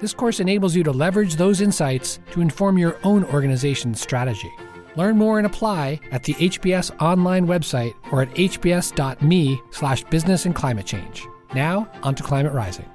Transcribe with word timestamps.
This 0.00 0.14
course 0.14 0.40
enables 0.40 0.74
you 0.74 0.82
to 0.84 0.92
leverage 0.92 1.36
those 1.36 1.60
insights 1.60 2.20
to 2.30 2.40
inform 2.40 2.78
your 2.78 2.96
own 3.04 3.22
organization's 3.24 4.00
strategy. 4.00 4.50
Learn 4.96 5.18
more 5.18 5.36
and 5.38 5.46
apply 5.46 6.00
at 6.10 6.24
the 6.24 6.32
HBS 6.34 6.90
online 7.02 7.46
website 7.46 7.92
or 8.10 8.22
at 8.22 8.30
hbs.me 8.30 9.60
slash 9.70 10.02
business 10.04 10.46
and 10.46 10.54
climate 10.54 10.86
change. 10.86 11.26
Now, 11.54 11.86
on 12.02 12.14
to 12.14 12.22
Climate 12.22 12.54
Rising. 12.54 12.88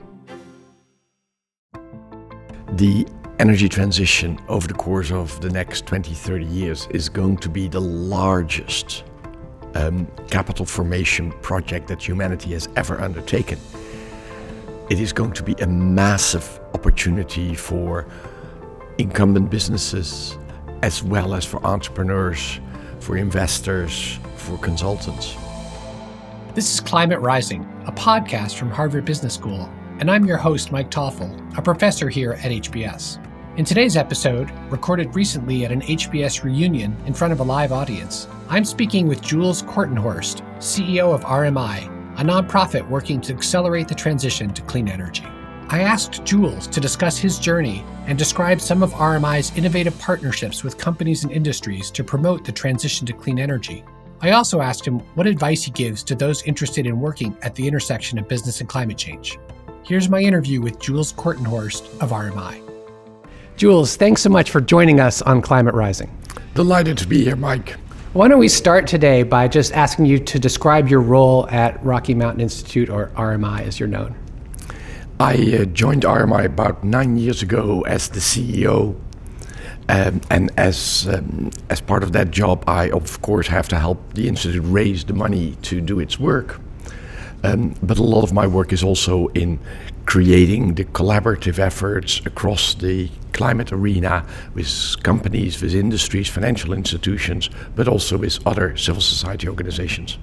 The 2.73 3.05
energy 3.37 3.69
transition 3.69 4.39
over 4.47 4.67
the 4.67 4.73
course 4.73 5.11
of 5.11 5.39
the 5.41 5.49
next 5.49 5.85
20, 5.85 6.13
30 6.13 6.45
years 6.45 6.87
is 6.89 7.07
going 7.07 7.37
to 7.37 7.49
be 7.49 7.67
the 7.67 7.81
largest 7.81 9.03
um, 9.75 10.07
capital 10.29 10.65
formation 10.65 11.31
project 11.43 11.87
that 11.89 12.01
humanity 12.01 12.53
has 12.53 12.67
ever 12.75 12.99
undertaken. 12.99 13.59
It 14.87 14.99
is 14.99 15.11
going 15.11 15.31
to 15.31 15.41
be 15.41 15.53
a 15.53 15.65
massive 15.65 16.59
opportunity 16.75 17.55
for 17.55 18.05
incumbent 18.99 19.49
businesses 19.49 20.37
as 20.83 21.01
well 21.01 21.33
as 21.33 21.43
for 21.43 21.65
entrepreneurs, 21.65 22.59
for 22.99 23.17
investors, 23.17 24.19
for 24.35 24.59
consultants. 24.59 25.35
This 26.53 26.71
is 26.71 26.79
Climate 26.81 27.19
Rising, 27.19 27.63
a 27.87 27.91
podcast 27.91 28.59
from 28.59 28.69
Harvard 28.69 29.05
Business 29.05 29.33
School, 29.33 29.67
and 29.99 30.11
I'm 30.11 30.23
your 30.23 30.37
host, 30.37 30.71
Mike 30.71 30.91
Toffel, 30.91 31.57
a 31.57 31.63
professor 31.63 32.07
here 32.07 32.33
at 32.33 32.51
HBS. 32.51 33.19
In 33.57 33.65
today's 33.65 33.97
episode, 33.97 34.51
recorded 34.69 35.15
recently 35.15 35.65
at 35.65 35.71
an 35.71 35.81
HBS 35.81 36.43
reunion 36.43 36.95
in 37.07 37.13
front 37.15 37.33
of 37.33 37.39
a 37.39 37.43
live 37.43 37.71
audience, 37.71 38.27
I'm 38.49 38.63
speaking 38.63 39.07
with 39.07 39.23
Jules 39.23 39.63
Kortenhorst, 39.63 40.43
CEO 40.59 41.11
of 41.11 41.23
RMI, 41.23 41.94
a 42.17 42.23
nonprofit 42.23 42.87
working 42.89 43.19
to 43.21 43.33
accelerate 43.33 43.87
the 43.87 43.95
transition 43.95 44.53
to 44.53 44.61
clean 44.61 44.87
energy. 44.87 45.25
I 45.69 45.81
asked 45.81 46.23
Jules 46.23 46.67
to 46.67 46.79
discuss 46.79 47.17
his 47.17 47.39
journey 47.39 47.83
and 48.05 48.17
describe 48.17 48.61
some 48.61 48.83
of 48.83 48.93
RMI's 48.93 49.55
innovative 49.57 49.97
partnerships 49.99 50.63
with 50.63 50.77
companies 50.77 51.23
and 51.23 51.31
industries 51.31 51.89
to 51.91 52.03
promote 52.03 52.45
the 52.45 52.51
transition 52.51 53.05
to 53.07 53.13
clean 53.13 53.39
energy. 53.39 53.83
I 54.21 54.31
also 54.31 54.61
asked 54.61 54.85
him 54.85 54.99
what 55.15 55.27
advice 55.27 55.63
he 55.63 55.71
gives 55.71 56.03
to 56.03 56.15
those 56.15 56.43
interested 56.43 56.85
in 56.85 56.99
working 56.99 57.35
at 57.41 57.55
the 57.55 57.67
intersection 57.67 58.19
of 58.19 58.27
business 58.27 58.61
and 58.61 58.69
climate 58.69 58.97
change. 58.97 59.37
Here's 59.83 60.09
my 60.09 60.19
interview 60.19 60.61
with 60.61 60.79
Jules 60.79 61.13
Kortenhorst 61.13 61.99
of 61.99 62.11
RMI. 62.11 62.61
Jules, 63.57 63.95
thanks 63.95 64.21
so 64.21 64.29
much 64.29 64.51
for 64.51 64.61
joining 64.61 64.99
us 64.99 65.21
on 65.21 65.41
Climate 65.41 65.75
Rising. 65.75 66.15
Delighted 66.53 66.97
to 66.99 67.07
be 67.07 67.23
here, 67.23 67.35
Mike. 67.35 67.75
Why 68.15 68.29
don't 68.29 68.39
we 68.39 68.47
start 68.47 68.87
today 68.87 69.23
by 69.23 69.49
just 69.49 69.73
asking 69.73 70.05
you 70.05 70.19
to 70.19 70.39
describe 70.39 70.87
your 70.87 71.01
role 71.01 71.49
at 71.49 71.83
Rocky 71.83 72.13
Mountain 72.13 72.39
Institute, 72.39 72.89
or 72.89 73.07
RMI 73.07 73.63
as 73.63 73.77
you're 73.77 73.89
known? 73.89 74.15
I 75.19 75.33
uh, 75.33 75.65
joined 75.65 76.03
RMI 76.03 76.45
about 76.45 76.81
nine 76.81 77.17
years 77.17 77.43
ago 77.43 77.81
as 77.81 78.07
the 78.07 78.21
CEO. 78.21 78.95
Um, 79.89 80.21
and 80.31 80.49
as 80.55 81.09
um, 81.09 81.51
as 81.69 81.81
part 81.81 82.03
of 82.03 82.13
that 82.13 82.31
job, 82.31 82.63
I 82.69 82.89
of 82.91 83.21
course 83.21 83.47
have 83.47 83.67
to 83.67 83.77
help 83.77 84.13
the 84.13 84.29
institute 84.29 84.63
raise 84.65 85.03
the 85.03 85.13
money 85.13 85.57
to 85.63 85.81
do 85.81 85.99
its 85.99 86.17
work. 86.17 86.61
Um, 87.45 87.75
but 87.83 87.99
a 87.99 88.03
lot 88.03 88.23
of 88.23 88.33
my 88.33 88.47
work 88.47 88.73
is 88.73 88.83
also 88.83 89.27
in 89.29 89.59
creating 90.05 90.75
the 90.75 90.85
collaborative 90.85 91.59
efforts 91.59 92.21
across 92.25 92.73
the 92.75 93.09
climate 93.33 93.71
arena 93.71 94.25
with 94.53 94.95
companies, 95.03 95.61
with 95.61 95.75
industries, 95.75 96.29
financial 96.29 96.73
institutions, 96.73 97.49
but 97.75 97.87
also 97.87 98.17
with 98.17 98.39
other 98.47 98.75
civil 98.77 99.01
society 99.01 99.47
organizations. 99.47 100.17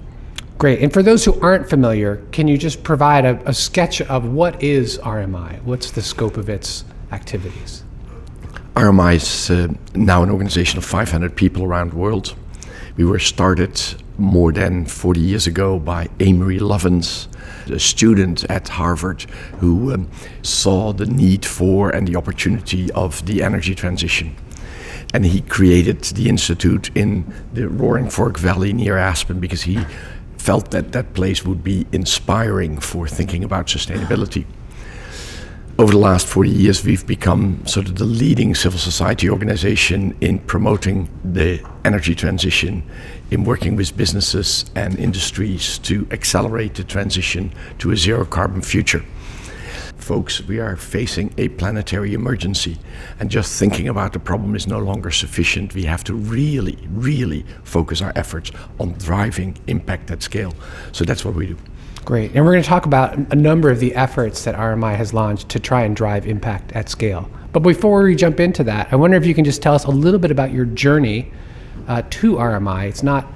Great. 0.57 0.81
And 0.81 0.91
for 0.91 1.03
those 1.03 1.25
who 1.25 1.39
aren't 1.41 1.69
familiar, 1.69 2.17
can 2.31 2.47
you 2.47 2.57
just 2.57 2.83
provide 2.83 3.25
a, 3.25 3.49
a 3.49 3.53
sketch 3.53 4.01
of 4.01 4.25
what 4.25 4.61
is 4.61 4.97
RMI? 4.99 5.61
What's 5.63 5.91
the 5.91 6.01
scope 6.01 6.37
of 6.37 6.49
its 6.49 6.85
activities? 7.11 7.83
RMI 8.75 9.15
is 9.15 9.49
uh, 9.51 9.73
now 9.93 10.23
an 10.23 10.29
organization 10.29 10.77
of 10.77 10.85
500 10.85 11.35
people 11.35 11.63
around 11.63 11.91
the 11.91 11.97
world. 11.97 12.35
We 12.95 13.05
were 13.05 13.19
started 13.19 13.81
more 14.17 14.51
than 14.51 14.85
40 14.85 15.19
years 15.19 15.47
ago 15.47 15.79
by 15.79 16.09
Amory 16.19 16.59
Lovins, 16.59 17.27
a 17.71 17.79
student 17.79 18.43
at 18.45 18.67
Harvard 18.69 19.23
who 19.59 19.93
um, 19.93 20.09
saw 20.41 20.93
the 20.93 21.05
need 21.05 21.45
for 21.45 21.89
and 21.89 22.07
the 22.07 22.15
opportunity 22.15 22.91
of 22.91 23.25
the 23.25 23.41
energy 23.41 23.75
transition. 23.75 24.35
And 25.13 25.25
he 25.25 25.41
created 25.41 26.01
the 26.03 26.29
institute 26.29 26.89
in 26.95 27.31
the 27.53 27.67
Roaring 27.67 28.09
Fork 28.09 28.37
Valley 28.37 28.73
near 28.73 28.97
Aspen 28.97 29.39
because 29.39 29.63
he 29.63 29.85
felt 30.37 30.71
that 30.71 30.91
that 30.91 31.13
place 31.13 31.45
would 31.45 31.63
be 31.63 31.85
inspiring 31.91 32.79
for 32.79 33.07
thinking 33.07 33.43
about 33.43 33.67
sustainability. 33.67 34.45
Over 35.79 35.93
the 35.93 35.99
last 35.99 36.27
40 36.27 36.49
years, 36.51 36.85
we've 36.85 37.05
become 37.07 37.65
sort 37.65 37.87
of 37.87 37.95
the 37.95 38.05
leading 38.05 38.53
civil 38.53 38.77
society 38.77 39.29
organization 39.29 40.15
in 40.21 40.37
promoting 40.39 41.09
the 41.23 41.65
energy 41.83 42.13
transition, 42.13 42.83
in 43.33 43.43
working 43.43 43.75
with 43.75 43.97
businesses 43.97 44.63
and 44.75 44.95
industries 44.99 45.79
to 45.79 46.07
accelerate 46.11 46.75
the 46.75 46.83
transition 46.83 47.51
to 47.79 47.89
a 47.89 47.97
zero 47.97 48.23
carbon 48.23 48.61
future. 48.61 49.03
Folks, 49.97 50.43
we 50.43 50.59
are 50.59 50.75
facing 50.75 51.33
a 51.39 51.49
planetary 51.49 52.13
emergency, 52.13 52.77
and 53.19 53.31
just 53.31 53.57
thinking 53.57 53.87
about 53.87 54.13
the 54.13 54.19
problem 54.19 54.55
is 54.55 54.67
no 54.67 54.77
longer 54.77 55.09
sufficient. 55.09 55.73
We 55.73 55.85
have 55.85 56.03
to 56.03 56.13
really, 56.13 56.77
really 56.91 57.43
focus 57.63 58.03
our 58.03 58.13
efforts 58.15 58.51
on 58.79 58.93
driving 58.99 59.57
impact 59.65 60.11
at 60.11 60.21
scale. 60.21 60.53
So 60.91 61.03
that's 61.03 61.25
what 61.25 61.33
we 61.33 61.47
do. 61.47 61.57
Great. 62.05 62.35
And 62.35 62.45
we're 62.45 62.51
going 62.51 62.63
to 62.63 62.69
talk 62.69 62.85
about 62.85 63.17
a 63.17 63.35
number 63.35 63.71
of 63.71 63.79
the 63.79 63.95
efforts 63.95 64.43
that 64.43 64.53
RMI 64.53 64.95
has 64.95 65.11
launched 65.11 65.49
to 65.49 65.59
try 65.59 65.85
and 65.85 65.95
drive 65.95 66.27
impact 66.27 66.73
at 66.73 66.87
scale. 66.87 67.31
But 67.51 67.61
before 67.61 68.03
we 68.03 68.15
jump 68.15 68.39
into 68.39 68.63
that, 68.65 68.89
I 68.91 68.95
wonder 68.95 69.17
if 69.17 69.25
you 69.25 69.33
can 69.33 69.45
just 69.45 69.63
tell 69.63 69.73
us 69.73 69.85
a 69.85 69.91
little 69.91 70.19
bit 70.19 70.29
about 70.29 70.51
your 70.51 70.65
journey 70.65 71.31
uh, 71.87 72.03
to 72.09 72.35
RMI. 72.35 72.87
It's 72.87 73.03
not 73.03 73.27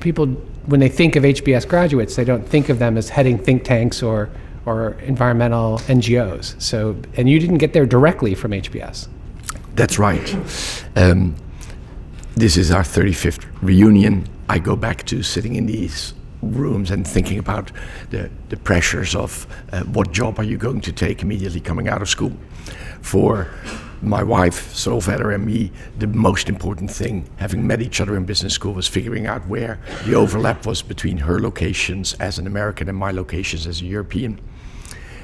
people, 0.00 0.26
when 0.66 0.80
they 0.80 0.88
think 0.88 1.16
of 1.16 1.24
HBS 1.24 1.68
graduates, 1.68 2.16
they 2.16 2.24
don't 2.24 2.46
think 2.46 2.68
of 2.68 2.78
them 2.78 2.96
as 2.96 3.08
heading 3.08 3.38
think 3.38 3.64
tanks 3.64 4.02
or, 4.02 4.30
or 4.66 4.92
environmental 5.00 5.78
NGOs. 5.80 6.60
So, 6.60 6.96
and 7.16 7.28
you 7.28 7.38
didn't 7.38 7.58
get 7.58 7.72
there 7.72 7.86
directly 7.86 8.34
from 8.34 8.52
HBS. 8.52 9.08
That's 9.74 9.98
right. 9.98 10.36
Um, 10.96 11.36
this 12.34 12.56
is 12.56 12.70
our 12.70 12.82
35th 12.82 13.44
reunion. 13.62 14.28
I 14.48 14.58
go 14.58 14.76
back 14.76 15.04
to 15.06 15.22
sitting 15.22 15.56
in 15.56 15.66
these 15.66 16.14
rooms 16.42 16.90
and 16.90 17.06
thinking 17.06 17.38
about 17.38 17.72
the, 18.10 18.30
the 18.48 18.56
pressures 18.56 19.14
of 19.14 19.46
uh, 19.72 19.82
what 19.84 20.12
job 20.12 20.38
are 20.38 20.44
you 20.44 20.56
going 20.56 20.80
to 20.82 20.92
take 20.92 21.22
immediately 21.22 21.60
coming 21.60 21.88
out 21.88 22.00
of 22.00 22.08
school. 22.08 22.32
For 23.02 23.48
my 24.02 24.22
wife, 24.22 24.74
Solvetter, 24.74 25.34
and 25.34 25.44
me, 25.44 25.72
the 25.98 26.06
most 26.06 26.48
important 26.48 26.90
thing, 26.90 27.28
having 27.36 27.66
met 27.66 27.82
each 27.82 28.00
other 28.00 28.16
in 28.16 28.24
business 28.24 28.54
school, 28.54 28.74
was 28.74 28.86
figuring 28.86 29.26
out 29.26 29.46
where 29.48 29.80
the 30.04 30.14
overlap 30.14 30.66
was 30.66 30.82
between 30.82 31.18
her 31.18 31.40
locations 31.40 32.14
as 32.14 32.38
an 32.38 32.46
American 32.46 32.88
and 32.88 32.96
my 32.96 33.10
locations 33.10 33.66
as 33.66 33.80
a 33.80 33.84
European. 33.84 34.40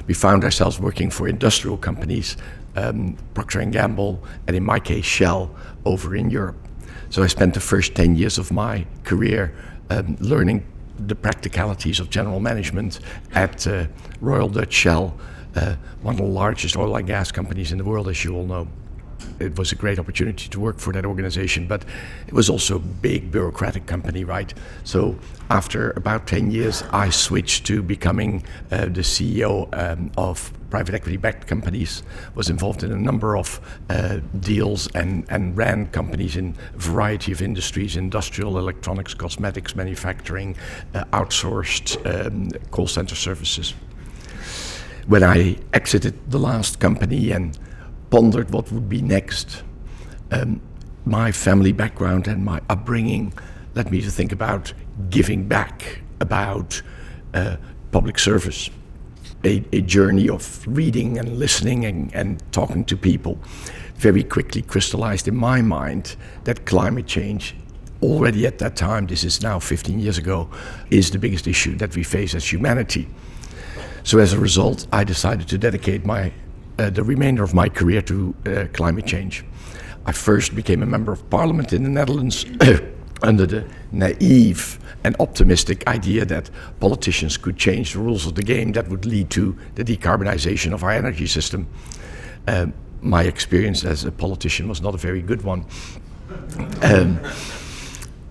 We 0.07 0.13
found 0.13 0.43
ourselves 0.43 0.79
working 0.79 1.09
for 1.09 1.27
industrial 1.27 1.77
companies, 1.77 2.37
um, 2.75 3.17
Procter 3.33 3.63
& 3.65 3.71
Gamble, 3.71 4.23
and 4.47 4.55
in 4.55 4.63
my 4.63 4.79
case, 4.79 5.05
Shell, 5.05 5.55
over 5.85 6.15
in 6.15 6.29
Europe. 6.29 6.57
So 7.09 7.23
I 7.23 7.27
spent 7.27 7.53
the 7.53 7.61
first 7.61 7.95
10 7.95 8.15
years 8.15 8.37
of 8.37 8.51
my 8.51 8.85
career 9.03 9.55
um, 9.89 10.17
learning 10.19 10.65
the 10.97 11.15
practicalities 11.15 11.99
of 11.99 12.09
general 12.09 12.39
management 12.39 12.99
at 13.33 13.67
uh, 13.67 13.85
Royal 14.21 14.47
Dutch 14.47 14.73
Shell, 14.73 15.17
uh, 15.55 15.75
one 16.01 16.15
of 16.15 16.17
the 16.19 16.27
largest 16.27 16.77
oil 16.77 16.95
and 16.95 17.07
gas 17.07 17.31
companies 17.31 17.71
in 17.71 17.77
the 17.77 17.83
world, 17.83 18.07
as 18.07 18.23
you 18.23 18.35
all 18.35 18.45
know. 18.45 18.67
It 19.39 19.57
was 19.57 19.71
a 19.71 19.75
great 19.75 19.97
opportunity 19.97 20.47
to 20.49 20.59
work 20.59 20.79
for 20.79 20.93
that 20.93 21.05
organization, 21.05 21.67
but 21.67 21.85
it 22.27 22.33
was 22.33 22.49
also 22.49 22.75
a 22.77 22.79
big 22.79 23.31
bureaucratic 23.31 23.85
company, 23.85 24.23
right? 24.23 24.53
So 24.83 25.17
after 25.49 25.91
about 25.91 26.27
10 26.27 26.51
years, 26.51 26.83
I 26.91 27.09
switched 27.09 27.65
to 27.67 27.81
becoming 27.81 28.43
uh, 28.71 28.85
the 28.85 29.01
CEO 29.01 29.67
um, 29.73 30.11
of 30.17 30.51
private 30.69 30.95
equity 30.95 31.15
backed 31.15 31.47
companies, 31.47 32.03
was 32.33 32.49
involved 32.49 32.83
in 32.83 32.91
a 32.91 32.97
number 32.97 33.37
of 33.37 33.61
uh, 33.89 34.19
deals 34.41 34.87
and, 34.93 35.25
and 35.29 35.55
ran 35.55 35.87
companies 35.87 36.35
in 36.35 36.53
a 36.73 36.77
variety 36.77 37.31
of 37.31 37.41
industries 37.41 37.95
industrial, 37.95 38.57
electronics, 38.57 39.13
cosmetics, 39.13 39.75
manufacturing, 39.75 40.55
uh, 40.93 41.05
outsourced 41.13 41.95
um, 42.05 42.49
call 42.71 42.87
center 42.87 43.15
services. 43.15 43.73
When 45.07 45.23
I 45.23 45.57
exited 45.71 46.31
the 46.31 46.39
last 46.39 46.79
company 46.79 47.31
and 47.31 47.57
pondered 48.09 48.49
what 48.49 48.71
would 48.71 48.89
be 48.89 49.03
next, 49.03 49.61
um, 50.31 50.61
my 51.05 51.31
family 51.31 51.71
background 51.71 52.27
and 52.27 52.43
my 52.43 52.59
upbringing 52.69 53.31
led 53.75 53.91
me 53.91 54.01
to 54.01 54.09
think 54.09 54.31
about 54.31 54.73
giving 55.11 55.47
back, 55.47 56.01
about 56.19 56.81
uh, 57.35 57.57
public 57.91 58.17
service, 58.17 58.71
a, 59.43 59.63
a, 59.73 59.81
journey 59.81 60.27
of 60.27 60.65
reading 60.65 61.19
and 61.19 61.37
listening 61.37 61.85
and, 61.85 62.11
and 62.15 62.41
talking 62.51 62.83
to 62.85 62.97
people. 62.97 63.37
Very 63.97 64.23
quickly 64.23 64.63
crystallized 64.63 65.27
in 65.27 65.35
my 65.35 65.61
mind 65.61 66.15
that 66.45 66.65
climate 66.65 67.05
change 67.05 67.55
already 68.01 68.47
at 68.47 68.57
that 68.57 68.75
time, 68.75 69.05
this 69.05 69.23
is 69.23 69.43
now 69.43 69.59
15 69.59 69.99
years 69.99 70.17
ago, 70.17 70.49
is 70.89 71.11
the 71.11 71.19
biggest 71.19 71.47
issue 71.47 71.75
that 71.75 71.95
we 71.95 72.03
face 72.03 72.33
as 72.33 72.51
humanity. 72.51 73.07
So 74.05 74.19
as 74.19 74.33
a 74.33 74.39
result, 74.39 74.85
I 74.91 75.03
decided 75.03 75.47
to 75.47 75.57
dedicate 75.57 76.05
my 76.05 76.31
uh, 76.77 76.91
the 76.91 77.03
remainder 77.03 77.43
of 77.43 77.55
my 77.55 77.69
career 77.69 78.03
to 78.03 78.35
uh, 78.45 78.65
climate 78.71 79.07
change. 79.07 79.43
I 80.05 80.11
first 80.11 80.55
became 80.55 80.83
a 80.83 80.85
member 80.85 81.11
of 81.11 81.27
parliament 81.31 81.73
in 81.73 81.83
the 81.83 81.89
Netherlands 81.89 82.45
under 83.23 83.47
the 83.47 83.65
naive 83.91 84.77
and 85.03 85.15
optimistic 85.19 85.87
idea 85.87 86.23
that 86.25 86.51
politicians 86.79 87.37
could 87.37 87.57
change 87.57 87.93
the 87.93 87.99
rules 87.99 88.27
of 88.27 88.35
the 88.35 88.43
game 88.43 88.73
that 88.73 88.87
would 88.89 89.05
lead 89.05 89.31
to 89.31 89.57
the 89.73 89.83
decarbonization 89.83 90.71
of 90.71 90.83
our 90.83 90.91
energy 90.91 91.25
system. 91.25 91.67
Uh, 92.47 92.67
my 93.01 93.23
experience 93.23 93.83
as 93.83 94.05
a 94.05 94.11
politician 94.11 94.67
was 94.67 94.81
not 94.81 94.93
a 94.93 94.97
very 94.97 95.21
good 95.21 95.41
one. 95.41 95.65
Um, 96.83 97.19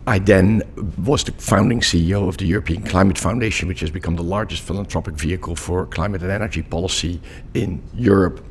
I 0.06 0.19
then 0.19 0.62
was 0.99 1.25
the 1.25 1.33
founding 1.33 1.81
CEO 1.81 2.29
of 2.29 2.37
the 2.37 2.45
European 2.45 2.83
Climate 2.83 3.17
Foundation, 3.17 3.69
which 3.69 3.81
has 3.81 3.91
become 3.91 4.17
the 4.17 4.23
largest 4.23 4.62
philanthropic 4.62 5.15
vehicle 5.15 5.56
for 5.56 5.87
climate 5.87 6.23
and 6.23 6.31
energy 6.31 6.62
policy 6.62 7.23
in 7.55 7.83
Europe. 7.95 8.45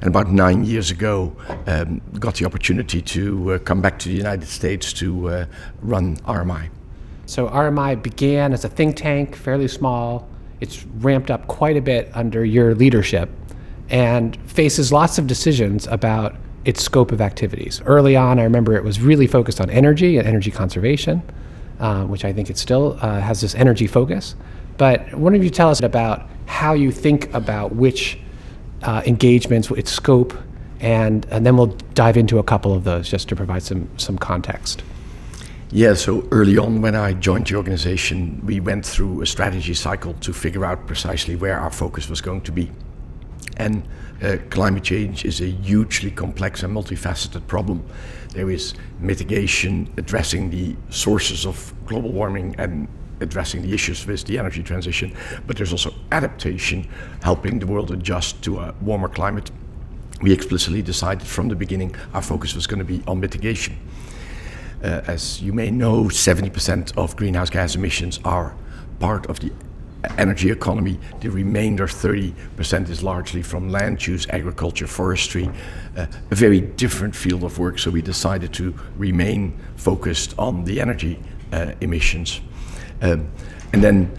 And 0.00 0.08
about 0.08 0.30
nine 0.30 0.64
years 0.64 0.90
ago, 0.90 1.34
um, 1.66 2.02
got 2.18 2.34
the 2.34 2.44
opportunity 2.44 3.00
to 3.02 3.52
uh, 3.52 3.58
come 3.60 3.80
back 3.80 3.98
to 4.00 4.08
the 4.10 4.14
United 4.14 4.46
States 4.46 4.92
to 4.94 5.28
uh, 5.28 5.46
run 5.80 6.16
RMI. 6.18 6.68
So 7.24 7.48
RMI 7.48 8.02
began 8.02 8.52
as 8.52 8.64
a 8.64 8.68
think 8.68 8.96
tank, 8.96 9.36
fairly 9.36 9.68
small. 9.68 10.28
It's 10.60 10.84
ramped 10.98 11.30
up 11.30 11.46
quite 11.46 11.78
a 11.78 11.82
bit 11.82 12.10
under 12.12 12.44
your 12.44 12.74
leadership, 12.74 13.30
and 13.88 14.36
faces 14.50 14.92
lots 14.92 15.16
of 15.16 15.26
decisions 15.26 15.86
about 15.86 16.36
its 16.64 16.82
scope 16.82 17.12
of 17.12 17.20
activities. 17.20 17.80
Early 17.86 18.16
on, 18.16 18.38
I 18.38 18.44
remember 18.44 18.76
it 18.76 18.84
was 18.84 19.00
really 19.00 19.26
focused 19.26 19.60
on 19.60 19.70
energy 19.70 20.18
and 20.18 20.26
energy 20.26 20.50
conservation, 20.50 21.22
uh, 21.78 22.04
which 22.04 22.24
I 22.24 22.32
think 22.32 22.50
it 22.50 22.58
still 22.58 22.98
uh, 23.00 23.20
has 23.20 23.40
this 23.40 23.54
energy 23.54 23.86
focus. 23.86 24.34
But 24.76 25.14
why 25.14 25.30
don't 25.32 25.42
you 25.42 25.50
tell 25.50 25.70
us 25.70 25.80
about 25.80 26.28
how 26.46 26.74
you 26.74 26.90
think 26.90 27.32
about 27.34 27.74
which 27.74 28.18
uh, 28.82 29.02
engagements, 29.06 29.70
its 29.70 29.90
scope, 29.90 30.34
and, 30.80 31.26
and 31.30 31.44
then 31.44 31.56
we'll 31.56 31.74
dive 31.94 32.16
into 32.16 32.38
a 32.38 32.42
couple 32.42 32.74
of 32.74 32.84
those 32.84 33.08
just 33.08 33.28
to 33.28 33.36
provide 33.36 33.62
some, 33.62 33.88
some 33.98 34.18
context. 34.18 34.82
Yeah, 35.72 35.94
so 35.94 36.26
early 36.32 36.58
on 36.58 36.82
when 36.82 36.96
I 36.96 37.12
joined 37.12 37.46
the 37.46 37.54
organization, 37.54 38.44
we 38.44 38.58
went 38.58 38.84
through 38.84 39.22
a 39.22 39.26
strategy 39.26 39.74
cycle 39.74 40.14
to 40.14 40.32
figure 40.32 40.64
out 40.64 40.86
precisely 40.86 41.36
where 41.36 41.58
our 41.60 41.70
focus 41.70 42.08
was 42.08 42.20
going 42.20 42.40
to 42.42 42.52
be. 42.52 42.70
And 43.56 43.84
uh, 44.22 44.36
climate 44.50 44.84
change 44.84 45.24
is 45.24 45.40
a 45.40 45.46
hugely 45.46 46.10
complex 46.10 46.62
and 46.62 46.74
multifaceted 46.74 47.46
problem. 47.46 47.84
There 48.34 48.50
is 48.50 48.74
mitigation, 48.98 49.92
addressing 49.96 50.50
the 50.50 50.76
sources 50.90 51.46
of 51.46 51.72
global 51.86 52.12
warming 52.12 52.54
and 52.58 52.86
addressing 53.20 53.62
the 53.62 53.72
issues 53.72 54.06
with 54.06 54.24
the 54.24 54.38
energy 54.38 54.62
transition, 54.62 55.14
but 55.46 55.56
there's 55.56 55.72
also 55.72 55.94
adaptation, 56.12 56.88
helping 57.22 57.58
the 57.58 57.66
world 57.66 57.90
adjust 57.90 58.42
to 58.42 58.58
a 58.60 58.74
warmer 58.80 59.08
climate. 59.08 59.50
We 60.22 60.32
explicitly 60.32 60.82
decided 60.82 61.26
from 61.26 61.48
the 61.48 61.56
beginning 61.56 61.94
our 62.14 62.22
focus 62.22 62.54
was 62.54 62.66
going 62.66 62.78
to 62.78 62.84
be 62.84 63.02
on 63.06 63.20
mitigation. 63.20 63.76
Uh, 64.82 65.02
as 65.06 65.42
you 65.42 65.52
may 65.52 65.70
know, 65.70 66.04
70% 66.04 66.96
of 66.96 67.16
greenhouse 67.16 67.50
gas 67.50 67.74
emissions 67.74 68.18
are 68.24 68.54
part 68.98 69.26
of 69.26 69.40
the 69.40 69.52
energy 70.18 70.50
economy. 70.50 70.98
The 71.20 71.30
remainder, 71.30 71.86
30%, 71.86 72.88
is 72.88 73.02
largely 73.02 73.42
from 73.42 73.68
land 73.70 74.06
use, 74.06 74.26
agriculture, 74.30 74.86
forestry, 74.86 75.50
uh, 75.96 76.06
a 76.30 76.34
very 76.34 76.60
different 76.60 77.14
field 77.14 77.44
of 77.44 77.58
work. 77.58 77.78
So 77.78 77.90
we 77.90 78.02
decided 78.02 78.52
to 78.54 78.74
remain 78.96 79.58
focused 79.76 80.34
on 80.38 80.64
the 80.64 80.80
energy 80.80 81.18
uh, 81.52 81.72
emissions. 81.80 82.40
Um, 83.02 83.30
and 83.72 83.82
then 83.82 84.10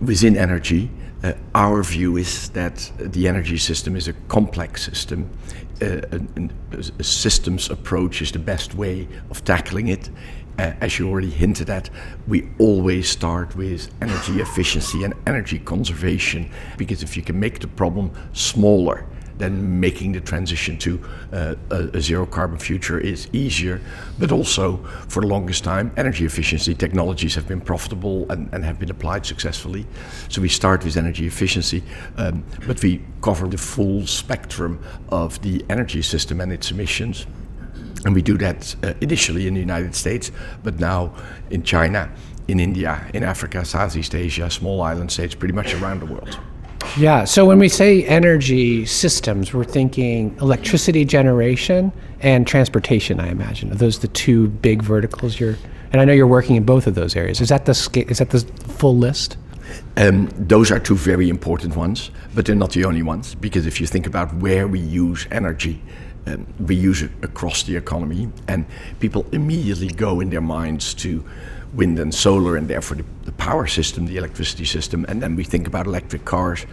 within 0.00 0.36
energy, 0.36 0.90
uh, 1.22 1.34
our 1.54 1.82
view 1.82 2.16
is 2.16 2.48
that 2.50 2.90
the 2.98 3.28
energy 3.28 3.56
system 3.56 3.96
is 3.96 4.08
a 4.08 4.12
complex 4.28 4.84
system. 4.84 5.30
Uh, 5.80 6.00
a, 6.12 6.48
a, 6.98 7.04
systems 7.04 7.70
approach 7.70 8.22
is 8.22 8.32
the 8.32 8.38
best 8.38 8.74
way 8.74 9.08
of 9.30 9.44
tackling 9.44 9.88
it 9.88 10.10
uh, 10.58 10.72
as 10.80 10.98
you 10.98 11.08
already 11.08 11.30
hinted 11.30 11.70
at, 11.70 11.90
we 12.26 12.48
always 12.58 13.08
start 13.08 13.56
with 13.56 13.92
energy 14.00 14.40
efficiency 14.40 15.04
and 15.04 15.14
energy 15.26 15.58
conservation 15.58 16.50
because 16.76 17.02
if 17.02 17.16
you 17.16 17.22
can 17.22 17.38
make 17.38 17.60
the 17.60 17.68
problem 17.68 18.12
smaller, 18.32 19.06
then 19.38 19.80
making 19.80 20.12
the 20.12 20.20
transition 20.20 20.78
to 20.78 21.02
uh, 21.32 21.54
a, 21.70 21.76
a, 21.94 22.00
zero 22.00 22.26
carbon 22.26 22.58
future 22.58 23.00
is 23.00 23.28
easier. 23.32 23.80
But 24.18 24.30
also, 24.30 24.76
for 25.08 25.20
the 25.20 25.26
longest 25.26 25.64
time, 25.64 25.90
energy 25.96 26.24
efficiency 26.24 26.74
technologies 26.74 27.34
have 27.34 27.48
been 27.48 27.60
profitable 27.60 28.30
and, 28.30 28.48
and 28.52 28.64
have 28.64 28.78
been 28.78 28.90
applied 28.90 29.26
successfully. 29.26 29.86
So 30.28 30.40
we 30.40 30.48
start 30.48 30.84
with 30.84 30.96
energy 30.96 31.26
efficiency, 31.26 31.82
um, 32.16 32.44
but 32.66 32.82
we 32.82 33.02
cover 33.20 33.48
the 33.48 33.58
full 33.58 34.06
spectrum 34.06 34.80
of 35.08 35.40
the 35.42 35.64
energy 35.68 36.02
system 36.02 36.40
and 36.40 36.52
its 36.52 36.70
emissions. 36.70 37.26
And 38.04 38.14
we 38.14 38.22
do 38.22 38.36
that 38.38 38.74
uh, 38.82 38.94
initially 39.00 39.46
in 39.46 39.54
the 39.54 39.60
United 39.60 39.94
States, 39.94 40.32
but 40.62 40.80
now 40.80 41.14
in 41.50 41.62
China, 41.62 42.10
in 42.48 42.58
India, 42.58 43.08
in 43.14 43.22
Africa, 43.22 43.64
Southeast 43.64 44.14
Asia, 44.14 44.50
small 44.50 44.82
island 44.82 45.12
states, 45.12 45.34
pretty 45.34 45.54
much 45.54 45.74
around 45.74 46.00
the 46.00 46.06
world. 46.06 46.38
Yeah, 46.98 47.24
so 47.24 47.46
when 47.46 47.58
we 47.58 47.68
say 47.68 48.04
energy 48.04 48.84
systems, 48.84 49.54
we're 49.54 49.64
thinking 49.64 50.36
electricity 50.40 51.04
generation 51.04 51.92
and 52.20 52.46
transportation, 52.46 53.20
I 53.20 53.28
imagine. 53.28 53.70
Are 53.70 53.76
those 53.76 54.00
the 54.00 54.08
two 54.08 54.48
big 54.48 54.82
verticals 54.82 55.38
you're 55.38 55.56
and 55.92 56.00
I 56.00 56.04
know 56.04 56.12
you're 56.12 56.26
working 56.26 56.56
in 56.56 56.64
both 56.64 56.86
of 56.86 56.94
those 56.94 57.14
areas. 57.14 57.40
Is 57.40 57.50
that 57.50 57.66
the 57.66 58.06
is 58.08 58.18
that 58.18 58.30
the 58.30 58.40
full 58.40 58.96
list? 58.96 59.36
Um, 59.96 60.28
those 60.36 60.70
are 60.70 60.78
two 60.78 60.96
very 60.96 61.28
important 61.28 61.76
ones, 61.76 62.10
but 62.34 62.46
they're 62.46 62.56
not 62.56 62.72
the 62.72 62.84
only 62.84 63.02
ones 63.02 63.34
because 63.34 63.66
if 63.66 63.80
you 63.80 63.86
think 63.86 64.06
about 64.06 64.34
where 64.36 64.66
we 64.66 64.80
use 64.80 65.26
energy, 65.30 65.82
um, 66.26 66.46
we 66.60 66.74
use 66.74 67.02
it 67.02 67.10
across 67.22 67.62
the 67.64 67.76
economy, 67.76 68.28
and 68.48 68.64
people 69.00 69.26
immediately 69.32 69.88
go 69.88 70.20
in 70.20 70.30
their 70.30 70.40
minds 70.40 70.94
to 70.94 71.24
wind 71.72 71.98
and 71.98 72.14
solar, 72.14 72.56
and 72.56 72.68
therefore 72.68 72.98
the, 72.98 73.04
the, 73.24 73.32
power 73.32 73.66
system, 73.66 74.06
the 74.06 74.16
electricity 74.16 74.64
system, 74.64 75.04
and 75.08 75.22
then 75.22 75.34
we 75.34 75.44
think 75.44 75.66
about 75.66 75.86
electric 75.86 76.24
cars. 76.24 76.66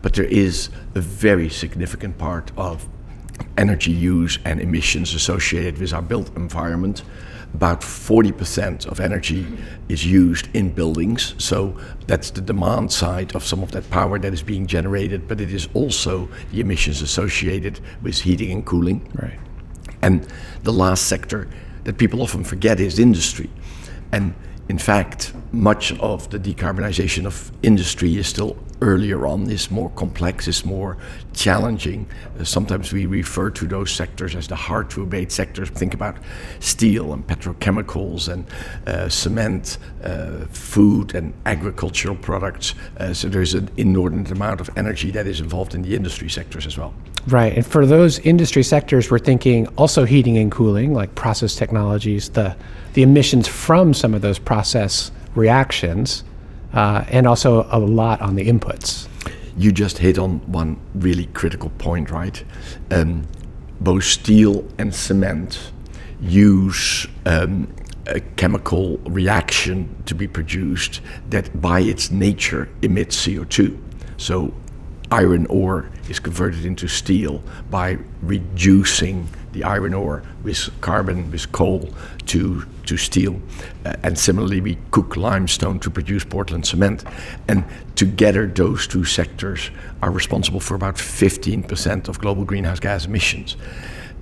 But 0.00 0.14
there 0.14 0.24
is 0.24 0.70
a 0.94 1.00
very 1.00 1.48
significant 1.48 2.18
part 2.18 2.50
of 2.56 2.88
energy 3.58 3.90
use 3.90 4.38
and 4.44 4.60
emissions 4.60 5.14
associated 5.14 5.78
with 5.78 5.92
our 5.92 6.02
built 6.02 6.34
environment 6.36 7.02
about 7.54 7.80
40% 7.80 8.86
of 8.86 9.00
energy 9.00 9.46
is 9.88 10.04
used 10.04 10.48
in 10.54 10.70
buildings. 10.70 11.34
So 11.38 11.78
that's 12.06 12.30
the 12.30 12.40
demand 12.40 12.92
side 12.92 13.34
of 13.34 13.44
some 13.44 13.62
of 13.62 13.70
that 13.70 13.88
power 13.90 14.18
that 14.18 14.32
is 14.32 14.42
being 14.42 14.66
generated, 14.66 15.28
but 15.28 15.40
it 15.40 15.52
is 15.52 15.68
also 15.72 16.28
the 16.50 16.60
emissions 16.60 17.00
associated 17.00 17.80
with 18.02 18.18
heating 18.18 18.50
and 18.50 18.66
cooling. 18.66 19.08
Right. 19.14 19.38
And 20.02 20.26
the 20.64 20.72
last 20.72 21.06
sector 21.06 21.48
that 21.84 21.96
people 21.96 22.20
often 22.22 22.44
forget 22.44 22.80
is 22.80 22.98
industry. 22.98 23.48
And 24.10 24.34
in 24.68 24.78
fact, 24.78 25.32
much 25.52 25.92
of 26.00 26.28
the 26.30 26.38
decarbonization 26.38 27.24
of 27.24 27.52
industry 27.62 28.16
is 28.16 28.26
still 28.26 28.56
earlier 28.84 29.26
on, 29.26 29.50
is 29.50 29.70
more 29.70 29.90
complex, 29.90 30.46
is 30.46 30.64
more 30.64 30.96
challenging. 31.32 32.06
Uh, 32.38 32.44
sometimes 32.44 32.92
we 32.92 33.06
refer 33.06 33.50
to 33.50 33.66
those 33.66 33.90
sectors 33.90 34.36
as 34.36 34.46
the 34.46 34.54
hard 34.54 34.90
to 34.90 35.02
abate 35.02 35.32
sectors. 35.32 35.70
Think 35.70 35.94
about 35.94 36.16
steel 36.60 37.12
and 37.12 37.26
petrochemicals 37.26 38.28
and 38.28 38.46
uh, 38.86 39.08
cement, 39.08 39.78
uh, 40.02 40.46
food 40.50 41.14
and 41.14 41.32
agricultural 41.46 42.16
products. 42.16 42.74
Uh, 42.98 43.14
so 43.14 43.28
there's 43.28 43.54
an 43.54 43.70
inordinate 43.76 44.30
amount 44.30 44.60
of 44.60 44.70
energy 44.76 45.10
that 45.10 45.26
is 45.26 45.40
involved 45.40 45.74
in 45.74 45.82
the 45.82 45.96
industry 45.96 46.28
sectors 46.28 46.66
as 46.66 46.76
well. 46.76 46.92
Right. 47.26 47.54
And 47.56 47.66
for 47.66 47.86
those 47.86 48.18
industry 48.18 48.62
sectors, 48.62 49.10
we're 49.10 49.18
thinking 49.18 49.66
also 49.78 50.04
heating 50.04 50.36
and 50.36 50.52
cooling, 50.52 50.92
like 50.92 51.14
process 51.14 51.54
technologies, 51.54 52.28
the, 52.28 52.54
the 52.92 53.02
emissions 53.02 53.48
from 53.48 53.94
some 53.94 54.12
of 54.12 54.20
those 54.20 54.38
process 54.38 55.10
reactions, 55.34 56.22
uh, 56.74 57.04
and 57.08 57.26
also 57.26 57.66
a 57.70 57.78
lot 57.78 58.20
on 58.20 58.34
the 58.34 58.46
inputs. 58.46 59.08
You 59.56 59.72
just 59.72 59.98
hit 59.98 60.18
on 60.18 60.40
one 60.50 60.80
really 60.94 61.26
critical 61.26 61.70
point, 61.78 62.10
right? 62.10 62.44
Um, 62.90 63.26
both 63.80 64.04
steel 64.04 64.66
and 64.78 64.94
cement 64.94 65.70
use 66.20 67.06
um, 67.26 67.72
a 68.06 68.20
chemical 68.20 68.98
reaction 68.98 69.94
to 70.06 70.14
be 70.14 70.26
produced 70.26 71.00
that 71.30 71.60
by 71.60 71.80
its 71.80 72.10
nature 72.10 72.68
emits 72.82 73.26
CO2. 73.26 73.78
So 74.16 74.52
iron 75.10 75.46
ore 75.46 75.90
is 76.08 76.18
converted 76.18 76.64
into 76.64 76.88
steel 76.88 77.42
by 77.70 77.98
reducing 78.22 79.28
the 79.52 79.64
iron 79.64 79.94
ore 79.94 80.22
with 80.42 80.70
carbon, 80.80 81.30
with 81.30 81.50
coal, 81.52 81.94
to, 82.26 82.66
to 82.86 82.96
steel. 82.96 83.40
Uh, 83.84 83.94
and 84.02 84.18
similarly, 84.18 84.60
we 84.60 84.78
cook 84.90 85.16
limestone 85.16 85.78
to 85.80 85.90
produce 85.90 86.24
Portland 86.24 86.66
cement. 86.66 87.04
And 87.48 87.64
together, 87.96 88.46
those 88.46 88.86
two 88.86 89.04
sectors 89.04 89.70
are 90.02 90.10
responsible 90.10 90.60
for 90.60 90.74
about 90.74 90.96
15% 90.96 92.08
of 92.08 92.20
global 92.20 92.44
greenhouse 92.44 92.80
gas 92.80 93.06
emissions. 93.06 93.56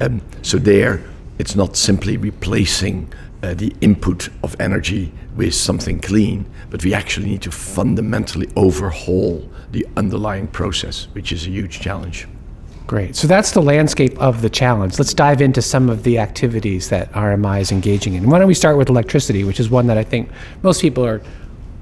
Um, 0.01 0.23
so, 0.43 0.59
there, 0.59 1.03
it's 1.39 1.57
not 1.57 1.77
simply 1.77 2.17
replacing 2.17 3.13
uh, 3.43 3.55
the 3.55 3.75
input 3.81 4.29
of 4.43 4.55
energy 4.61 5.13
with 5.37 5.55
something 5.55 6.01
clean, 6.01 6.47
but 6.71 6.85
we 6.85 6.95
actually 6.95 7.27
need 7.27 7.43
to 7.43 7.51
fundamentally 7.51 8.49
overhaul 8.57 9.49
the 9.73 9.87
underlying 9.97 10.47
process, 10.47 11.09
which 11.13 11.33
is 11.33 11.47
a 11.47 11.51
huge 11.51 11.81
challenge. 11.81 12.29
Great. 12.87 13.17
So 13.17 13.27
that's 13.27 13.53
the 13.53 13.63
landscape 13.63 14.19
of 14.19 14.43
the 14.43 14.51
challenge. 14.51 14.99
Let's 14.99 15.15
dive 15.15 15.41
into 15.41 15.63
some 15.63 15.89
of 15.89 16.03
the 16.03 16.19
activities 16.19 16.89
that 16.91 17.11
RMI 17.13 17.61
is 17.61 17.73
engaging 17.73 18.15
in. 18.15 18.29
Why 18.29 18.39
don't 18.39 18.49
we 18.49 18.55
start 18.55 18.77
with 18.77 18.89
electricity, 18.89 19.45
which 19.45 19.61
is 19.61 19.71
one 19.71 19.87
that 19.87 19.99
I 19.99 20.05
think 20.05 20.31
most 20.63 20.81
people 20.81 21.05
are 21.05 21.23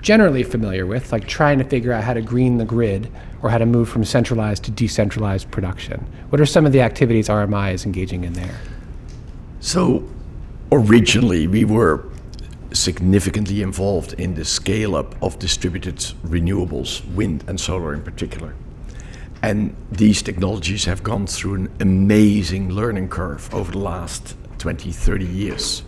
generally 0.03 0.43
familiar 0.43 0.87
with, 0.87 1.13
like 1.13 1.27
trying 1.27 1.59
to 1.59 1.65
figure 1.65 1.93
out 1.93 2.05
how 2.05 2.15
to 2.15 2.23
green 2.23 2.59
the 2.59 2.65
grid 2.65 3.11
or 3.43 3.51
how 3.51 3.59
to 3.59 3.67
move 3.67 3.89
from 3.89 4.05
centralized 4.05 4.65
to 4.65 4.71
decentralized 4.71 5.51
production. 5.51 6.07
What 6.31 6.41
are 6.41 6.47
some 6.47 6.67
of 6.67 6.73
the 6.73 6.81
activities 6.81 7.29
RMI 7.29 7.73
is 7.73 7.85
engaging 7.85 8.25
in 8.25 8.33
there? 8.35 8.55
So, 9.61 10.09
originally, 10.73 11.47
we 11.47 11.65
were 11.65 12.05
significantly 12.73 13.63
involved 13.63 14.13
in 14.15 14.35
the 14.35 14.45
scale 14.45 14.95
up 14.95 15.21
of 15.23 15.39
distributed 15.39 15.97
renewables, 16.25 17.05
wind 17.15 17.45
and 17.47 17.61
solar 17.61 17.93
in 17.93 18.03
particular. 18.03 18.55
And 19.43 19.75
these 19.91 20.23
technologies 20.23 20.85
have 20.85 21.03
gone 21.03 21.27
through 21.27 21.55
an 21.55 21.73
amazing 21.81 22.71
learning 22.71 23.09
curve 23.09 23.53
over 23.55 23.73
the 23.73 23.79
last 23.79 24.37
20, 24.59 24.93
30 24.93 25.25
years. 25.25 25.83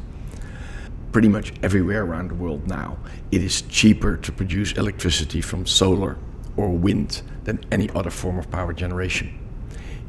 Pretty 1.12 1.28
much 1.28 1.52
everywhere 1.62 2.04
around 2.04 2.28
the 2.30 2.34
world 2.34 2.66
now, 2.66 2.96
it 3.30 3.42
is 3.42 3.62
cheaper 3.62 4.16
to 4.16 4.32
produce 4.32 4.72
electricity 4.72 5.42
from 5.42 5.66
solar 5.66 6.16
or 6.56 6.70
wind 6.70 7.22
than 7.44 7.62
any 7.70 7.90
other 7.90 8.10
form 8.10 8.38
of 8.38 8.50
power 8.50 8.72
generation. 8.72 9.38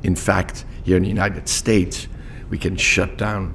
In 0.03 0.15
fact, 0.15 0.65
here 0.83 0.97
in 0.97 1.03
the 1.03 1.09
United 1.09 1.49
States, 1.49 2.07
we 2.49 2.57
can 2.57 2.77
shut 2.77 3.17
down 3.17 3.53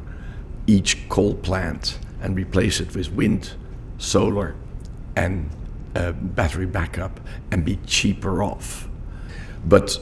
each 0.67 1.09
coal 1.09 1.35
plant 1.35 1.99
and 2.21 2.37
replace 2.37 2.81
it 2.81 2.95
with 2.95 3.11
wind, 3.13 3.55
solar, 3.97 4.55
and 5.17 5.49
uh, 5.95 6.13
battery 6.13 6.67
backup 6.67 7.21
and 7.51 7.65
be 7.65 7.77
cheaper 7.87 8.43
off. 8.43 8.88
But 9.65 9.99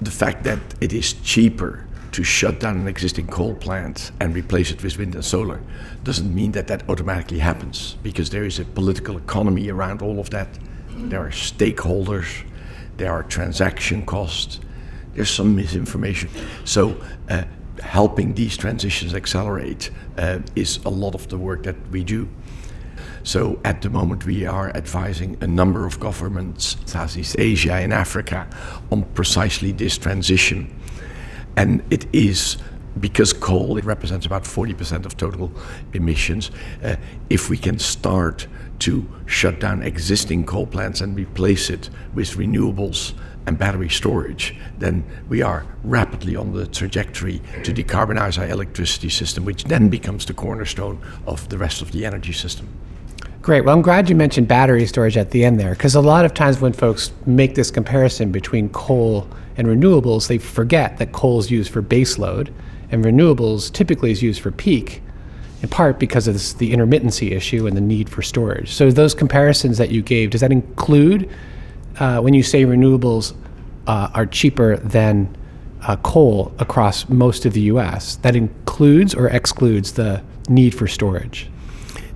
the 0.00 0.10
fact 0.10 0.44
that 0.44 0.58
it 0.80 0.92
is 0.92 1.12
cheaper 1.12 1.86
to 2.12 2.24
shut 2.24 2.58
down 2.58 2.76
an 2.78 2.88
existing 2.88 3.26
coal 3.28 3.54
plant 3.54 4.10
and 4.20 4.34
replace 4.34 4.70
it 4.70 4.82
with 4.82 4.98
wind 4.98 5.14
and 5.14 5.24
solar 5.24 5.60
doesn't 6.02 6.34
mean 6.34 6.52
that 6.52 6.66
that 6.66 6.88
automatically 6.88 7.38
happens 7.38 7.96
because 8.02 8.30
there 8.30 8.44
is 8.44 8.58
a 8.58 8.64
political 8.64 9.16
economy 9.16 9.68
around 9.68 10.02
all 10.02 10.18
of 10.18 10.30
that. 10.30 10.48
There 10.96 11.20
are 11.20 11.30
stakeholders, 11.30 12.44
there 12.96 13.12
are 13.12 13.22
transaction 13.22 14.04
costs, 14.04 14.60
there's 15.14 15.30
some 15.30 15.54
misinformation. 15.54 16.30
So, 16.64 16.96
uh, 17.28 17.44
helping 17.80 18.34
these 18.34 18.56
transitions 18.56 19.14
accelerate 19.14 19.90
uh, 20.18 20.40
is 20.54 20.78
a 20.84 20.90
lot 20.90 21.14
of 21.14 21.28
the 21.28 21.38
work 21.38 21.62
that 21.62 21.76
we 21.90 22.04
do. 22.04 22.28
So 23.30 23.60
at 23.64 23.80
the 23.80 23.90
moment, 23.90 24.26
we 24.26 24.44
are 24.44 24.76
advising 24.76 25.36
a 25.40 25.46
number 25.46 25.86
of 25.86 26.00
governments, 26.00 26.76
Southeast 26.84 27.36
Asia 27.38 27.74
and 27.74 27.92
Africa, 27.92 28.48
on 28.90 29.04
precisely 29.14 29.70
this 29.70 29.96
transition. 29.96 30.76
And 31.56 31.80
it 31.90 32.12
is 32.12 32.56
because 32.98 33.32
coal 33.32 33.76
it 33.76 33.84
represents 33.84 34.26
about 34.26 34.42
40% 34.42 35.06
of 35.06 35.16
total 35.16 35.52
emissions. 35.92 36.50
Uh, 36.82 36.96
if 37.28 37.48
we 37.48 37.56
can 37.56 37.78
start 37.78 38.48
to 38.80 39.08
shut 39.26 39.60
down 39.60 39.84
existing 39.84 40.44
coal 40.44 40.66
plants 40.66 41.00
and 41.00 41.14
replace 41.14 41.70
it 41.70 41.88
with 42.12 42.30
renewables 42.30 43.14
and 43.46 43.56
battery 43.56 43.90
storage, 43.90 44.56
then 44.78 45.04
we 45.28 45.40
are 45.40 45.64
rapidly 45.84 46.34
on 46.34 46.52
the 46.52 46.66
trajectory 46.66 47.40
to 47.62 47.72
decarbonize 47.72 48.40
our 48.40 48.48
electricity 48.48 49.08
system, 49.08 49.44
which 49.44 49.62
then 49.62 49.88
becomes 49.88 50.26
the 50.26 50.34
cornerstone 50.34 51.00
of 51.28 51.48
the 51.48 51.58
rest 51.58 51.80
of 51.80 51.92
the 51.92 52.04
energy 52.04 52.32
system. 52.32 52.66
Great. 53.42 53.64
Well, 53.64 53.74
I'm 53.74 53.80
glad 53.80 54.10
you 54.10 54.16
mentioned 54.16 54.48
battery 54.48 54.84
storage 54.84 55.16
at 55.16 55.30
the 55.30 55.46
end 55.46 55.58
there, 55.58 55.70
because 55.70 55.94
a 55.94 56.00
lot 56.02 56.26
of 56.26 56.34
times 56.34 56.60
when 56.60 56.74
folks 56.74 57.10
make 57.24 57.54
this 57.54 57.70
comparison 57.70 58.30
between 58.30 58.68
coal 58.68 59.26
and 59.56 59.66
renewables, 59.66 60.28
they 60.28 60.36
forget 60.36 60.98
that 60.98 61.12
coal 61.12 61.38
is 61.38 61.50
used 61.50 61.72
for 61.72 61.80
baseload 61.80 62.52
and 62.90 63.02
renewables 63.02 63.72
typically 63.72 64.10
is 64.10 64.22
used 64.22 64.42
for 64.42 64.50
peak, 64.50 65.00
in 65.62 65.70
part 65.70 65.98
because 65.98 66.28
of 66.28 66.34
this, 66.34 66.52
the 66.52 66.70
intermittency 66.70 67.32
issue 67.32 67.66
and 67.66 67.74
the 67.74 67.80
need 67.80 68.10
for 68.10 68.20
storage. 68.20 68.72
So, 68.72 68.90
those 68.90 69.14
comparisons 69.14 69.78
that 69.78 69.90
you 69.90 70.02
gave, 70.02 70.30
does 70.30 70.42
that 70.42 70.52
include 70.52 71.30
uh, 71.98 72.20
when 72.20 72.34
you 72.34 72.42
say 72.42 72.64
renewables 72.64 73.34
uh, 73.86 74.10
are 74.12 74.26
cheaper 74.26 74.76
than 74.76 75.34
uh, 75.82 75.96
coal 75.96 76.52
across 76.58 77.08
most 77.08 77.46
of 77.46 77.54
the 77.54 77.62
US, 77.62 78.16
that 78.16 78.36
includes 78.36 79.14
or 79.14 79.28
excludes 79.28 79.92
the 79.92 80.22
need 80.50 80.74
for 80.74 80.86
storage? 80.86 81.48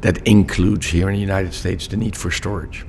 That 0.05 0.19
includes 0.29 0.89
here 0.89 1.09
in 1.09 1.15
the 1.15 1.21
United 1.21 1.55
States 1.55 1.87
the 1.87 1.97
need 1.97 2.15
for 2.15 2.31
storage. 2.31 2.85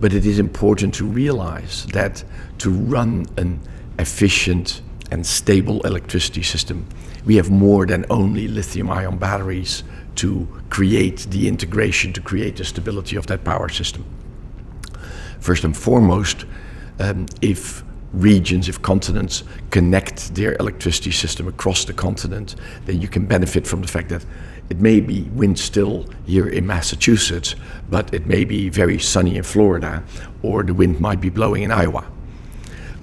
But 0.00 0.14
it 0.14 0.24
is 0.24 0.38
important 0.38 0.94
to 0.94 1.04
realize 1.04 1.84
that 1.92 2.24
to 2.60 2.70
run 2.70 3.26
an 3.36 3.60
efficient 3.98 4.80
and 5.10 5.26
stable 5.26 5.82
electricity 5.82 6.42
system, 6.42 6.86
we 7.26 7.36
have 7.36 7.50
more 7.50 7.84
than 7.84 8.06
only 8.08 8.48
lithium 8.48 8.90
ion 8.90 9.18
batteries 9.18 9.84
to 10.14 10.48
create 10.70 11.26
the 11.28 11.48
integration, 11.48 12.14
to 12.14 12.22
create 12.22 12.56
the 12.56 12.64
stability 12.64 13.16
of 13.16 13.26
that 13.26 13.44
power 13.44 13.68
system. 13.68 14.02
First 15.40 15.64
and 15.64 15.76
foremost, 15.76 16.46
um, 16.98 17.26
if 17.42 17.84
regions, 18.14 18.70
if 18.70 18.80
continents 18.80 19.44
connect 19.70 20.34
their 20.34 20.56
electricity 20.60 21.10
system 21.10 21.46
across 21.46 21.84
the 21.84 21.92
continent, 21.92 22.54
then 22.86 23.02
you 23.02 23.08
can 23.08 23.26
benefit 23.26 23.66
from 23.66 23.82
the 23.82 23.88
fact 23.88 24.08
that 24.08 24.24
it 24.70 24.80
may 24.80 25.00
be 25.00 25.22
wind 25.34 25.58
still 25.58 26.06
here 26.26 26.48
in 26.48 26.66
Massachusetts, 26.66 27.54
but 27.90 28.12
it 28.14 28.26
may 28.26 28.44
be 28.44 28.68
very 28.68 28.98
sunny 28.98 29.36
in 29.36 29.42
Florida, 29.42 30.02
or 30.42 30.62
the 30.62 30.74
wind 30.74 31.00
might 31.00 31.20
be 31.20 31.28
blowing 31.28 31.62
in 31.62 31.70
Iowa. 31.70 32.10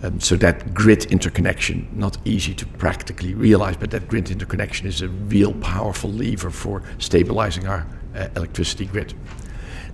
Um, 0.04 0.20
so 0.20 0.36
that 0.38 0.74
grid 0.74 1.06
interconnection, 1.12 1.88
not 1.94 2.18
easy 2.26 2.56
to 2.56 2.66
practically 2.66 3.36
realize, 3.36 3.78
but 3.78 3.92
that 3.92 4.08
grid 4.08 4.32
interconnection 4.32 4.88
is 4.88 5.02
a 5.02 5.08
real 5.08 5.54
powerful 5.54 6.10
lever 6.10 6.50
for 6.50 6.82
stabilizing 6.98 7.68
our 7.68 7.86
uh, 8.16 8.28
electricity 8.36 8.86
grid. 8.86 9.14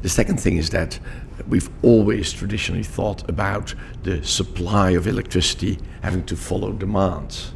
The 0.02 0.10
second 0.10 0.40
thing 0.40 0.58
is 0.58 0.70
that 0.70 1.00
we've 1.50 1.70
always 1.84 2.32
traditionally 2.32 2.84
thought 2.84 3.28
about 3.30 3.76
the 4.04 4.24
supply 4.24 4.92
of 4.92 5.08
electricity 5.08 5.80
having 6.02 6.24
to 6.26 6.38
follow 6.38 6.72
demand. 6.72 7.52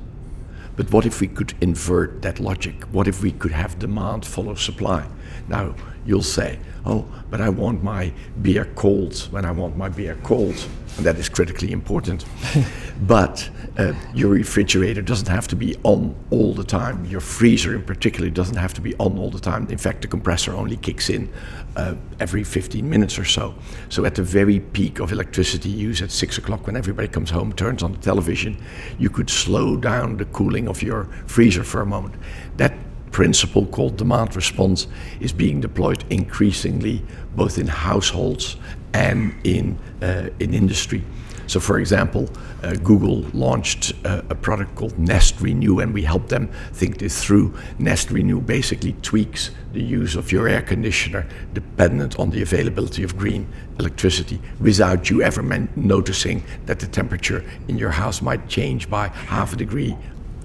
But 0.82 0.92
what 0.92 1.06
if 1.06 1.22
we 1.22 1.28
could 1.28 1.54
invert 1.62 2.24
that 2.24 2.40
logic? 2.40 2.86
What 2.86 3.08
if 3.08 3.22
we 3.22 3.34
could 3.34 3.52
have 3.52 3.78
demand 3.78 4.26
follow 4.26 4.56
supply? 4.56 5.08
Now, 5.48 5.76
you'll 6.08 6.24
say, 6.24 6.58
oh, 6.86 7.06
but 7.30 7.42
I 7.42 7.50
want 7.50 7.84
my 7.84 8.14
beer 8.42 8.66
cold 8.76 9.18
when 9.32 9.46
I 9.46 9.52
want 9.52 9.78
my 9.78 9.90
beer 9.90 10.18
cold. 10.24 10.68
And 10.98 11.06
that 11.06 11.18
is 11.18 11.30
critically 11.30 11.72
important. 11.72 12.26
but 13.04 13.50
uh, 13.78 13.94
your 14.14 14.30
refrigerator 14.30 15.02
doesn't 15.02 15.30
have 15.30 15.48
to 15.48 15.56
be 15.56 15.76
on 15.84 16.14
all 16.32 16.54
the 16.54 16.64
time. 16.64 17.06
Your 17.06 17.22
freezer, 17.22 17.74
in 17.74 17.84
particular, 17.84 18.30
doesn't 18.30 18.58
have 18.58 18.74
to 18.74 18.82
be 18.82 18.94
on 18.96 19.18
all 19.18 19.30
the 19.30 19.40
time. 19.40 19.68
In 19.70 19.78
fact, 19.78 20.02
the 20.02 20.08
compressor 20.10 20.54
only 20.54 20.76
kicks 20.76 21.10
in 21.10 21.32
uh, 21.78 21.96
every 22.20 22.44
15 22.44 22.88
minutes 22.90 23.18
or 23.18 23.24
so. 23.24 23.56
So, 23.88 24.04
at 24.04 24.16
the 24.16 24.24
very 24.24 24.60
peak 24.60 25.00
of 25.00 25.14
electricity 25.14 25.70
use 25.70 26.02
at 26.02 26.12
6 26.12 26.38
o'clock, 26.38 26.68
when 26.68 26.76
everybody 26.76 27.08
comes 27.08 27.30
home, 27.30 27.54
turns 27.54 27.84
on 27.84 27.94
the 27.94 28.00
television, 28.00 28.62
you 29.00 29.10
could 29.10 29.30
slow 29.30 29.78
down 29.78 30.18
the 30.18 30.26
cooling 30.26 30.68
of 30.68 30.84
your 30.84 31.06
freezer 31.26 31.64
for 31.64 31.82
a 31.82 31.86
moment. 31.86 32.16
That 32.58 32.74
principle 33.12 33.66
called 33.68 33.98
demand 33.98 34.36
response 34.36 34.88
is 35.20 35.34
being 35.34 35.62
deployed 35.62 36.04
increasingly 36.10 37.04
both 37.36 37.58
in 37.58 37.68
households 37.68 38.58
and 38.94 39.34
in, 39.44 39.78
uh, 40.02 40.30
in 40.40 40.54
industry. 40.54 41.04
So, 41.48 41.60
for 41.60 41.80
example, 41.80 42.30
uh, 42.64 42.76
Google 42.76 43.26
launched 43.34 43.94
uh, 44.06 44.22
a 44.30 44.36
product 44.36 44.76
called 44.76 44.98
Nest 44.98 45.42
Renew, 45.42 45.80
and 45.80 45.94
we 45.94 46.04
helped 46.04 46.30
them 46.30 46.50
think 46.72 46.98
this 46.98 47.22
through. 47.22 47.54
Nest 47.78 48.10
Renew 48.10 48.40
basically 48.40 48.94
tweaks 49.02 49.52
the 49.74 49.82
use 49.82 50.16
of 50.16 50.32
your 50.32 50.48
air 50.48 50.62
conditioner 50.62 51.28
dependent 51.54 52.18
on 52.20 52.30
the 52.30 52.42
availability 52.42 53.04
of 53.04 53.18
green 53.18 53.50
electricity 53.80 54.40
without 54.62 55.10
you 55.10 55.22
ever 55.24 55.42
noticing 55.76 56.42
that 56.68 56.80
the 56.80 56.88
temperature 56.88 57.44
in 57.68 57.78
your 57.78 57.92
house 57.92 58.22
might 58.22 58.48
change 58.48 58.90
by 58.90 59.10
half 59.10 59.52
a 59.52 59.58
degree. 59.58 59.98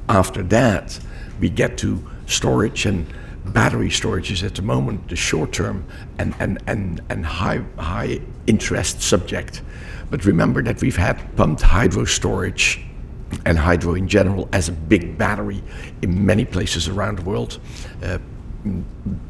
After 0.08 0.42
that, 0.44 0.98
we 1.38 1.50
get 1.50 1.78
to 1.78 2.02
storage 2.26 2.86
and 2.86 3.06
battery 3.46 3.90
storage 3.90 4.30
is 4.30 4.42
at 4.42 4.54
the 4.54 4.62
moment 4.62 5.08
the 5.08 5.16
short 5.16 5.52
term 5.52 5.84
and, 6.18 6.34
and, 6.40 6.58
and, 6.66 7.00
and 7.08 7.24
high, 7.24 7.62
high 7.78 8.20
interest 8.46 9.02
subject. 9.02 9.62
But 10.10 10.24
remember 10.24 10.62
that 10.62 10.80
we've 10.80 10.96
had 10.96 11.36
pumped 11.36 11.62
hydro 11.62 12.04
storage 12.04 12.84
and 13.44 13.58
hydro 13.58 13.94
in 13.94 14.08
general 14.08 14.48
as 14.52 14.68
a 14.68 14.72
big 14.72 15.18
battery 15.18 15.62
in 16.02 16.24
many 16.24 16.44
places 16.44 16.88
around 16.88 17.18
the 17.18 17.22
world. 17.22 17.60
Uh, 18.02 18.18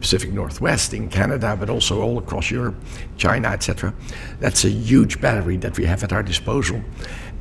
Pacific 0.00 0.32
Northwest, 0.32 0.94
in 0.94 1.08
Canada, 1.08 1.56
but 1.58 1.68
also 1.68 2.00
all 2.00 2.18
across 2.18 2.50
Europe, 2.50 2.74
China, 3.18 3.48
etc. 3.48 3.92
That's 4.40 4.64
a 4.64 4.70
huge 4.70 5.20
battery 5.20 5.58
that 5.58 5.76
we 5.76 5.84
have 5.84 6.02
at 6.02 6.12
our 6.12 6.22
disposal. 6.22 6.82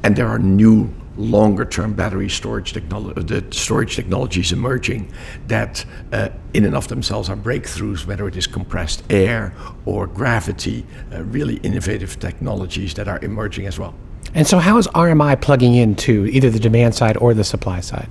And 0.03 0.15
there 0.15 0.27
are 0.27 0.39
new 0.39 0.93
longer-term 1.17 1.93
battery 1.93 2.29
storage 2.29 2.73
technology, 2.73 3.21
the 3.21 3.45
storage 3.51 3.95
technologies 3.95 4.51
emerging 4.51 5.11
that, 5.47 5.85
uh, 6.11 6.29
in 6.53 6.65
and 6.65 6.75
of 6.75 6.87
themselves, 6.87 7.29
are 7.29 7.35
breakthroughs. 7.35 8.05
Whether 8.05 8.27
it 8.27 8.35
is 8.35 8.47
compressed 8.47 9.03
air 9.09 9.53
or 9.85 10.07
gravity, 10.07 10.85
uh, 11.13 11.23
really 11.23 11.57
innovative 11.57 12.19
technologies 12.19 12.93
that 12.95 13.07
are 13.07 13.19
emerging 13.23 13.67
as 13.67 13.79
well. 13.79 13.93
And 14.33 14.45
so, 14.45 14.59
how 14.59 14.77
is 14.77 14.87
RMI 14.87 15.39
plugging 15.39 15.75
into 15.75 16.25
either 16.25 16.49
the 16.49 16.59
demand 16.59 16.95
side 16.95 17.17
or 17.17 17.33
the 17.33 17.43
supply 17.43 17.79
side? 17.79 18.09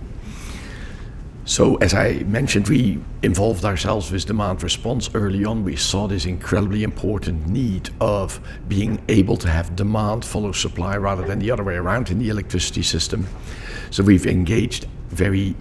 So, 1.47 1.77
as 1.77 1.93
I 1.93 2.21
mentioned, 2.21 2.69
we 2.69 2.99
involved 3.23 3.67
ourselves 3.67 4.11
with 4.11 4.25
demand 4.25 4.63
response 4.63 5.11
early 5.13 5.45
on. 5.45 5.63
We 5.63 5.77
saw 5.77 6.09
this 6.09 6.25
incredibly 6.25 6.83
important 6.83 7.47
need 7.47 7.91
of 8.01 8.41
being 8.67 9.03
able 9.09 9.37
to 9.37 9.49
have 9.51 9.77
demand 9.77 10.25
follow 10.25 10.53
supply 10.53 10.97
rather 10.97 11.23
than 11.23 11.41
the 11.41 11.51
other 11.51 11.63
way 11.63 11.75
around 11.75 12.11
in 12.11 12.19
the 12.19 12.31
electricity 12.31 12.83
system. 12.83 13.27
So, 13.91 14.03
we've 14.03 14.27
engaged 14.27 14.87
very 15.09 15.55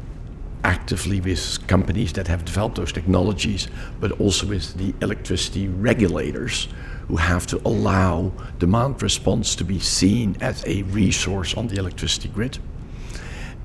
actively 0.64 1.20
with 1.20 1.68
companies 1.68 2.14
that 2.14 2.30
have 2.30 2.46
developed 2.46 2.78
those 2.78 2.94
technologies, 2.94 3.68
but 4.00 4.14
also 4.22 4.48
with 4.48 4.76
the 4.76 4.94
electricity 5.04 5.68
regulators 5.68 6.70
who 7.10 7.18
have 7.18 7.46
to 7.48 7.62
allow 7.66 8.32
demand 8.58 9.04
response 9.04 9.54
to 9.58 9.66
be 9.66 9.80
seen 9.80 10.38
as 10.40 10.64
a 10.66 10.84
resource 10.84 11.54
on 11.56 11.68
the 11.68 11.76
electricity 11.76 12.30
grid. 12.30 12.58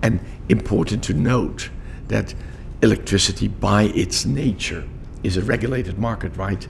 And 0.02 0.18
important 0.48 1.04
to 1.04 1.14
note 1.14 1.70
that 2.08 2.34
electricity 2.82 3.48
by 3.48 3.84
its 3.84 4.26
nature 4.26 4.84
is 5.22 5.36
a 5.36 5.42
regulated 5.42 5.98
market, 5.98 6.36
right? 6.36 6.66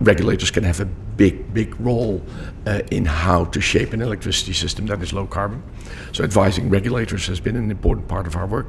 Regulators 0.00 0.50
can 0.50 0.64
have 0.64 0.80
a 0.80 0.86
big, 0.86 1.52
big 1.52 1.78
role 1.78 2.22
uh, 2.66 2.80
in 2.90 3.04
how 3.04 3.44
to 3.44 3.60
shape 3.60 3.92
an 3.92 4.00
electricity 4.00 4.52
system 4.52 4.86
that 4.86 5.02
is 5.02 5.12
low 5.12 5.26
carbon. 5.26 5.62
So, 6.12 6.24
advising 6.24 6.70
regulators 6.70 7.26
has 7.26 7.40
been 7.40 7.56
an 7.56 7.70
important 7.70 8.08
part 8.08 8.26
of 8.26 8.36
our 8.36 8.46
work. 8.46 8.66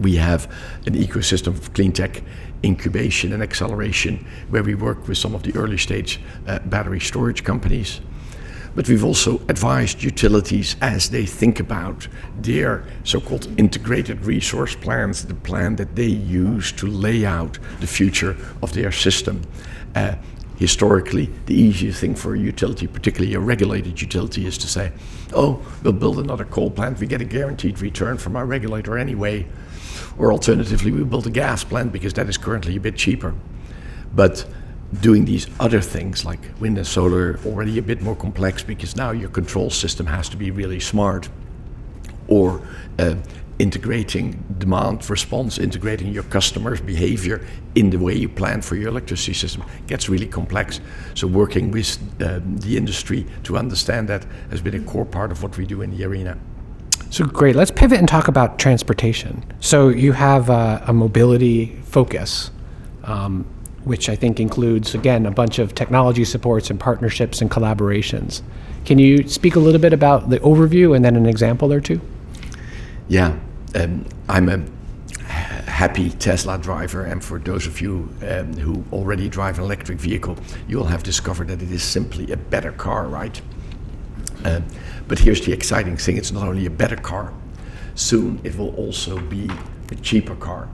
We 0.00 0.16
have 0.16 0.50
an 0.86 0.94
ecosystem 0.94 1.48
of 1.48 1.72
clean 1.72 1.92
tech 1.92 2.22
incubation 2.64 3.32
and 3.32 3.42
acceleration 3.42 4.26
where 4.50 4.62
we 4.62 4.74
work 4.74 5.08
with 5.08 5.18
some 5.18 5.34
of 5.34 5.42
the 5.42 5.54
early 5.56 5.78
stage 5.78 6.20
uh, 6.46 6.58
battery 6.60 7.00
storage 7.00 7.44
companies. 7.44 8.00
But 8.76 8.88
we've 8.90 9.04
also 9.04 9.40
advised 9.48 10.02
utilities 10.02 10.76
as 10.82 11.08
they 11.08 11.24
think 11.24 11.60
about 11.60 12.06
their 12.38 12.84
so 13.04 13.20
called 13.20 13.48
integrated 13.58 14.26
resource 14.26 14.76
plans, 14.76 15.24
the 15.24 15.34
plan 15.34 15.76
that 15.76 15.96
they 15.96 16.06
use 16.06 16.72
to 16.72 16.86
lay 16.86 17.24
out 17.24 17.58
the 17.80 17.86
future 17.86 18.36
of 18.62 18.74
their 18.74 18.92
system. 18.92 19.40
Uh, 19.94 20.16
historically, 20.58 21.30
the 21.46 21.54
easiest 21.54 22.00
thing 22.02 22.14
for 22.14 22.34
a 22.34 22.38
utility, 22.38 22.86
particularly 22.86 23.34
a 23.34 23.40
regulated 23.40 23.98
utility, 23.98 24.46
is 24.46 24.58
to 24.58 24.66
say, 24.66 24.92
oh, 25.32 25.64
we'll 25.82 25.94
build 25.94 26.18
another 26.18 26.44
coal 26.44 26.70
plant, 26.70 27.00
we 27.00 27.06
get 27.06 27.22
a 27.22 27.24
guaranteed 27.24 27.80
return 27.80 28.18
from 28.18 28.36
our 28.36 28.44
regulator 28.44 28.98
anyway. 28.98 29.46
Or 30.18 30.32
alternatively, 30.32 30.92
we 30.92 31.02
build 31.02 31.26
a 31.26 31.30
gas 31.30 31.64
plant 31.64 31.92
because 31.92 32.12
that 32.14 32.28
is 32.28 32.36
currently 32.36 32.76
a 32.76 32.80
bit 32.80 32.96
cheaper. 32.96 33.34
But 34.14 34.46
doing 35.00 35.24
these 35.24 35.46
other 35.58 35.80
things 35.80 36.24
like 36.24 36.40
wind 36.60 36.78
and 36.78 36.86
solar 36.86 37.38
already 37.44 37.78
a 37.78 37.82
bit 37.82 38.00
more 38.00 38.14
complex 38.14 38.62
because 38.62 38.96
now 38.96 39.10
your 39.10 39.28
control 39.28 39.70
system 39.70 40.06
has 40.06 40.28
to 40.28 40.36
be 40.36 40.50
really 40.50 40.80
smart 40.80 41.28
or 42.28 42.60
uh, 42.98 43.14
integrating 43.58 44.44
demand 44.58 45.08
response 45.08 45.58
integrating 45.58 46.12
your 46.12 46.22
customers 46.24 46.80
behavior 46.80 47.44
in 47.74 47.90
the 47.90 47.96
way 47.96 48.14
you 48.14 48.28
plan 48.28 48.60
for 48.60 48.76
your 48.76 48.88
electricity 48.88 49.32
system. 49.32 49.64
Gets 49.86 50.08
really 50.08 50.26
complex. 50.26 50.80
So 51.14 51.26
working 51.26 51.70
with 51.70 51.98
um, 52.22 52.58
the 52.58 52.76
industry 52.76 53.26
to 53.44 53.56
understand 53.56 54.08
that 54.08 54.26
has 54.50 54.60
been 54.60 54.74
a 54.74 54.84
core 54.84 55.06
part 55.06 55.32
of 55.32 55.42
what 55.42 55.56
we 55.56 55.66
do 55.66 55.82
in 55.82 55.96
the 55.96 56.04
arena. 56.04 56.38
So 57.10 57.24
great. 57.24 57.56
Let's 57.56 57.70
pivot 57.70 57.98
and 57.98 58.08
talk 58.08 58.28
about 58.28 58.58
transportation. 58.58 59.44
So 59.60 59.88
you 59.88 60.12
have 60.12 60.50
uh, 60.50 60.82
a 60.86 60.92
mobility 60.92 61.76
focus 61.84 62.50
um, 63.04 63.46
which 63.86 64.08
I 64.08 64.16
think 64.16 64.40
includes, 64.40 64.96
again, 64.96 65.26
a 65.26 65.30
bunch 65.30 65.60
of 65.60 65.72
technology 65.72 66.24
supports 66.24 66.70
and 66.70 66.80
partnerships 66.80 67.40
and 67.40 67.48
collaborations. 67.48 68.42
Can 68.84 68.98
you 68.98 69.28
speak 69.28 69.54
a 69.54 69.60
little 69.60 69.80
bit 69.80 69.92
about 69.92 70.28
the 70.28 70.40
overview 70.40 70.96
and 70.96 71.04
then 71.04 71.14
an 71.14 71.24
example 71.24 71.72
or 71.72 71.80
two? 71.80 72.00
Yeah, 73.06 73.38
um, 73.76 74.04
I'm 74.28 74.48
a 74.48 74.58
happy 75.28 76.10
Tesla 76.10 76.58
driver, 76.58 77.04
and 77.04 77.22
for 77.22 77.38
those 77.38 77.68
of 77.68 77.80
you 77.80 78.08
um, 78.28 78.54
who 78.54 78.84
already 78.92 79.28
drive 79.28 79.58
an 79.58 79.64
electric 79.64 79.98
vehicle, 79.98 80.36
you'll 80.66 80.86
have 80.86 81.04
discovered 81.04 81.46
that 81.46 81.62
it 81.62 81.70
is 81.70 81.84
simply 81.84 82.32
a 82.32 82.36
better 82.36 82.72
car, 82.72 83.06
right? 83.06 83.40
Um, 84.44 84.64
but 85.06 85.20
here's 85.20 85.46
the 85.46 85.52
exciting 85.52 85.96
thing 85.96 86.16
it's 86.16 86.32
not 86.32 86.48
only 86.48 86.66
a 86.66 86.70
better 86.70 86.96
car, 86.96 87.32
soon 87.94 88.40
it 88.42 88.58
will 88.58 88.74
also 88.74 89.20
be 89.20 89.48
a 89.92 89.94
cheaper 89.94 90.34
car. 90.34 90.68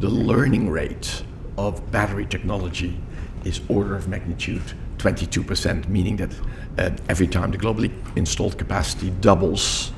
The 0.00 0.08
learning 0.08 0.70
rate 0.70 1.22
of 1.56 1.90
battery 1.90 2.26
technology 2.26 2.98
is 3.44 3.60
order 3.68 3.94
of 3.94 4.08
magnitude 4.08 4.62
22%, 4.98 5.88
meaning 5.88 6.16
that 6.16 6.30
uh, 6.78 6.90
every 7.08 7.26
time 7.26 7.50
the 7.50 7.58
globally 7.58 7.92
installed 8.16 8.56
capacity 8.56 9.10
doubles, 9.20 9.92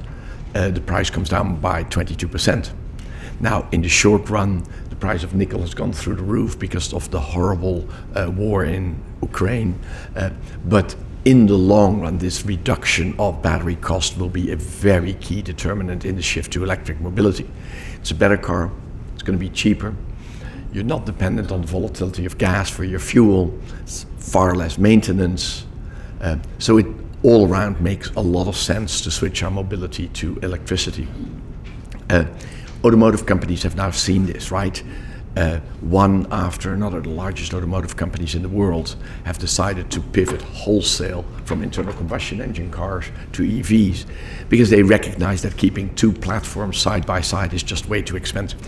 uh, 0.54 0.70
the 0.70 0.80
price 0.80 1.10
comes 1.10 1.28
down 1.28 1.56
by 1.60 1.84
22%. 1.84 2.72
Now, 3.38 3.68
in 3.70 3.82
the 3.82 3.88
short 3.88 4.28
run, 4.30 4.64
the 4.88 4.96
price 4.96 5.22
of 5.22 5.34
nickel 5.34 5.60
has 5.60 5.74
gone 5.74 5.92
through 5.92 6.16
the 6.16 6.22
roof 6.22 6.58
because 6.58 6.92
of 6.92 7.10
the 7.10 7.20
horrible 7.20 7.86
uh, 8.14 8.30
war 8.34 8.64
in 8.64 9.00
Ukraine. 9.22 9.78
Uh, 10.16 10.30
but 10.64 10.96
in 11.24 11.46
the 11.46 11.54
long 11.54 12.00
run, 12.00 12.18
this 12.18 12.46
reduction 12.46 13.14
of 13.18 13.42
battery 13.42 13.76
cost 13.76 14.16
will 14.16 14.28
be 14.28 14.52
a 14.52 14.56
very 14.56 15.14
key 15.14 15.42
determinant 15.42 16.04
in 16.04 16.16
the 16.16 16.22
shift 16.22 16.52
to 16.54 16.64
electric 16.64 17.00
mobility. 17.00 17.48
It's 17.96 18.10
a 18.10 18.14
better 18.14 18.36
car, 18.36 18.70
it's 19.14 19.22
going 19.22 19.38
to 19.38 19.44
be 19.44 19.50
cheaper, 19.50 19.94
you're 20.72 20.84
not 20.84 21.06
dependent 21.06 21.50
on 21.52 21.60
the 21.62 21.66
volatility 21.66 22.26
of 22.26 22.38
gas 22.38 22.70
for 22.70 22.84
your 22.84 22.98
fuel. 22.98 23.58
It's 23.82 24.06
far 24.18 24.54
less 24.54 24.78
maintenance. 24.78 25.66
Uh, 26.20 26.36
so 26.58 26.78
it 26.78 26.86
all 27.22 27.48
around 27.48 27.80
makes 27.80 28.10
a 28.10 28.20
lot 28.20 28.48
of 28.48 28.56
sense 28.56 29.00
to 29.02 29.10
switch 29.10 29.42
our 29.42 29.50
mobility 29.50 30.08
to 30.08 30.38
electricity. 30.42 31.08
Uh, 32.10 32.24
automotive 32.84 33.26
companies 33.26 33.62
have 33.62 33.76
now 33.76 33.90
seen 33.90 34.26
this, 34.26 34.50
right? 34.50 34.82
Uh, 35.36 35.60
one 35.82 36.26
after 36.30 36.72
another, 36.72 37.00
the 37.00 37.10
largest 37.10 37.52
automotive 37.52 37.94
companies 37.94 38.34
in 38.34 38.40
the 38.40 38.48
world 38.48 38.96
have 39.24 39.38
decided 39.38 39.90
to 39.90 40.00
pivot 40.00 40.40
wholesale 40.40 41.26
from 41.44 41.62
internal 41.62 41.92
combustion 41.92 42.40
engine 42.40 42.70
cars 42.70 43.04
to 43.32 43.42
EVs 43.42 44.06
because 44.48 44.70
they 44.70 44.82
recognize 44.82 45.42
that 45.42 45.54
keeping 45.58 45.94
two 45.94 46.10
platforms 46.10 46.78
side 46.78 47.04
by 47.04 47.20
side 47.20 47.52
is 47.52 47.62
just 47.62 47.86
way 47.86 48.00
too 48.00 48.16
expensive. 48.16 48.58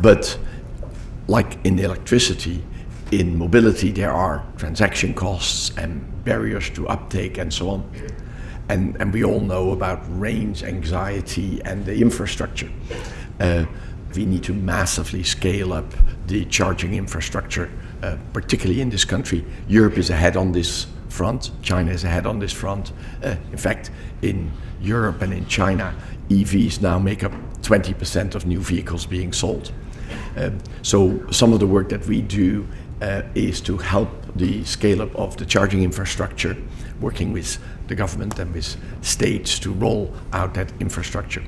But 0.00 0.36
like 1.28 1.64
in 1.64 1.78
electricity, 1.78 2.64
in 3.12 3.38
mobility, 3.38 3.92
there 3.92 4.12
are 4.12 4.44
transaction 4.56 5.14
costs 5.14 5.70
and 5.76 6.24
barriers 6.24 6.70
to 6.70 6.88
uptake 6.88 7.38
and 7.38 7.52
so 7.52 7.70
on. 7.70 7.90
And, 8.68 8.96
and 9.00 9.12
we 9.12 9.24
all 9.24 9.40
know 9.40 9.72
about 9.72 10.00
range 10.08 10.62
anxiety 10.62 11.60
and 11.64 11.86
the 11.86 12.00
infrastructure. 12.00 12.70
Uh, 13.40 13.64
we 14.14 14.26
need 14.26 14.42
to 14.42 14.52
massively 14.52 15.22
scale 15.22 15.72
up 15.72 15.86
the 16.26 16.44
charging 16.46 16.94
infrastructure, 16.94 17.70
uh, 18.02 18.16
particularly 18.32 18.80
in 18.80 18.90
this 18.90 19.04
country. 19.04 19.44
Europe 19.68 19.96
is 19.96 20.10
ahead 20.10 20.36
on 20.36 20.52
this 20.52 20.86
front, 21.08 21.50
China 21.62 21.90
is 21.90 22.04
ahead 22.04 22.26
on 22.26 22.38
this 22.38 22.52
front. 22.52 22.92
Uh, 23.22 23.36
in 23.52 23.58
fact, 23.58 23.90
in 24.22 24.50
Europe 24.80 25.22
and 25.22 25.32
in 25.32 25.46
China, 25.46 25.94
EVs 26.28 26.80
now 26.80 26.98
make 26.98 27.24
up 27.24 27.32
20% 27.62 28.34
of 28.34 28.46
new 28.46 28.60
vehicles 28.60 29.06
being 29.06 29.32
sold. 29.32 29.72
Um, 30.38 30.58
so 30.82 31.28
some 31.30 31.52
of 31.52 31.58
the 31.58 31.66
work 31.66 31.88
that 31.88 32.06
we 32.06 32.22
do 32.22 32.66
uh, 33.02 33.22
is 33.34 33.60
to 33.62 33.76
help 33.76 34.08
the 34.36 34.64
scale 34.64 35.02
up 35.02 35.14
of 35.16 35.36
the 35.36 35.44
charging 35.44 35.82
infrastructure, 35.82 36.56
working 37.00 37.32
with 37.32 37.58
the 37.88 37.94
government 37.94 38.38
and 38.38 38.54
with 38.54 38.76
states 39.02 39.58
to 39.60 39.72
roll 39.72 40.14
out 40.32 40.54
that 40.54 40.72
infrastructure, 40.80 41.42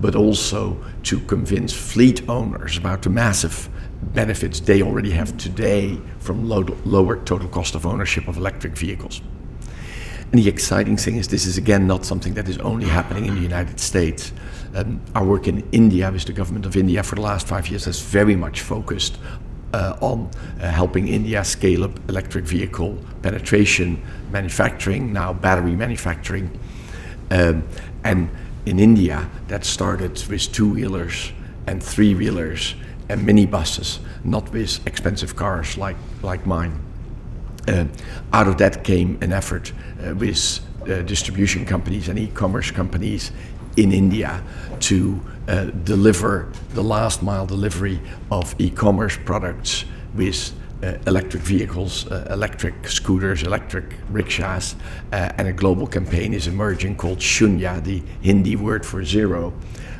but 0.00 0.16
also 0.16 0.76
to 1.04 1.20
convince 1.20 1.72
fleet 1.72 2.28
owners 2.28 2.76
about 2.76 3.02
the 3.02 3.10
massive 3.10 3.68
benefits 4.02 4.60
they 4.60 4.82
already 4.82 5.10
have 5.10 5.36
today 5.36 5.98
from 6.18 6.48
low, 6.48 6.64
lower 6.84 7.22
total 7.24 7.48
cost 7.48 7.74
of 7.74 7.86
ownership 7.86 8.26
of 8.26 8.36
electric 8.36 8.76
vehicles. 8.76 9.20
And 10.32 10.42
the 10.42 10.48
exciting 10.48 10.96
thing 10.96 11.16
is, 11.16 11.28
this 11.28 11.46
is 11.46 11.58
again 11.58 11.86
not 11.86 12.04
something 12.04 12.34
that 12.34 12.48
is 12.48 12.58
only 12.58 12.86
happening 12.86 13.26
in 13.26 13.36
the 13.36 13.40
United 13.40 13.78
States. 13.78 14.32
Um, 14.74 15.00
our 15.14 15.24
work 15.24 15.46
in 15.46 15.66
India 15.70 16.10
with 16.10 16.24
the 16.24 16.32
government 16.32 16.66
of 16.66 16.76
India 16.76 17.02
for 17.02 17.14
the 17.14 17.20
last 17.20 17.46
five 17.46 17.68
years 17.68 17.84
has 17.84 18.00
very 18.00 18.34
much 18.34 18.60
focused 18.60 19.18
uh, 19.72 19.96
on 20.00 20.30
uh, 20.60 20.68
helping 20.68 21.06
India 21.06 21.44
scale 21.44 21.84
up 21.84 22.08
electric 22.08 22.44
vehicle 22.44 22.98
penetration, 23.22 24.02
manufacturing, 24.32 25.12
now 25.12 25.32
battery 25.32 25.76
manufacturing. 25.76 26.50
Um, 27.30 27.62
and 28.02 28.28
in 28.66 28.78
India, 28.78 29.28
that 29.48 29.64
started 29.64 30.22
with 30.28 30.52
two 30.52 30.74
wheelers 30.74 31.32
and 31.66 31.82
three 31.82 32.14
wheelers 32.14 32.74
and 33.08 33.20
minibuses, 33.26 33.98
not 34.24 34.52
with 34.52 34.84
expensive 34.86 35.36
cars 35.36 35.76
like, 35.76 35.96
like 36.22 36.46
mine. 36.46 36.80
Uh, 37.68 37.86
out 38.32 38.48
of 38.48 38.58
that 38.58 38.84
came 38.84 39.18
an 39.22 39.32
effort 39.32 39.72
uh, 40.04 40.14
with 40.14 40.60
uh, 40.82 41.00
distribution 41.02 41.64
companies 41.64 42.08
and 42.08 42.18
e 42.18 42.26
commerce 42.28 42.70
companies 42.70 43.32
in 43.76 43.92
India 43.92 44.42
to 44.80 45.20
uh, 45.48 45.64
deliver 45.84 46.50
the 46.74 46.82
last 46.82 47.22
mile 47.22 47.46
delivery 47.46 48.00
of 48.30 48.54
e 48.58 48.70
commerce 48.70 49.16
products 49.24 49.84
with 50.14 50.52
uh, 50.82 50.98
electric 51.06 51.42
vehicles, 51.42 52.06
uh, 52.10 52.26
electric 52.30 52.86
scooters, 52.88 53.42
electric 53.42 53.94
rickshaws, 54.10 54.76
uh, 55.12 55.32
and 55.38 55.48
a 55.48 55.52
global 55.52 55.86
campaign 55.86 56.34
is 56.34 56.46
emerging 56.46 56.96
called 56.96 57.18
Shunya, 57.18 57.82
the 57.82 58.02
Hindi 58.20 58.56
word 58.56 58.84
for 58.84 59.04
zero, 59.04 59.52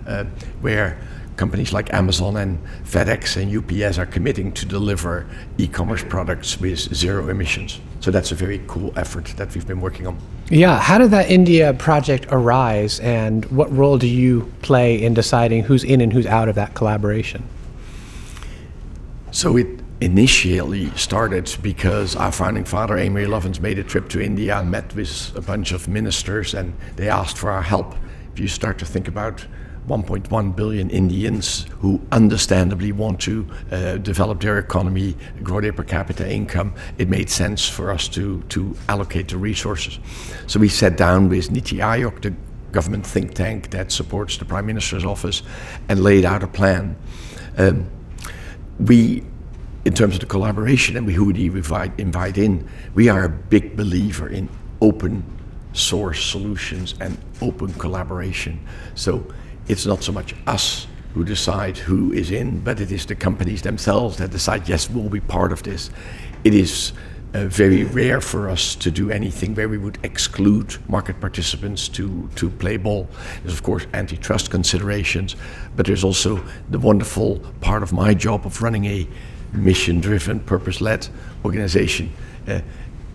uh, 0.06 0.24
where 0.60 0.98
companies 1.37 1.73
like 1.73 1.92
Amazon 1.92 2.37
and 2.37 2.59
FedEx 2.85 3.37
and 3.37 3.51
UPS 3.55 3.99
are 3.99 4.07
committing 4.07 4.53
to 4.53 4.66
deliver 4.66 5.27
e 5.59 5.66
commerce 5.66 6.05
products 6.05 6.61
with 6.61 6.79
zero 6.94 7.29
emissions. 7.29 7.81
So 8.01 8.11
that's 8.11 8.33
a 8.33 8.35
very 8.35 8.62
cool 8.66 8.92
effort 8.97 9.27
that 9.37 9.55
we've 9.55 9.66
been 9.66 9.81
working 9.81 10.07
on. 10.07 10.18
Yeah, 10.51 10.79
how 10.79 10.99
did 10.99 11.11
that 11.11 11.31
India 11.31 11.73
project 11.75 12.27
arise, 12.31 13.01
and 13.01 13.44
what 13.47 13.73
role 13.73 13.99
do 13.99 14.07
you 14.07 14.53
play 14.62 15.03
in 15.03 15.14
deciding 15.14 15.64
who's 15.64 15.85
in 15.85 16.01
and 16.01 16.12
who's 16.12 16.27
out 16.27 16.49
of 16.49 16.55
that 16.57 16.75
collaboration? 16.75 17.42
So 19.31 19.57
it 19.57 19.81
initially 20.01 20.90
started 20.97 21.57
because 21.62 22.14
our 22.14 22.31
founding 22.31 22.64
father, 22.64 22.99
Amory 22.99 23.27
Lovins, 23.27 23.59
made 23.61 23.79
a 23.79 23.85
trip 23.85 24.09
to 24.11 24.20
India, 24.20 24.59
and 24.59 24.70
met 24.70 24.94
with 24.94 25.35
a 25.35 25.40
bunch 25.40 25.73
of 25.73 25.88
ministers, 25.88 26.55
and 26.55 26.75
they 26.97 27.09
asked 27.09 27.38
for 27.38 27.51
our 27.51 27.62
help. 27.62 27.94
If 28.35 28.38
you 28.38 28.49
start 28.49 28.79
to 28.81 28.85
think 28.85 29.09
about 29.09 29.47
1.1 29.88 30.57
billion 30.57 30.90
Indians 30.90 31.66
who 31.81 32.01
understandably 32.11 32.92
want 32.92 33.20
to 33.20 33.47
uh, 33.70 33.97
develop 33.99 34.40
their 34.40 34.59
economy, 34.59 35.16
grow 35.42 35.61
their 35.61 35.73
per 35.73 35.85
capita 35.85 36.31
income, 36.31 36.75
it 36.99 37.09
made 37.09 37.29
sense 37.29 37.68
for 37.68 37.90
us 37.90 38.09
to, 38.09 38.42
to 38.49 38.75
allocate 38.88 39.29
the 39.29 39.37
resources. 39.37 39.99
So 40.47 40.59
we 40.59 40.68
sat 40.68 40.97
down 40.97 41.29
with 41.29 41.51
Niti 41.51 41.79
Aayog, 41.79 42.23
the 42.23 42.35
government 42.73 43.07
think 43.07 43.35
tank 43.35 43.70
that 43.70 43.92
supports 43.92 44.38
the 44.38 44.44
Prime 44.44 44.66
Minister's 44.66 45.05
office, 45.05 45.42
and 45.88 46.03
laid 46.03 46.25
out 46.25 46.42
a 46.42 46.49
plan. 46.49 46.97
Um, 47.57 47.90
we 48.81 49.25
in 49.85 49.92
terms 49.92 50.14
of 50.14 50.20
the 50.20 50.27
collaboration 50.27 50.97
and 50.97 51.07
we 51.07 51.12
who 51.12 51.27
we 51.27 51.44
invite, 51.44 51.92
invite 52.01 52.38
in, 52.38 52.66
we 52.94 53.09
are 53.09 53.25
a 53.25 53.29
big 53.29 53.77
believer 53.77 54.29
in 54.29 54.49
open 54.81 55.23
source 55.75 56.25
solutions 56.25 56.94
and 57.01 57.18
open 57.42 57.73
collaboration. 57.75 58.59
So 58.94 59.27
it's 59.68 59.87
not 59.87 60.03
so 60.03 60.12
much 60.12 60.35
us 60.46 60.87
who 61.14 61.24
decide 61.24 61.79
who 61.79 62.12
is 62.12 62.31
in, 62.31 62.61
but 62.61 62.81
it 62.81 62.90
is 62.90 63.07
the 63.07 63.14
companies 63.14 63.62
themselves 63.62 64.16
that 64.18 64.31
decide, 64.31 64.68
yes, 64.68 64.90
we'll 64.90 65.09
be 65.09 65.20
part 65.20 65.53
of 65.53 65.62
this. 65.62 65.90
It 66.42 66.55
is 66.55 66.92
uh, 67.35 67.46
very 67.46 67.85
rare 67.85 68.20
for 68.20 68.48
us 68.48 68.74
to 68.77 68.90
do 68.90 69.11
anything 69.11 69.55
where 69.55 69.68
we 69.68 69.79
would 69.79 69.98
exclude 70.03 70.77
market 70.88 71.20
participants 71.20 71.88
to, 71.88 72.29
to 72.35 72.50
play 72.50 72.77
ball. 72.77 73.09
There's, 73.42 73.55
of 73.55 73.62
course, 73.62 73.87
antitrust 73.94 74.50
considerations, 74.50 75.37
but 75.77 75.87
there's 75.87 76.05
also 76.05 76.44
the 76.70 76.79
wonderful 76.79 77.40
part 77.61 77.83
of 77.83 77.92
my 77.92 78.12
job 78.12 78.44
of 78.44 78.61
running 78.61 78.85
a 78.85 79.07
mission 79.53 80.00
driven, 80.00 80.40
purpose 80.40 80.81
led 80.81 81.07
organization. 81.44 82.12
Uh, 82.48 82.61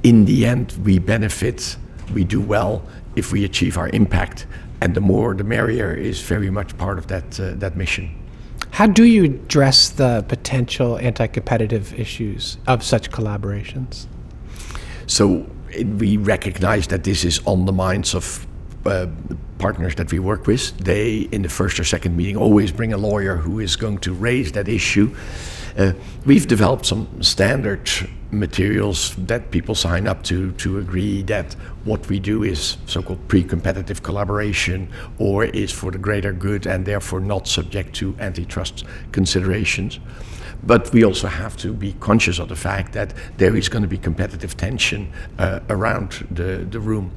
in 0.04 0.24
the 0.26 0.46
end, 0.46 0.72
we 0.84 1.00
benefit, 1.00 1.76
we 2.14 2.24
do 2.24 2.40
well 2.40 2.82
if 3.16 3.34
we 3.34 3.44
achieve 3.44 3.78
our 3.78 3.90
impact 3.90 4.48
and 4.82 4.96
the 4.96 5.02
more 5.02 5.34
the 5.34 5.44
merrier 5.44 5.94
is 5.94 6.22
very 6.22 6.50
much 6.50 6.78
part 6.78 6.98
of 6.98 7.08
that 7.08 7.39
uh, 7.39 7.54
that 7.56 7.76
mission. 7.76 8.10
How 8.72 8.88
do 8.88 9.04
you 9.04 9.26
address 9.26 9.89
the 9.89 10.24
potential 10.28 10.98
anti-competitive 11.00 11.94
issues 12.00 12.58
of 12.68 12.84
such 12.84 13.12
collaborations? 13.12 14.06
So 15.08 15.50
it, 15.72 15.88
we 15.88 16.18
recognize 16.18 16.88
that 16.88 17.04
this 17.04 17.26
is 17.26 17.42
on 17.46 17.65
the 17.65 17.74
minds 17.74 18.13
of 18.13 18.46
uh, 18.86 19.08
partners 19.58 19.96
that 19.96 20.12
we 20.12 20.20
work 20.20 20.48
with. 20.48 20.78
They, 20.78 21.28
in 21.32 21.42
the 21.42 21.50
first 21.50 21.80
or 21.80 21.84
second 21.84 22.15
meeting, 22.15 22.38
always 22.38 22.72
bring 22.72 22.94
a 22.94 22.98
lawyer 22.98 23.36
who 23.36 23.60
is 23.60 23.76
going 23.76 23.98
to 24.00 24.13
raise 24.13 24.52
that 24.54 24.68
issue. 24.68 25.15
Uh, 25.78 25.94
we've 26.26 26.48
developed 26.48 26.86
some 26.86 27.08
standard 27.22 27.90
materials 28.32 29.16
that 29.16 29.50
people 29.52 29.74
sign 29.74 30.08
up 30.08 30.24
to 30.24 30.52
to 30.54 30.78
agree 30.78 31.24
that 31.24 31.56
what 31.84 32.08
we 32.10 32.20
do 32.20 32.44
is 32.44 32.78
so-called 32.86 33.28
pre-competitive 33.28 34.04
collaboration 34.04 34.88
or 35.18 35.46
is 35.46 35.72
for 35.72 35.92
the 35.92 35.98
greater 35.98 36.32
good 36.32 36.68
and 36.68 36.86
therefore 36.86 37.20
not 37.20 37.48
subject 37.48 37.96
to 37.96 38.16
antitrust 38.20 38.86
considerations. 39.12 40.00
But 40.62 40.92
we 40.92 41.04
also 41.06 41.28
have 41.28 41.56
to 41.58 41.74
be 41.74 41.94
conscious 41.94 42.40
of 42.40 42.50
the 42.50 42.56
fact 42.56 42.94
that 42.94 43.14
there 43.38 43.56
is 43.56 43.70
going 43.70 43.82
to 43.82 43.88
be 43.88 43.98
competitive 43.98 44.58
tension 44.58 45.12
uh, 45.38 45.62
around 45.70 46.28
the, 46.32 46.68
the 46.70 46.80
room. 46.80 47.12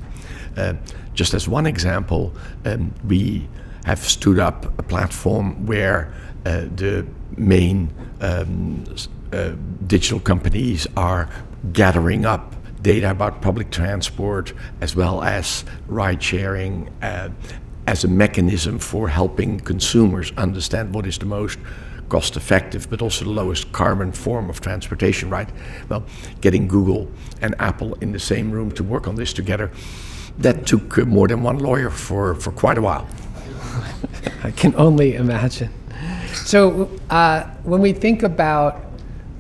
Uh, 0.57 0.75
just 1.15 1.35
as 1.35 1.49
one 1.49 1.67
example, 1.67 2.33
um, 2.65 2.95
we 3.07 3.49
have 3.85 3.99
stood 3.99 4.39
up 4.39 4.67
a 4.79 4.83
platform 4.83 5.67
where 5.67 6.15
uh, 6.47 6.67
the 6.77 7.07
main 7.37 7.93
um, 8.23 8.85
uh, 9.33 9.53
digital 9.87 10.21
companies 10.21 10.87
are 10.97 11.29
gathering 11.73 12.25
up 12.25 12.55
data 12.81 13.11
about 13.11 13.43
public 13.43 13.71
transport 13.71 14.53
as 14.81 14.97
well 14.97 15.23
as 15.23 15.65
ride 15.87 16.23
sharing 16.23 16.89
uh, 17.03 17.29
as 17.87 18.05
a 18.05 18.09
mechanism 18.09 18.79
for 18.79 19.09
helping 19.09 19.61
consumers 19.61 20.33
understand 20.37 20.95
what 20.95 21.07
is 21.07 21.19
the 21.19 21.27
most 21.27 21.59
cost 22.09 22.37
effective 22.37 22.89
but 22.91 23.01
also 23.01 23.25
the 23.25 23.31
lowest 23.31 23.71
carbon 23.73 24.13
form 24.13 24.51
of 24.51 24.61
transportation 24.61 25.31
right? 25.31 25.49
Well 25.89 26.05
getting 26.41 26.69
google 26.69 27.11
and 27.41 27.55
apple 27.59 27.95
in 28.01 28.13
the 28.13 28.21
same 28.21 28.51
room 28.51 28.71
to 28.73 28.85
work 28.85 29.07
on 29.07 29.15
this 29.15 29.33
together 29.33 29.71
that 30.39 30.67
took 30.67 30.97
more 31.07 31.29
than 31.29 31.43
one 31.43 31.59
lawyer 31.59 31.91
for, 31.91 32.35
for 32.35 32.53
quite 32.53 32.79
a 32.79 32.83
while. 32.83 33.07
I 34.43 34.51
can 34.51 34.75
only 34.77 35.15
imagine 35.15 35.71
so 36.35 36.91
uh, 37.11 37.45
when 37.65 37.81
we 37.81 37.93
think 37.93 38.23
about 38.23 38.81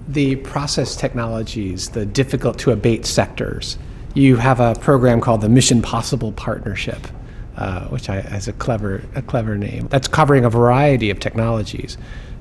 the 0.09 0.37
process 0.37 0.97
technologies, 0.97 1.91
the 1.91 2.05
difficult 2.05 2.59
to 2.61 2.71
abate 2.71 3.07
sectors, 3.07 3.79
you 4.15 4.37
have 4.37 4.61
a 4.61 4.75
program 4.75 5.21
called 5.21 5.41
the 5.41 5.49
Mission 5.49 5.81
Possible 5.81 6.33
Partnership, 6.33 7.07
uh, 7.57 7.87
which 7.87 8.09
I, 8.09 8.21
has 8.21 8.49
a 8.49 8.53
clever, 8.53 9.03
a 9.15 9.23
clever 9.23 9.57
name. 9.57 9.89
That's 9.89 10.09
covering 10.09 10.45
a 10.45 10.51
variety 10.51 11.11
of 11.11 11.19
technologies. 11.19 11.97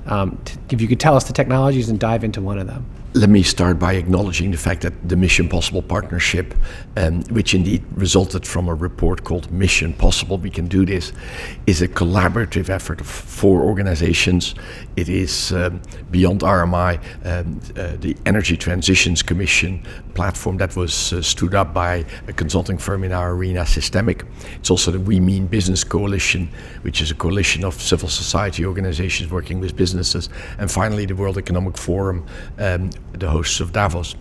Um, 0.06 0.38
t- 0.44 0.58
if 0.70 0.80
you 0.80 0.88
could 0.88 1.00
tell 1.00 1.16
us 1.16 1.24
the 1.24 1.32
technologies 1.32 1.88
and 1.88 1.98
dive 1.98 2.24
into 2.24 2.40
one 2.40 2.58
of 2.58 2.66
them. 2.66 2.84
Let 3.14 3.28
me 3.28 3.42
start 3.42 3.78
by 3.78 3.92
acknowledging 3.92 4.52
the 4.52 4.56
fact 4.56 4.80
that 4.82 5.06
the 5.06 5.16
Mission 5.16 5.46
Possible 5.46 5.82
partnership, 5.82 6.54
um, 6.96 7.22
which 7.24 7.52
indeed 7.52 7.84
resulted 7.94 8.46
from 8.46 8.68
a 8.68 8.74
report 8.74 9.22
called 9.22 9.52
Mission 9.52 9.92
Possible, 9.92 10.38
we 10.38 10.48
can 10.48 10.66
do 10.66 10.86
this, 10.86 11.12
is 11.66 11.82
a 11.82 11.88
collaborative 11.88 12.70
effort 12.70 13.02
of 13.02 13.06
four 13.06 13.64
organizations. 13.64 14.54
It 14.96 15.10
is 15.10 15.52
um, 15.52 15.82
beyond 16.10 16.40
RMI, 16.40 17.02
um, 17.26 17.60
uh, 17.76 17.96
the 18.00 18.16
Energy 18.24 18.56
Transitions 18.56 19.22
Commission 19.22 19.86
platform 20.14 20.56
that 20.56 20.74
was 20.74 21.12
uh, 21.12 21.20
stood 21.20 21.54
up 21.54 21.74
by 21.74 22.06
a 22.28 22.32
consulting 22.32 22.78
firm 22.78 23.04
in 23.04 23.12
our 23.12 23.32
arena, 23.32 23.60
Systemiq. 23.60 24.26
It's 24.56 24.70
also 24.70 24.90
the 24.90 25.00
We 25.00 25.20
Mean 25.20 25.46
Business 25.46 25.84
Coalition, 25.84 26.48
which 26.80 27.02
is 27.02 27.10
a 27.10 27.14
coalition 27.14 27.62
of 27.62 27.74
civil 27.74 28.08
society 28.08 28.64
organizations 28.64 29.30
working 29.30 29.60
with 29.60 29.76
businesses. 29.76 30.30
And 30.56 30.70
finally, 30.70 31.04
the 31.04 31.14
World 31.14 31.36
Economic 31.36 31.76
Forum 31.76 32.24
um, 32.58 32.88
the 33.12 33.30
hosts 33.30 33.60
of 33.60 33.72
Davos. 33.72 34.14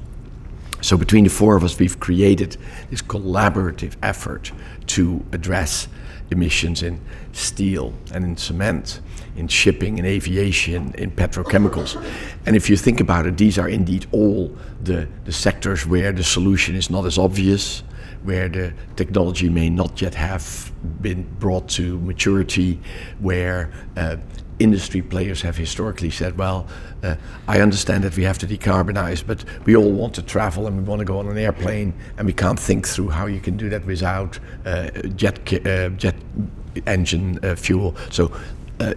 So 0.82 0.98
between 0.98 1.24
the 1.26 1.30
four 1.30 1.56
of 1.56 1.64
us, 1.64 1.78
we've 1.78 2.00
created 2.00 2.58
this 2.90 3.02
collaborative 3.02 3.96
effort 4.02 4.52
to 4.88 5.24
address 5.32 5.88
emissions 6.32 6.82
in 6.82 7.00
steel 7.34 7.94
and 8.14 8.24
in 8.26 8.38
cement, 8.38 9.02
in 9.36 9.48
shipping, 9.48 10.00
in 10.00 10.06
aviation, 10.06 10.94
in 10.96 11.12
petrochemicals. 11.12 12.04
And 12.46 12.56
if 12.56 12.70
you 12.70 12.78
think 12.78 13.00
about 13.00 13.26
it, 13.28 13.38
these 13.38 13.60
are 13.60 13.70
indeed 13.70 14.08
all 14.12 14.58
the, 14.82 15.08
the 15.26 15.32
sectors 15.32 15.86
where 15.86 16.12
the 16.12 16.24
solution 16.24 16.76
is 16.76 16.90
not 16.90 17.06
as 17.06 17.18
obvious, 17.18 17.84
where 18.24 18.50
the 18.50 18.74
technology 18.96 19.50
may 19.50 19.70
not 19.70 20.02
yet 20.02 20.16
have 20.16 20.72
been 21.02 21.24
brought 21.40 21.68
to 21.70 22.00
maturity, 22.00 22.80
where 23.20 23.72
uh, 23.98 24.18
industry 24.62 25.02
players 25.02 25.42
have 25.42 25.58
historically 25.58 26.10
said, 26.10 26.38
well, 26.38 26.68
uh, 27.04 27.16
I 27.48 27.62
understand 27.62 28.04
that 28.04 28.16
we 28.16 28.24
have 28.24 28.38
to 28.40 28.48
decarbonize, 28.48 29.26
but 29.26 29.44
we 29.66 29.76
all 29.76 29.92
want 29.92 30.14
to 30.16 30.22
travel 30.22 30.68
and 30.68 30.78
we 30.78 30.84
want 30.84 31.00
to 31.00 31.06
go 31.06 31.20
on 31.20 31.28
an 31.28 31.38
airplane, 31.38 31.94
and 32.18 32.28
we 32.28 32.34
can't 32.34 32.60
think 32.60 32.88
through 32.88 33.10
how 33.10 33.26
you 33.26 33.40
can 33.40 33.58
do 33.58 33.70
that 33.70 33.86
without 33.86 34.40
uh, 34.66 34.90
jet 35.16 35.40
uh, 35.66 35.90
jet 35.90 36.16
engine 36.88 37.40
uh, 37.44 37.56
fuel. 37.56 37.96
So 38.10 38.32
uh, 38.80 38.94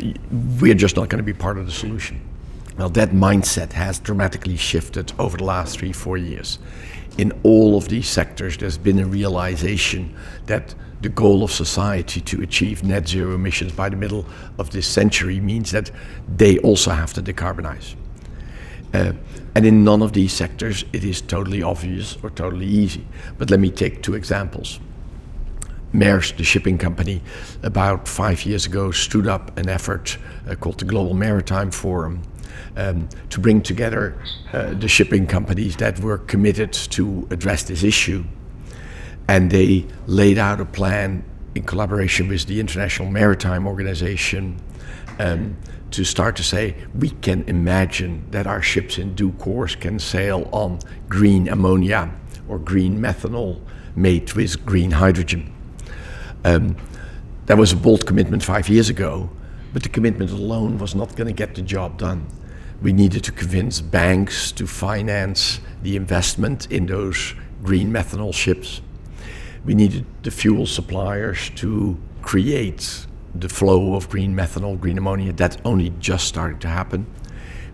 we're 0.60 0.74
just 0.74 0.96
not 0.96 1.08
going 1.08 1.18
to 1.18 1.24
be 1.24 1.32
part 1.32 1.58
of 1.58 1.66
the 1.66 1.72
solution. 1.72 2.20
Well, 2.78 2.90
that 2.90 3.10
mindset 3.10 3.72
has 3.72 3.98
dramatically 4.00 4.56
shifted 4.56 5.12
over 5.18 5.36
the 5.36 5.44
last 5.44 5.78
three, 5.78 5.92
four 5.92 6.16
years. 6.16 6.58
In 7.18 7.32
all 7.44 7.76
of 7.76 7.88
these 7.88 8.08
sectors, 8.08 8.56
there's 8.56 8.78
been 8.78 8.98
a 8.98 9.06
realization 9.06 10.16
that 10.46 10.74
the 11.04 11.10
goal 11.10 11.44
of 11.44 11.52
society 11.52 12.18
to 12.22 12.40
achieve 12.40 12.82
net 12.82 13.06
zero 13.06 13.34
emissions 13.34 13.72
by 13.72 13.90
the 13.90 13.96
middle 13.96 14.24
of 14.56 14.70
this 14.70 14.86
century 14.86 15.38
means 15.38 15.70
that 15.70 15.90
they 16.26 16.58
also 16.60 16.90
have 16.90 17.12
to 17.12 17.22
decarbonize. 17.22 17.94
Uh, 18.94 19.12
and 19.54 19.66
in 19.66 19.84
none 19.84 20.00
of 20.00 20.14
these 20.14 20.32
sectors 20.32 20.82
it 20.94 21.04
is 21.04 21.20
totally 21.20 21.62
obvious 21.62 22.16
or 22.22 22.30
totally 22.30 22.66
easy. 22.66 23.06
But 23.36 23.50
let 23.50 23.60
me 23.60 23.70
take 23.70 24.02
two 24.02 24.14
examples. 24.14 24.80
Maersk, 25.92 26.38
the 26.38 26.44
shipping 26.44 26.78
company, 26.78 27.20
about 27.62 28.08
five 28.08 28.46
years 28.46 28.64
ago 28.64 28.90
stood 28.90 29.26
up 29.26 29.58
an 29.58 29.68
effort 29.68 30.16
uh, 30.48 30.54
called 30.54 30.78
the 30.78 30.86
Global 30.86 31.12
Maritime 31.12 31.70
Forum 31.70 32.22
um, 32.78 33.10
to 33.28 33.40
bring 33.40 33.60
together 33.60 34.16
uh, 34.54 34.72
the 34.72 34.88
shipping 34.88 35.26
companies 35.26 35.76
that 35.76 36.00
were 36.00 36.18
committed 36.18 36.72
to 36.72 37.28
address 37.30 37.64
this 37.64 37.84
issue. 37.84 38.24
And 39.28 39.50
they 39.50 39.86
laid 40.06 40.38
out 40.38 40.60
a 40.60 40.64
plan 40.64 41.24
in 41.54 41.62
collaboration 41.62 42.28
with 42.28 42.46
the 42.46 42.60
International 42.60 43.10
Maritime 43.10 43.66
Organization 43.66 44.60
um, 45.18 45.56
to 45.92 46.04
start 46.04 46.36
to 46.36 46.42
say 46.42 46.74
we 46.98 47.10
can 47.10 47.44
imagine 47.44 48.26
that 48.30 48.46
our 48.46 48.60
ships 48.60 48.98
in 48.98 49.14
due 49.14 49.32
course 49.32 49.76
can 49.76 49.98
sail 49.98 50.48
on 50.52 50.80
green 51.08 51.48
ammonia 51.48 52.10
or 52.48 52.58
green 52.58 52.98
methanol 52.98 53.60
made 53.94 54.32
with 54.32 54.64
green 54.66 54.90
hydrogen. 54.90 55.52
Um, 56.44 56.76
that 57.46 57.56
was 57.56 57.72
a 57.72 57.76
bold 57.76 58.06
commitment 58.06 58.42
five 58.42 58.68
years 58.68 58.88
ago, 58.88 59.30
but 59.72 59.82
the 59.82 59.88
commitment 59.88 60.30
alone 60.30 60.78
was 60.78 60.94
not 60.94 61.14
going 61.14 61.28
to 61.28 61.32
get 61.32 61.54
the 61.54 61.62
job 61.62 61.98
done. 61.98 62.26
We 62.82 62.92
needed 62.92 63.22
to 63.24 63.32
convince 63.32 63.80
banks 63.80 64.50
to 64.52 64.66
finance 64.66 65.60
the 65.82 65.96
investment 65.96 66.70
in 66.70 66.86
those 66.86 67.34
green 67.62 67.92
methanol 67.92 68.34
ships. 68.34 68.80
We 69.64 69.74
needed 69.74 70.04
the 70.22 70.30
fuel 70.30 70.66
suppliers 70.66 71.50
to 71.56 71.98
create 72.22 73.06
the 73.34 73.48
flow 73.48 73.94
of 73.94 74.08
green 74.08 74.34
methanol, 74.34 74.78
green 74.78 74.98
ammonia. 74.98 75.32
That 75.32 75.60
only 75.64 75.90
just 75.98 76.28
started 76.28 76.60
to 76.62 76.68
happen. 76.68 77.06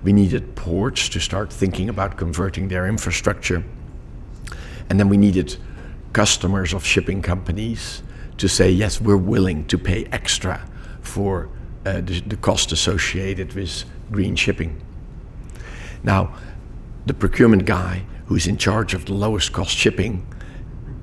We 0.03 0.13
needed 0.13 0.55
ports 0.55 1.09
to 1.11 1.21
start 1.21 1.53
thinking 1.53 1.89
about 1.89 2.17
converting 2.17 2.69
their 2.69 2.87
infrastructure. 2.87 3.65
And 4.89 4.99
then 4.99 5.09
we 5.09 5.17
needed 5.17 5.57
customers 6.13 6.73
of 6.73 6.85
shipping 6.85 7.23
companies 7.23 8.03
to 8.39 8.49
say, 8.49 8.71
yes, 8.71 9.01
we're 9.01 9.17
willing 9.17 9.67
to 9.67 9.77
pay 9.77 10.07
extra 10.07 10.67
for 11.03 11.49
uh, 11.85 12.01
the, 12.01 12.21
the 12.21 12.37
cost 12.37 12.73
associated 12.73 13.53
with 13.55 13.85
green 14.11 14.37
shipping. 14.37 14.81
Now, 16.03 16.35
the 17.07 17.15
procurement 17.15 17.67
guy 17.67 18.05
who's 18.27 18.47
in 18.47 18.57
charge 18.57 18.95
of 18.95 19.05
the 19.05 19.13
lowest 19.13 19.53
cost 19.53 19.77
shipping 19.77 20.27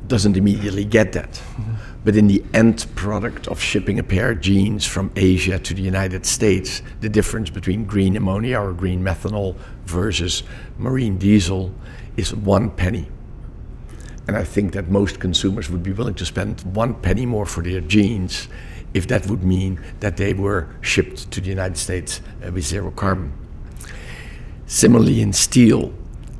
doesn't 0.07 0.37
immediately 0.37 0.85
get 0.85 1.13
that. 1.13 1.41
But 2.03 2.15
in 2.15 2.27
the 2.27 2.43
end 2.53 2.85
product 2.95 3.47
of 3.47 3.59
shipping 3.59 3.99
a 3.99 4.03
pair 4.03 4.31
of 4.31 4.41
jeans 4.41 4.85
from 4.85 5.11
Asia 5.15 5.59
to 5.59 5.73
the 5.73 5.81
United 5.81 6.25
States, 6.25 6.81
the 7.01 7.09
difference 7.09 7.49
between 7.49 7.85
green 7.85 8.15
ammonia 8.15 8.59
or 8.59 8.73
green 8.73 9.03
methanol 9.03 9.55
versus 9.85 10.43
marine 10.77 11.17
diesel 11.17 11.73
is 12.15 12.33
one 12.33 12.69
penny. 12.71 13.09
And 14.27 14.35
I 14.35 14.43
think 14.43 14.73
that 14.73 14.89
most 14.89 15.19
consumers 15.19 15.69
would 15.69 15.83
be 15.83 15.91
willing 15.91 16.15
to 16.15 16.25
spend 16.25 16.61
one 16.61 16.93
penny 16.95 17.25
more 17.25 17.45
for 17.45 17.61
their 17.61 17.81
jeans 17.81 18.47
if 18.93 19.07
that 19.07 19.27
would 19.27 19.43
mean 19.43 19.79
that 19.99 20.17
they 20.17 20.33
were 20.33 20.67
shipped 20.81 21.29
to 21.31 21.41
the 21.41 21.49
United 21.49 21.77
States 21.77 22.21
uh, 22.45 22.51
with 22.51 22.63
zero 22.65 22.91
carbon. 22.91 23.31
Similarly, 24.65 25.21
in 25.21 25.33
steel, 25.33 25.93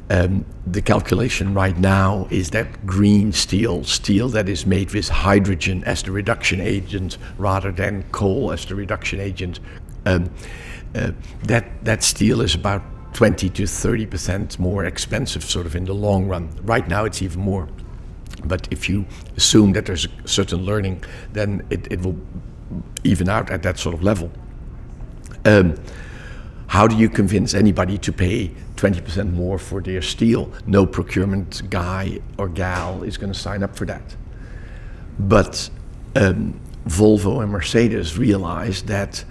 um, 0.09 0.45
the 0.65 0.81
calculation 0.81 1.53
right 1.53 1.77
now 1.77 2.27
is 2.29 2.51
that 2.51 2.85
green 2.85 3.33
steel, 3.33 3.83
steel 3.83 4.29
that 4.29 4.47
is 4.47 4.65
made 4.65 4.93
with 4.93 5.09
hydrogen 5.09 5.83
as 5.83 6.01
the 6.03 6.11
reduction 6.11 6.61
agent 6.61 7.17
rather 7.37 7.71
than 7.71 8.03
coal 8.11 8.51
as 8.51 8.65
the 8.65 8.75
reduction 8.75 9.19
agent, 9.19 9.59
um, 10.05 10.29
uh, 10.95 11.11
that, 11.43 11.83
that 11.83 12.03
steel 12.03 12.41
is 12.41 12.55
about 12.55 12.81
20 13.13 13.49
to 13.49 13.67
30 13.67 14.05
percent 14.05 14.59
more 14.59 14.85
expensive, 14.85 15.43
sort 15.43 15.65
of 15.65 15.75
in 15.75 15.85
the 15.85 15.93
long 15.93 16.27
run. 16.27 16.49
Right 16.61 16.87
now, 16.87 17.03
it's 17.03 17.21
even 17.21 17.41
more. 17.41 17.67
But 18.45 18.67
if 18.71 18.87
you 18.87 19.05
assume 19.35 19.73
that 19.73 19.85
there's 19.87 20.05
a 20.05 20.27
certain 20.27 20.59
learning, 20.59 21.03
then 21.33 21.65
it, 21.69 21.91
it 21.91 22.01
will 22.01 22.15
even 23.03 23.27
out 23.27 23.49
at 23.49 23.63
that 23.63 23.79
sort 23.79 23.95
of 23.95 24.03
level. 24.03 24.31
Um, 25.45 25.75
how 26.67 26.87
do 26.87 26.95
you 26.95 27.09
convince 27.09 27.53
anybody 27.53 27.97
to 27.97 28.11
pay 28.11 28.51
20% 28.77 29.33
more 29.33 29.59
for 29.59 29.81
their 29.81 30.01
steel? 30.01 30.51
No 30.65 30.85
procurement 30.85 31.69
guy 31.69 32.19
or 32.37 32.47
gal 32.47 33.03
is 33.03 33.17
going 33.17 33.33
to 33.33 33.37
sign 33.37 33.63
up 33.63 33.75
for 33.75 33.85
that. 33.85 34.15
But 35.19 35.69
um, 36.15 36.59
Volvo 36.87 37.41
and 37.41 37.51
Mercedes 37.51 38.17
realized 38.17 38.87
that 38.87 39.25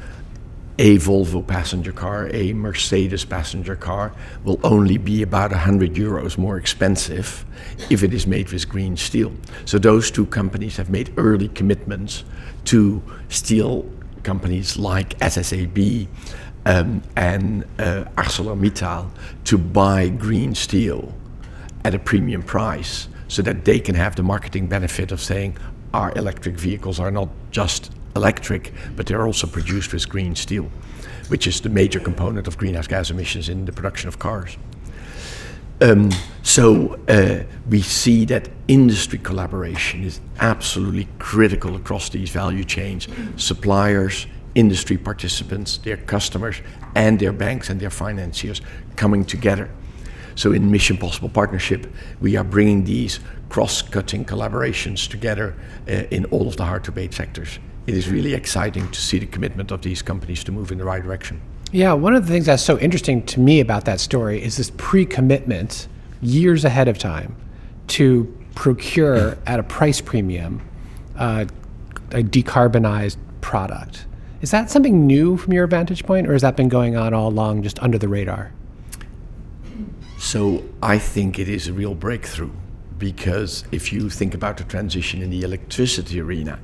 a 0.78 0.98
Volvo 0.98 1.46
passenger 1.46 1.92
car, 1.92 2.28
a 2.34 2.52
Mercedes 2.52 3.24
passenger 3.24 3.76
car, 3.76 4.12
will 4.44 4.60
only 4.62 4.98
be 4.98 5.22
about 5.22 5.50
100 5.50 5.94
euros 5.94 6.36
more 6.36 6.58
expensive 6.58 7.46
if 7.88 8.02
it 8.02 8.12
is 8.12 8.26
made 8.26 8.52
with 8.52 8.68
green 8.68 8.96
steel. 8.96 9.32
So 9.64 9.78
those 9.78 10.10
two 10.10 10.26
companies 10.26 10.76
have 10.76 10.90
made 10.90 11.14
early 11.16 11.48
commitments 11.48 12.24
to 12.66 13.02
steel 13.28 13.90
companies 14.22 14.76
like 14.76 15.18
SSAB 15.20 16.08
um, 16.66 17.00
and 17.16 17.64
uh, 17.78 18.04
ArcelorMittal 18.16 19.08
to 19.44 19.56
buy 19.56 20.08
green 20.08 20.54
steel 20.54 21.14
at 21.84 21.94
a 21.94 21.98
premium 21.98 22.42
price 22.42 23.08
so 23.28 23.40
that 23.42 23.64
they 23.64 23.78
can 23.78 23.94
have 23.94 24.16
the 24.16 24.22
marketing 24.22 24.66
benefit 24.66 25.12
of 25.12 25.20
saying 25.20 25.56
our 25.94 26.12
electric 26.16 26.56
vehicles 26.56 27.00
are 27.00 27.10
not 27.10 27.28
just 27.52 27.92
electric, 28.16 28.72
but 28.96 29.06
they're 29.06 29.24
also 29.24 29.46
produced 29.46 29.92
with 29.92 30.08
green 30.08 30.34
steel, 30.34 30.68
which 31.28 31.46
is 31.46 31.60
the 31.60 31.68
major 31.68 32.00
component 32.00 32.48
of 32.48 32.58
greenhouse 32.58 32.88
gas 32.88 33.10
emissions 33.10 33.48
in 33.48 33.64
the 33.64 33.72
production 33.72 34.08
of 34.08 34.18
cars. 34.18 34.56
Um, 35.80 36.10
so 36.42 36.98
uh, 37.06 37.44
we 37.68 37.82
see 37.82 38.24
that 38.26 38.48
industry 38.66 39.18
collaboration 39.18 40.02
is 40.02 40.20
absolutely 40.40 41.06
critical 41.18 41.76
across 41.76 42.08
these 42.08 42.30
value 42.30 42.64
chains. 42.64 43.06
Suppliers, 43.36 44.26
industry 44.56 44.98
participants, 44.98 45.78
their 45.78 45.96
customers, 45.96 46.60
and 46.96 47.20
their 47.20 47.32
banks 47.32 47.70
and 47.70 47.78
their 47.78 47.90
financiers 47.90 48.60
coming 48.96 49.24
together. 49.24 49.70
So, 50.34 50.52
in 50.52 50.70
Mission 50.70 50.96
Possible 50.96 51.28
Partnership, 51.28 51.86
we 52.20 52.36
are 52.36 52.44
bringing 52.44 52.84
these 52.84 53.20
cross 53.48 53.80
cutting 53.82 54.24
collaborations 54.24 55.08
together 55.08 55.54
uh, 55.88 55.92
in 56.10 56.24
all 56.26 56.48
of 56.48 56.56
the 56.56 56.64
hard 56.64 56.84
to 56.84 56.90
abate 56.90 57.14
sectors. 57.14 57.58
It 57.86 57.94
is 57.94 58.08
really 58.08 58.34
exciting 58.34 58.90
to 58.90 59.00
see 59.00 59.18
the 59.18 59.26
commitment 59.26 59.70
of 59.70 59.82
these 59.82 60.02
companies 60.02 60.42
to 60.44 60.52
move 60.52 60.72
in 60.72 60.78
the 60.78 60.84
right 60.84 61.02
direction. 61.02 61.40
Yeah, 61.72 61.92
one 61.92 62.14
of 62.14 62.26
the 62.26 62.32
things 62.32 62.46
that's 62.46 62.62
so 62.62 62.78
interesting 62.78 63.24
to 63.26 63.40
me 63.40 63.60
about 63.60 63.84
that 63.84 64.00
story 64.00 64.42
is 64.42 64.56
this 64.56 64.70
pre 64.76 65.06
commitment 65.06 65.88
years 66.20 66.64
ahead 66.64 66.88
of 66.88 66.98
time 66.98 67.36
to 67.88 68.32
procure 68.54 69.38
at 69.46 69.60
a 69.60 69.62
price 69.62 70.00
premium 70.00 70.60
uh, 71.16 71.44
a 72.10 72.22
decarbonized 72.22 73.16
product. 73.40 74.06
Is 74.42 74.50
that 74.50 74.70
something 74.70 75.06
new 75.06 75.38
from 75.38 75.54
your 75.54 75.66
vantage 75.66 76.04
point, 76.04 76.26
or 76.26 76.32
has 76.32 76.42
that 76.42 76.56
been 76.56 76.68
going 76.68 76.94
on 76.94 77.14
all 77.14 77.28
along 77.28 77.62
just 77.62 77.82
under 77.82 77.96
the 77.96 78.08
radar? 78.08 78.52
So 80.18 80.64
I 80.82 80.98
think 80.98 81.38
it 81.38 81.48
is 81.48 81.68
a 81.68 81.72
real 81.72 81.94
breakthrough 81.94 82.52
because 82.98 83.64
if 83.72 83.92
you 83.92 84.10
think 84.10 84.34
about 84.34 84.56
the 84.56 84.64
transition 84.64 85.22
in 85.22 85.30
the 85.30 85.42
electricity 85.42 86.20
arena, 86.20 86.58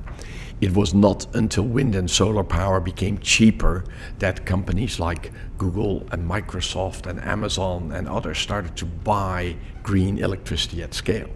it 0.61 0.73
was 0.73 0.93
not 0.93 1.25
until 1.35 1.63
wind 1.63 1.95
and 1.95 2.09
solar 2.09 2.43
power 2.43 2.79
became 2.79 3.17
cheaper 3.17 3.83
that 4.19 4.45
companies 4.45 4.99
like 4.99 5.31
Google 5.57 6.07
and 6.11 6.29
Microsoft 6.29 7.07
and 7.07 7.19
Amazon 7.21 7.91
and 7.91 8.07
others 8.07 8.37
started 8.37 8.75
to 8.77 8.85
buy 8.85 9.55
green 9.81 10.19
electricity 10.19 10.83
at 10.83 10.93
scale. 10.93 11.29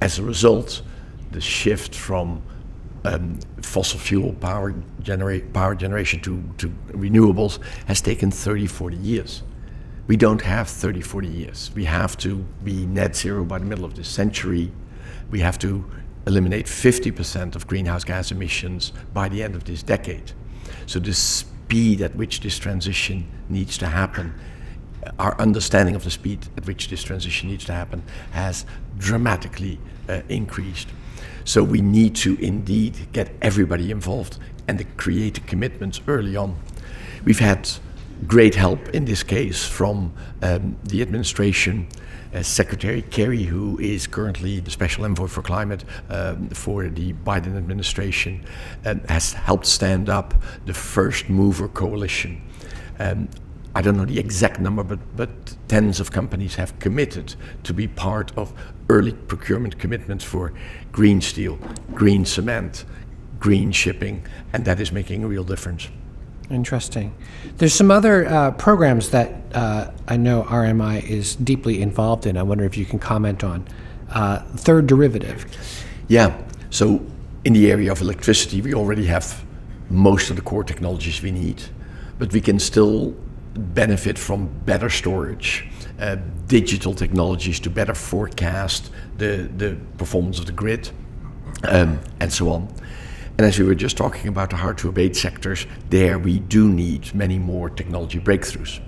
As 0.00 0.18
a 0.18 0.22
result, 0.22 0.82
the 1.30 1.40
shift 1.40 1.94
from 1.94 2.42
um, 3.04 3.38
fossil 3.60 3.98
fuel 3.98 4.32
power, 4.34 4.74
generate, 5.00 5.52
power 5.52 5.74
generation 5.74 6.20
to, 6.20 6.42
to 6.58 6.68
renewables 6.92 7.58
has 7.86 8.00
taken 8.00 8.30
30, 8.30 8.66
40 8.66 8.96
years. 8.96 9.42
We 10.06 10.16
don't 10.16 10.42
have 10.42 10.68
30, 10.68 11.00
40 11.00 11.28
years. 11.28 11.70
We 11.74 11.84
have 11.84 12.16
to 12.18 12.44
be 12.64 12.86
net 12.86 13.16
zero 13.16 13.44
by 13.44 13.58
the 13.58 13.64
middle 13.64 13.84
of 13.84 13.94
this 13.94 14.08
century. 14.08 14.72
We 15.30 15.40
have 15.40 15.58
to 15.60 15.84
eliminate 16.26 16.66
50% 16.66 17.56
of 17.56 17.66
greenhouse 17.66 18.04
gas 18.04 18.30
emissions 18.30 18.92
by 19.12 19.28
the 19.28 19.42
end 19.42 19.54
of 19.54 19.64
this 19.64 19.82
decade. 19.82 20.32
So, 20.86 20.98
the 20.98 21.14
speed 21.14 22.00
at 22.02 22.14
which 22.16 22.40
this 22.40 22.58
transition 22.58 23.26
needs 23.48 23.78
to 23.78 23.86
happen, 23.86 24.34
our 25.18 25.38
understanding 25.40 25.94
of 25.94 26.04
the 26.04 26.10
speed 26.10 26.46
at 26.56 26.66
which 26.66 26.88
this 26.88 27.02
transition 27.02 27.48
needs 27.48 27.64
to 27.66 27.72
happen, 27.72 28.02
has 28.32 28.66
dramatically 28.98 29.78
uh, 30.08 30.22
increased. 30.28 30.88
So 31.44 31.62
we 31.62 31.80
need 31.80 32.14
to 32.16 32.36
indeed 32.36 33.08
get 33.12 33.30
everybody 33.40 33.90
involved 33.90 34.38
and 34.68 34.84
create 34.96 35.46
commitments 35.46 36.00
early 36.06 36.36
on. 36.36 36.56
We've 37.24 37.38
had 37.38 37.68
great 38.26 38.54
help 38.54 38.88
in 38.90 39.04
this 39.04 39.22
case 39.22 39.64
from 39.64 40.12
um, 40.42 40.76
the 40.84 41.02
administration. 41.02 41.88
Uh, 42.34 42.42
Secretary 42.42 43.02
Kerry, 43.02 43.42
who 43.42 43.78
is 43.78 44.06
currently 44.06 44.58
the 44.60 44.70
special 44.70 45.04
envoy 45.04 45.26
for 45.26 45.42
climate 45.42 45.84
um, 46.08 46.48
for 46.48 46.88
the 46.88 47.12
Biden 47.12 47.58
administration, 47.58 48.42
um, 48.86 49.00
has 49.08 49.34
helped 49.34 49.66
stand 49.66 50.08
up 50.08 50.34
the 50.64 50.72
first 50.72 51.28
mover 51.28 51.68
coalition. 51.68 52.40
Um, 52.98 53.28
I 53.74 53.80
don't 53.80 53.96
know 53.96 54.04
the 54.04 54.18
exact 54.18 54.60
number, 54.60 54.84
but, 54.84 54.98
but 55.16 55.56
tens 55.68 55.98
of 55.98 56.10
companies 56.10 56.56
have 56.56 56.78
committed 56.78 57.34
to 57.64 57.72
be 57.72 57.88
part 57.88 58.30
of 58.36 58.52
early 58.90 59.12
procurement 59.12 59.78
commitments 59.78 60.24
for 60.24 60.52
green 60.90 61.20
steel, 61.20 61.58
green 61.94 62.24
cement, 62.24 62.84
green 63.38 63.72
shipping, 63.72 64.24
and 64.52 64.64
that 64.64 64.78
is 64.78 64.92
making 64.92 65.24
a 65.24 65.26
real 65.26 65.44
difference. 65.44 65.88
Interesting. 66.50 67.14
There's 67.56 67.72
some 67.72 67.90
other 67.90 68.26
uh, 68.26 68.50
programs 68.52 69.10
that 69.10 69.32
uh, 69.54 69.90
I 70.06 70.18
know 70.18 70.42
RMI 70.42 71.02
is 71.02 71.34
deeply 71.36 71.80
involved 71.80 72.26
in. 72.26 72.36
I 72.36 72.42
wonder 72.42 72.64
if 72.64 72.76
you 72.76 72.84
can 72.84 72.98
comment 72.98 73.42
on. 73.42 73.66
Uh, 74.10 74.40
third 74.56 74.86
derivative. 74.86 75.46
Yeah. 76.08 76.36
So 76.68 77.00
in 77.44 77.54
the 77.54 77.70
area 77.70 77.90
of 77.90 78.02
electricity, 78.02 78.60
we 78.60 78.74
already 78.74 79.06
have 79.06 79.42
most 79.88 80.28
of 80.28 80.36
the 80.36 80.42
core 80.42 80.64
technologies 80.64 81.22
we 81.22 81.30
need, 81.30 81.62
but 82.18 82.32
we 82.32 82.40
can 82.40 82.58
still 82.58 83.14
benefit 83.54 84.18
from 84.18 84.48
better 84.64 84.88
storage, 84.88 85.68
uh, 85.98 86.16
digital 86.46 86.94
technologies 86.94 87.60
to 87.60 87.70
better 87.70 87.94
forecast 87.94 88.90
the, 89.18 89.50
the 89.56 89.76
performance 89.98 90.38
of 90.38 90.46
the 90.46 90.52
grid, 90.52 90.90
um, 91.64 92.00
and 92.20 92.32
so 92.32 92.50
on. 92.50 92.68
And 93.38 93.46
as 93.46 93.58
we 93.58 93.64
were 93.64 93.74
just 93.74 93.96
talking 93.96 94.28
about 94.28 94.50
the 94.50 94.56
hard 94.56 94.78
to 94.78 94.88
abate 94.88 95.16
sectors, 95.16 95.66
there 95.90 96.18
we 96.18 96.38
do 96.38 96.68
need 96.68 97.14
many 97.14 97.38
more 97.38 97.70
technology 97.70 98.20
breakthroughs. 98.20 98.80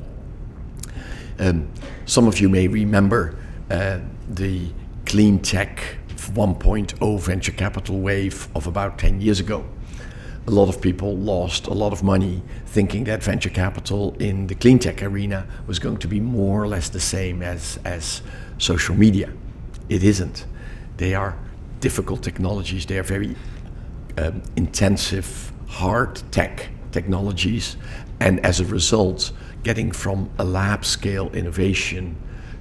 Um, 1.38 1.68
some 2.07 2.29
of 2.29 2.40
you 2.40 2.48
may 2.48 2.68
remember 2.68 3.37
uh, 3.70 4.00
the 4.29 4.70
clean 5.07 5.38
tech 5.38 5.98
1.0 6.16 7.20
venture 7.20 7.53
capital 7.53 8.00
wave 8.00 8.48
of 8.55 8.66
about 8.66 8.98
10 8.98 9.20
years 9.20 9.40
ago. 9.40 9.64
A 10.46 10.50
lot 10.50 10.68
of 10.68 10.80
people 10.80 11.16
lost 11.16 11.66
a 11.66 11.72
lot 11.72 11.92
of 11.92 12.02
money 12.02 12.42
thinking 12.66 13.04
that 13.04 13.22
venture 13.22 13.48
capital 13.48 14.14
in 14.18 14.46
the 14.46 14.54
clean 14.54 14.78
tech 14.78 15.02
arena 15.02 15.46
was 15.66 15.78
going 15.78 15.96
to 15.98 16.09
be 16.09 16.20
more 16.20 16.62
or 16.62 16.68
less 16.68 16.90
the 16.90 17.00
same 17.00 17.42
as, 17.42 17.78
as 17.85 18.20
social 18.59 18.94
media. 18.94 19.33
It 19.88 20.02
isn't. 20.02 20.44
They 20.98 21.14
are 21.14 21.38
difficult 21.80 22.22
technologies, 22.22 22.87
they 22.87 22.98
are 22.98 23.02
very 23.02 23.37
um, 24.18 24.42
intensive 24.57 25.52
hard 25.68 26.22
tech 26.30 26.68
technologies, 26.92 27.76
and 28.20 28.44
as 28.44 28.61
a 28.61 28.64
result, 28.66 29.33
getting 29.62 29.92
from 29.92 30.30
a 30.38 30.44
lab 30.44 30.85
scale 30.85 31.30
innovation 31.33 32.16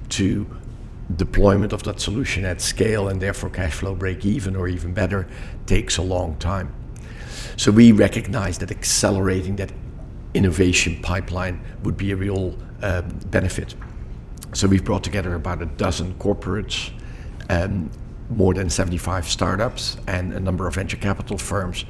to 0.08 0.46
deployment 1.16 1.72
of 1.72 1.82
that 1.82 2.00
solution 2.00 2.44
at 2.44 2.60
scale 2.60 3.08
and 3.08 3.20
therefore 3.20 3.50
cash 3.50 3.74
flow 3.74 3.94
break 3.94 4.24
even 4.24 4.56
or 4.56 4.68
even 4.68 4.94
better 4.94 5.26
takes 5.66 5.98
a 5.98 6.02
long 6.02 6.36
time. 6.36 6.72
So 7.56 7.70
we 7.70 7.92
recognize 7.92 8.58
that 8.58 8.70
accelerating 8.70 9.56
that 9.56 9.72
innovation 10.34 11.00
pipeline 11.02 11.60
would 11.82 11.96
be 11.96 12.10
a 12.10 12.16
real 12.16 12.58
um, 12.82 13.08
benefit. 13.26 13.74
So 14.52 14.66
we've 14.66 14.84
brought 14.84 15.04
together 15.04 15.34
about 15.34 15.62
a 15.62 15.66
dozen 15.66 16.14
corporates 16.14 16.90
um, 17.48 17.90
more 18.30 18.54
than 18.54 18.70
75 18.70 19.28
startups 19.28 19.96
and 20.06 20.32
a 20.32 20.40
number 20.40 20.66
of 20.66 20.74
venture 20.74 20.96
capital 20.96 21.38
firms 21.38 21.84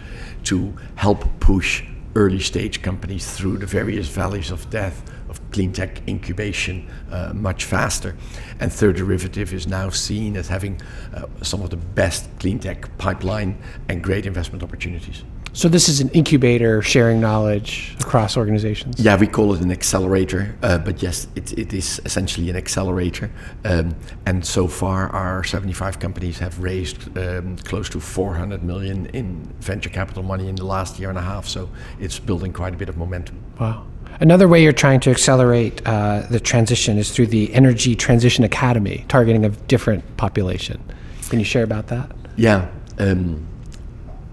to 0.44 0.74
help 0.96 1.24
push 1.40 1.84
early 2.16 2.40
stage 2.40 2.82
companies 2.82 3.30
through 3.32 3.58
the 3.58 3.66
various 3.66 4.08
valleys 4.08 4.50
of 4.50 4.68
death 4.70 5.10
of 5.28 5.40
clean 5.50 5.72
tech 5.72 6.06
incubation 6.08 6.88
uh, 7.10 7.32
much 7.34 7.64
faster. 7.64 8.16
And 8.60 8.72
Third 8.72 8.96
Derivative 8.96 9.52
is 9.52 9.66
now 9.66 9.90
seen 9.90 10.36
as 10.36 10.48
having 10.48 10.80
uh, 11.12 11.26
some 11.42 11.62
of 11.62 11.70
the 11.70 11.76
best 11.76 12.28
clean 12.38 12.58
tech 12.58 12.96
pipeline 12.98 13.58
and 13.88 14.02
great 14.02 14.26
investment 14.26 14.62
opportunities. 14.62 15.24
So 15.54 15.68
this 15.68 15.88
is 15.88 16.00
an 16.00 16.08
incubator 16.08 16.82
sharing 16.82 17.20
knowledge 17.20 17.96
across 18.00 18.36
organizations. 18.36 18.98
Yeah, 18.98 19.16
we 19.16 19.28
call 19.28 19.54
it 19.54 19.60
an 19.60 19.70
accelerator, 19.70 20.52
uh, 20.64 20.78
but 20.78 21.00
yes, 21.00 21.28
it, 21.36 21.56
it 21.56 21.72
is 21.72 22.00
essentially 22.04 22.50
an 22.50 22.56
accelerator. 22.56 23.30
Um, 23.64 23.94
and 24.26 24.44
so 24.44 24.66
far, 24.66 25.10
our 25.10 25.44
75 25.44 26.00
companies 26.00 26.40
have 26.40 26.58
raised 26.58 27.16
um, 27.16 27.56
close 27.58 27.88
to 27.90 28.00
400 28.00 28.64
million 28.64 29.06
in 29.06 29.44
venture 29.60 29.90
capital 29.90 30.24
money 30.24 30.48
in 30.48 30.56
the 30.56 30.64
last 30.64 30.98
year 30.98 31.08
and 31.08 31.18
a 31.18 31.22
half. 31.22 31.46
So 31.46 31.70
it's 32.00 32.18
building 32.18 32.52
quite 32.52 32.74
a 32.74 32.76
bit 32.76 32.88
of 32.88 32.96
momentum. 32.96 33.40
Wow. 33.60 33.86
Another 34.18 34.48
way 34.48 34.60
you're 34.60 34.72
trying 34.72 34.98
to 35.00 35.10
accelerate 35.10 35.86
uh, 35.86 36.26
the 36.30 36.40
transition 36.40 36.98
is 36.98 37.12
through 37.12 37.28
the 37.28 37.54
Energy 37.54 37.94
Transition 37.94 38.42
Academy, 38.42 39.04
targeting 39.06 39.44
a 39.44 39.50
different 39.50 40.16
population. 40.16 40.82
Can 41.28 41.38
you 41.38 41.44
share 41.44 41.62
about 41.62 41.86
that? 41.88 42.10
Yeah. 42.36 42.68
Um, 42.98 43.46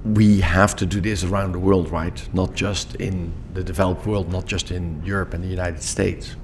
we 0.04 0.42
have 0.42 0.76
to 0.78 0.86
do 0.86 1.00
this 1.00 1.24
around 1.24 1.52
the 1.52 1.60
world, 1.60 1.90
right? 1.92 2.28
Not 2.34 2.56
just 2.56 2.96
in 2.96 3.34
the 3.54 3.64
developed 3.64 4.06
world, 4.06 4.32
not 4.32 4.46
just 4.46 4.72
in 4.72 5.04
Europe 5.06 5.34
and 5.34 5.44
the 5.44 5.48
United 5.48 5.84
States. 5.84 6.36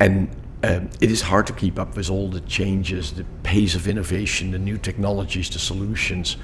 And 0.00 0.30
um, 0.62 0.90
it 1.00 1.10
is 1.10 1.22
hard 1.22 1.46
to 1.48 1.52
keep 1.52 1.78
up 1.78 1.96
with 1.96 2.10
all 2.10 2.28
the 2.30 2.40
changes, 2.40 3.12
the 3.12 3.24
pace 3.42 3.74
of 3.74 3.86
innovation, 3.86 4.52
the 4.52 4.58
new 4.58 4.78
technologies, 4.78 5.50
the 5.50 5.58
solutions, 5.58 6.36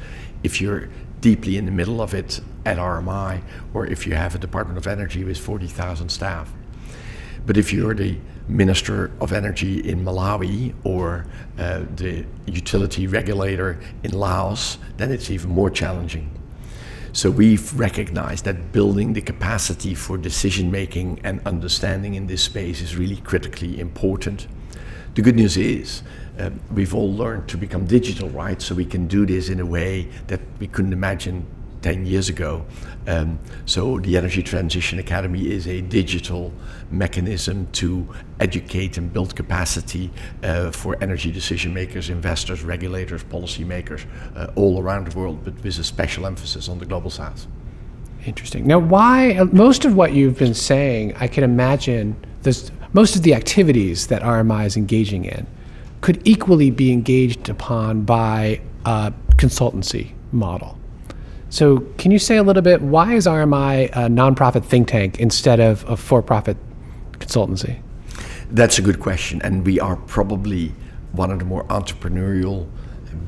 if 0.42 0.60
you're 0.60 0.88
deeply 1.20 1.56
in 1.56 1.64
the 1.64 1.70
middle 1.70 2.02
of 2.02 2.12
it 2.12 2.40
at 2.66 2.76
RMI 2.76 3.42
or 3.72 3.86
if 3.86 4.06
you 4.06 4.14
have 4.14 4.34
a 4.34 4.38
Department 4.38 4.76
of 4.76 4.86
Energy 4.86 5.24
with 5.24 5.38
40,000 5.38 6.08
staff. 6.08 6.52
But 7.46 7.56
if 7.56 7.72
you're 7.72 7.94
the 7.94 8.16
Minister 8.48 9.10
of 9.20 9.32
Energy 9.32 9.88
in 9.88 10.04
Malawi 10.04 10.74
or 10.84 11.26
uh, 11.58 11.84
the 11.96 12.24
utility 12.46 13.06
regulator 13.06 13.80
in 14.02 14.12
Laos, 14.12 14.78
then 14.96 15.10
it's 15.10 15.30
even 15.30 15.50
more 15.50 15.70
challenging. 15.70 16.30
So 17.12 17.30
we've 17.30 17.78
recognized 17.78 18.44
that 18.46 18.72
building 18.72 19.12
the 19.12 19.20
capacity 19.20 19.94
for 19.94 20.16
decision 20.16 20.70
making 20.70 21.20
and 21.24 21.40
understanding 21.46 22.14
in 22.14 22.26
this 22.26 22.42
space 22.42 22.80
is 22.80 22.96
really 22.96 23.16
critically 23.16 23.80
important. 23.80 24.46
The 25.14 25.20
good 25.20 25.36
news 25.36 25.58
is 25.58 26.02
uh, 26.38 26.50
we've 26.72 26.94
all 26.94 27.12
learned 27.12 27.48
to 27.48 27.58
become 27.58 27.84
digital, 27.84 28.30
right? 28.30 28.62
So 28.62 28.74
we 28.74 28.86
can 28.86 29.08
do 29.08 29.26
this 29.26 29.50
in 29.50 29.60
a 29.60 29.66
way 29.66 30.08
that 30.28 30.40
we 30.58 30.66
couldn't 30.66 30.94
imagine 30.94 31.46
10 31.82 32.06
years 32.06 32.28
ago. 32.28 32.64
Um, 33.06 33.38
so 33.66 33.98
the 33.98 34.16
Energy 34.16 34.42
Transition 34.42 34.98
Academy 34.98 35.50
is 35.50 35.66
a 35.66 35.80
digital 35.80 36.52
mechanism 36.90 37.66
to 37.72 38.08
educate 38.40 38.96
and 38.96 39.12
build 39.12 39.34
capacity 39.34 40.10
uh, 40.42 40.70
for 40.70 40.96
energy 41.02 41.32
decision 41.32 41.74
makers, 41.74 42.08
investors, 42.10 42.62
regulators, 42.62 43.24
policymakers 43.24 44.04
uh, 44.36 44.48
all 44.54 44.80
around 44.80 45.08
the 45.08 45.18
world, 45.18 45.44
but 45.44 45.54
with 45.62 45.78
a 45.78 45.84
special 45.84 46.26
emphasis 46.26 46.68
on 46.68 46.78
the 46.78 46.86
global 46.86 47.10
south. 47.10 47.46
Interesting. 48.24 48.66
Now, 48.66 48.78
why 48.78 49.34
uh, 49.34 49.46
most 49.46 49.84
of 49.84 49.96
what 49.96 50.12
you've 50.12 50.38
been 50.38 50.54
saying, 50.54 51.14
I 51.16 51.26
can 51.26 51.42
imagine 51.42 52.16
this, 52.42 52.70
most 52.92 53.16
of 53.16 53.22
the 53.22 53.34
activities 53.34 54.06
that 54.08 54.22
RMI 54.22 54.66
is 54.66 54.76
engaging 54.76 55.24
in 55.24 55.46
could 56.00 56.20
equally 56.24 56.70
be 56.70 56.92
engaged 56.92 57.48
upon 57.48 58.02
by 58.02 58.60
a 58.84 59.12
consultancy 59.36 60.12
model. 60.30 60.78
So, 61.52 61.80
can 61.98 62.10
you 62.10 62.18
say 62.18 62.38
a 62.38 62.42
little 62.42 62.62
bit 62.62 62.80
why 62.80 63.12
is 63.12 63.26
RMI 63.26 63.90
a 63.90 64.08
nonprofit 64.08 64.64
think 64.64 64.88
tank 64.88 65.20
instead 65.20 65.60
of 65.60 65.84
a 65.86 65.98
for-profit 65.98 66.56
consultancy? 67.18 67.82
That's 68.50 68.78
a 68.78 68.82
good 68.82 69.00
question, 69.00 69.42
and 69.42 69.62
we 69.66 69.78
are 69.78 69.96
probably 69.96 70.72
one 71.12 71.30
of 71.30 71.40
the 71.40 71.44
more 71.44 71.64
entrepreneurial, 71.64 72.66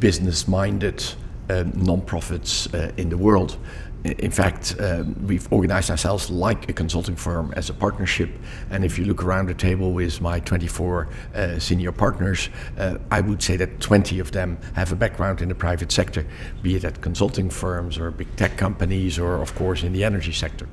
business-minded 0.00 1.04
uh, 1.50 1.64
nonprofits 1.74 2.72
uh, 2.72 2.94
in 2.96 3.10
the 3.10 3.18
world. 3.18 3.58
In 4.04 4.30
fact, 4.30 4.76
um, 4.80 5.16
we've 5.26 5.50
organized 5.50 5.90
ourselves 5.90 6.28
like 6.28 6.68
a 6.68 6.74
consulting 6.74 7.16
firm 7.16 7.54
as 7.56 7.70
a 7.70 7.72
partnership. 7.72 8.28
And 8.68 8.84
if 8.84 8.98
you 8.98 9.06
look 9.06 9.24
around 9.24 9.46
the 9.46 9.54
table 9.54 9.92
with 9.92 10.20
my 10.20 10.40
24 10.40 11.08
uh, 11.34 11.58
senior 11.58 11.90
partners, 11.90 12.50
uh, 12.76 12.98
I 13.10 13.22
would 13.22 13.42
say 13.42 13.56
that 13.56 13.80
20 13.80 14.18
of 14.18 14.30
them 14.32 14.58
have 14.74 14.92
a 14.92 14.96
background 14.96 15.40
in 15.40 15.48
the 15.48 15.54
private 15.54 15.90
sector, 15.90 16.26
be 16.62 16.76
it 16.76 16.84
at 16.84 17.00
consulting 17.00 17.48
firms 17.48 17.96
or 17.96 18.10
big 18.10 18.36
tech 18.36 18.58
companies 18.58 19.18
or, 19.18 19.40
of 19.40 19.54
course, 19.54 19.82
in 19.82 19.94
the 19.94 20.04
energy 20.04 20.32
sector. 20.32 20.68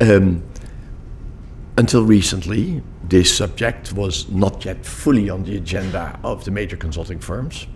Um, 0.00 0.42
until 1.76 2.02
recently, 2.02 2.82
this 3.04 3.36
subject 3.36 3.92
was 3.92 4.30
not 4.30 4.64
yet 4.64 4.86
fully 4.86 5.28
on 5.28 5.44
the 5.44 5.56
agenda 5.58 6.18
of 6.24 6.46
the 6.46 6.50
major 6.50 6.78
consulting 6.78 7.18
firms. 7.18 7.66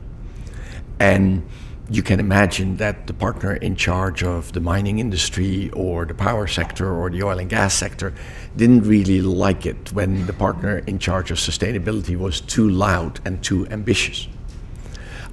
And 0.99 1.47
you 1.89 2.03
can 2.03 2.18
imagine 2.18 2.76
that 2.78 3.07
the 3.07 3.14
partner 3.14 3.55
in 3.55 3.76
charge 3.76 4.24
of 4.24 4.53
the 4.53 4.61
mining 4.61 4.99
industry 4.99 5.70
or 5.70 6.05
the 6.05 6.14
power 6.14 6.47
sector 6.47 6.93
or 6.93 7.11
the 7.11 7.22
oil 7.22 7.39
and 7.39 7.49
gas 7.49 7.74
sector 7.74 8.12
didn't 8.57 8.82
really 8.82 9.20
like 9.20 9.66
it 9.66 9.93
when 9.93 10.26
the 10.26 10.32
partner 10.32 10.78
in 10.78 10.99
charge 10.99 11.30
of 11.30 11.39
sustainability 11.39 12.16
was 12.16 12.41
too 12.41 12.68
loud 12.68 13.20
and 13.24 13.43
too 13.43 13.68
ambitious. 13.68 14.26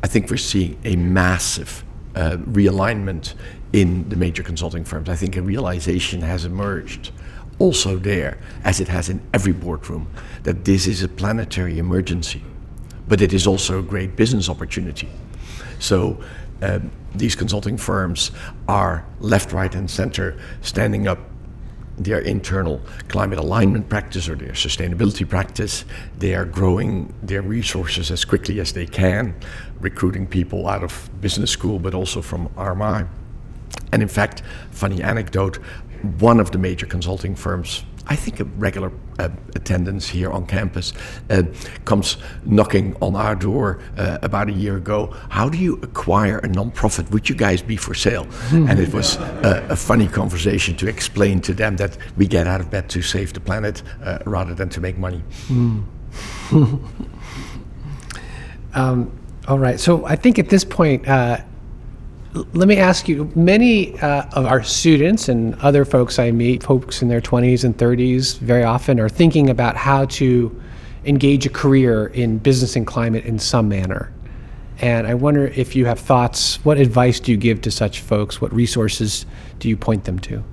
I 0.04 0.08
think 0.08 0.30
we're 0.30 0.38
seeing 0.38 0.78
a 0.84 0.96
massive 0.96 1.84
uh, 2.16 2.38
realignment 2.38 3.34
in 3.72 4.08
the 4.10 4.16
major 4.16 4.44
consulting 4.44 4.84
firms. 4.84 5.10
I 5.10 5.16
think 5.16 5.36
a 5.36 5.42
realization 5.42 6.22
has 6.22 6.46
emerged 6.46 7.12
also 7.58 7.98
there, 7.98 8.38
as 8.64 8.80
it 8.80 8.88
has 8.90 9.10
in 9.10 9.22
every 9.34 9.54
boardroom, 9.54 10.08
that 10.44 10.66
this 10.66 10.86
is 10.86 11.02
a 11.02 11.08
planetary 11.08 11.80
emergency, 11.80 12.44
but 13.08 13.22
it 13.22 13.34
is 13.34 13.48
also 13.48 13.80
a 13.80 13.82
great 13.82 14.16
business 14.16 14.50
opportunity. 14.50 15.10
So 15.80 16.24
um, 16.64 16.92
these 17.14 17.36
consulting 17.36 17.78
firms 17.78 18.32
are 18.68 19.06
left, 19.20 19.52
right, 19.52 19.74
and 19.76 19.90
center 19.90 20.38
standing 20.62 21.08
up 21.08 21.20
their 21.98 22.20
internal 22.20 22.82
climate 23.08 23.38
alignment 23.38 23.88
practice 23.90 24.28
or 24.28 24.36
their 24.36 24.54
sustainability 24.54 25.28
practice. 25.28 25.86
They 26.18 26.34
are 26.34 26.46
growing 26.46 27.14
their 27.22 27.42
resources 27.42 28.10
as 28.10 28.26
quickly 28.26 28.60
as 28.60 28.74
they 28.74 28.86
can, 28.86 29.36
recruiting 29.80 30.26
people 30.26 30.68
out 30.68 30.84
of 30.84 31.10
business 31.22 31.52
school, 31.52 31.80
but 31.80 31.94
also 31.94 32.22
from 32.22 32.48
RMI. 32.50 33.08
And 33.92 34.02
in 34.02 34.08
fact, 34.08 34.42
funny 34.72 35.04
anecdote, 35.04 35.58
one 36.20 36.40
of 36.40 36.52
the 36.52 36.58
major 36.58 36.86
consulting 36.86 37.36
firms 37.36 37.84
I 38.08 38.16
think 38.16 38.40
a 38.40 38.44
regular 38.44 38.92
uh, 39.18 39.30
attendance 39.56 40.08
here 40.08 40.32
on 40.32 40.46
campus 40.46 40.94
uh, 41.30 41.44
comes 41.86 42.18
knocking 42.46 42.96
on 43.02 43.16
our 43.16 43.36
door 43.36 43.80
uh, 43.98 44.18
about 44.22 44.50
a 44.50 44.52
year 44.52 44.78
ago. 44.78 45.16
How 45.30 45.48
do 45.50 45.58
you 45.58 45.80
acquire 45.82 46.40
a 46.40 46.48
nonprofit? 46.48 47.10
Would 47.12 47.30
you 47.30 47.36
guys 47.36 47.62
be 47.62 47.78
for 47.78 47.94
sale? 47.94 48.28
and 48.52 48.80
it 48.80 48.94
was 48.94 49.16
a 49.16 49.76
funny 49.76 50.08
conversation 50.08 50.76
to 50.78 50.88
explain 50.88 51.40
to 51.42 51.54
them 51.54 51.78
that 51.78 51.98
we 52.18 52.28
get 52.28 52.48
out 52.48 52.60
of 52.60 52.70
bed 52.70 52.90
to 52.90 53.02
save 53.02 53.34
the 53.34 53.40
planet 53.40 53.84
uh, 54.04 54.20
rather 54.26 54.54
than 54.54 54.70
to 54.70 54.82
make 54.82 54.98
money. 54.98 55.24
Mm. 55.48 55.84
um, 58.74 59.20
all 59.48 59.60
right. 59.60 59.80
So 59.80 60.06
I 60.06 60.16
think 60.16 60.40
at 60.40 60.50
this 60.50 60.66
point, 60.66 61.08
uh, 61.08 61.42
let 62.34 62.68
me 62.68 62.78
ask 62.78 63.08
you 63.08 63.32
many 63.36 64.00
uh, 64.00 64.24
of 64.34 64.46
our 64.46 64.64
students 64.64 65.30
and 65.30 65.54
other 65.62 65.86
folks 65.86 66.18
I 66.18 66.32
meet, 66.32 66.64
folks 66.64 67.04
in 67.04 67.08
their 67.08 67.22
20s 67.22 67.64
and 67.64 67.78
30s, 67.78 68.40
very 68.40 68.64
often 68.64 69.00
are 69.00 69.10
thinking 69.10 69.52
about 69.52 69.76
how 69.76 70.06
to 70.06 70.60
engage 71.06 71.46
a 71.46 71.50
career 71.50 72.08
in 72.08 72.40
business 72.40 72.76
and 72.76 72.88
climate 72.88 73.26
in 73.26 73.38
some 73.38 73.70
manner. 73.70 74.12
And 74.80 75.06
I 75.06 75.14
wonder 75.14 75.48
if 75.48 75.76
you 75.76 75.86
have 75.86 76.00
thoughts, 76.00 76.64
what 76.66 76.80
advice 76.80 77.20
do 77.20 77.32
you 77.32 77.38
give 77.38 77.62
to 77.62 77.72
such 77.72 78.00
folks? 78.00 78.42
What 78.42 78.52
resources 78.52 79.28
do 79.60 79.70
you 79.70 79.78
point 79.78 80.06
them 80.06 80.18
to? 80.20 80.44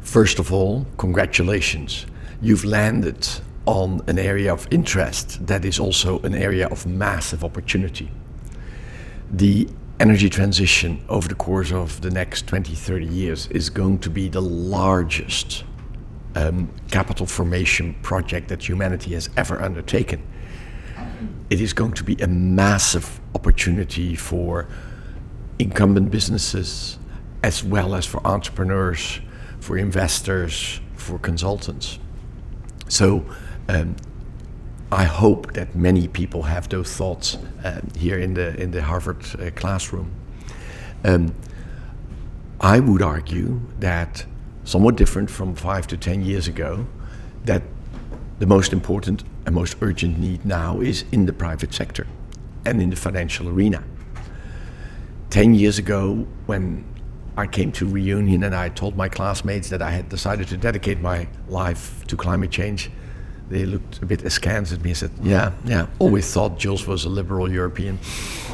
First 0.00 0.38
of 0.38 0.52
all, 0.52 0.86
congratulations. 0.98 2.06
You've 2.40 2.64
landed 2.64 3.26
on 3.66 4.02
an 4.06 4.20
area 4.20 4.52
of 4.52 4.68
interest 4.70 5.44
that 5.48 5.64
is 5.64 5.80
also 5.80 6.20
an 6.20 6.34
area 6.34 6.68
of 6.68 6.86
massive 6.86 7.42
opportunity. 7.42 8.08
The 9.28 9.68
energy 9.98 10.28
transition 10.28 11.02
over 11.08 11.26
the 11.26 11.34
course 11.34 11.72
of 11.72 12.00
the 12.02 12.10
next 12.10 12.46
20, 12.46 12.74
30 12.74 13.06
years 13.06 13.46
is 13.48 13.70
going 13.70 13.98
to 14.00 14.10
be 14.10 14.28
the 14.28 14.42
largest 14.42 15.64
um, 16.34 16.70
capital 16.90 17.26
formation 17.26 17.94
project 18.02 18.48
that 18.48 18.68
humanity 18.68 19.14
has 19.14 19.30
ever 19.36 19.60
undertaken. 19.62 20.22
It 21.48 21.60
is 21.60 21.72
going 21.72 21.92
to 21.92 22.04
be 22.04 22.14
a 22.16 22.26
massive 22.26 23.20
opportunity 23.34 24.16
for 24.16 24.68
incumbent 25.58 26.10
businesses 26.10 26.98
as 27.42 27.64
well 27.64 27.94
as 27.94 28.04
for 28.04 28.24
entrepreneurs, 28.26 29.20
for 29.60 29.78
investors, 29.78 30.80
for 30.96 31.18
consultants. 31.18 31.98
So 32.88 33.24
um, 33.68 33.96
I 34.92 35.02
hope 35.04 35.54
that 35.54 35.74
many 35.74 36.06
people 36.06 36.42
have 36.44 36.68
those 36.68 36.92
thoughts 36.94 37.38
uh, 37.64 37.80
here 37.96 38.18
in 38.18 38.34
the 38.34 38.54
in 38.60 38.70
the 38.70 38.82
Harvard 38.82 39.24
uh, 39.40 39.50
classroom. 39.50 40.12
Um, 41.04 41.34
I 42.60 42.78
would 42.78 43.02
argue 43.02 43.60
that 43.80 44.26
somewhat 44.64 44.96
different 44.96 45.28
from 45.28 45.56
five 45.56 45.88
to 45.88 45.96
ten 45.96 46.24
years 46.24 46.46
ago, 46.46 46.86
that 47.44 47.62
the 48.38 48.46
most 48.46 48.72
important 48.72 49.24
and 49.44 49.54
most 49.54 49.76
urgent 49.80 50.18
need 50.18 50.44
now 50.44 50.80
is 50.80 51.04
in 51.10 51.26
the 51.26 51.32
private 51.32 51.74
sector 51.74 52.06
and 52.64 52.80
in 52.80 52.90
the 52.90 52.96
financial 52.96 53.48
arena. 53.48 53.82
Ten 55.30 55.54
years 55.54 55.78
ago, 55.78 56.26
when 56.46 56.84
I 57.36 57.48
came 57.48 57.72
to 57.72 57.86
reunion 57.86 58.44
and 58.44 58.54
I 58.54 58.68
told 58.68 58.96
my 58.96 59.08
classmates 59.08 59.68
that 59.70 59.82
I 59.82 59.90
had 59.90 60.08
decided 60.08 60.46
to 60.48 60.56
dedicate 60.56 61.00
my 61.00 61.26
life 61.48 62.06
to 62.06 62.16
climate 62.16 62.52
change 62.52 62.90
they 63.48 63.64
looked 63.64 64.02
a 64.02 64.06
bit 64.06 64.22
askance 64.22 64.72
at 64.72 64.82
me 64.82 64.90
and 64.90 64.96
said, 64.96 65.10
Yeah, 65.22 65.52
yeah, 65.64 65.86
always 65.98 66.32
thought 66.32 66.58
Jules 66.58 66.86
was 66.86 67.04
a 67.04 67.08
liberal 67.08 67.50
European. 67.50 67.98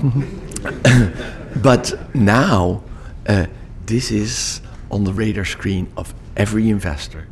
but 1.63 1.95
now, 2.15 2.83
uh, 3.27 3.47
this 3.87 4.11
is 4.11 4.61
on 4.91 5.05
the 5.05 5.13
radar 5.13 5.45
screen 5.45 5.91
of 5.97 6.15
every 6.37 6.69
investor 6.69 7.27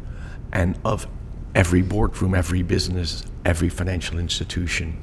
and 0.52 0.78
of 0.84 1.06
every 1.54 1.82
boardroom, 1.82 2.34
every 2.34 2.62
business, 2.62 3.24
every 3.44 3.68
financial 3.68 4.18
institution. 4.18 4.96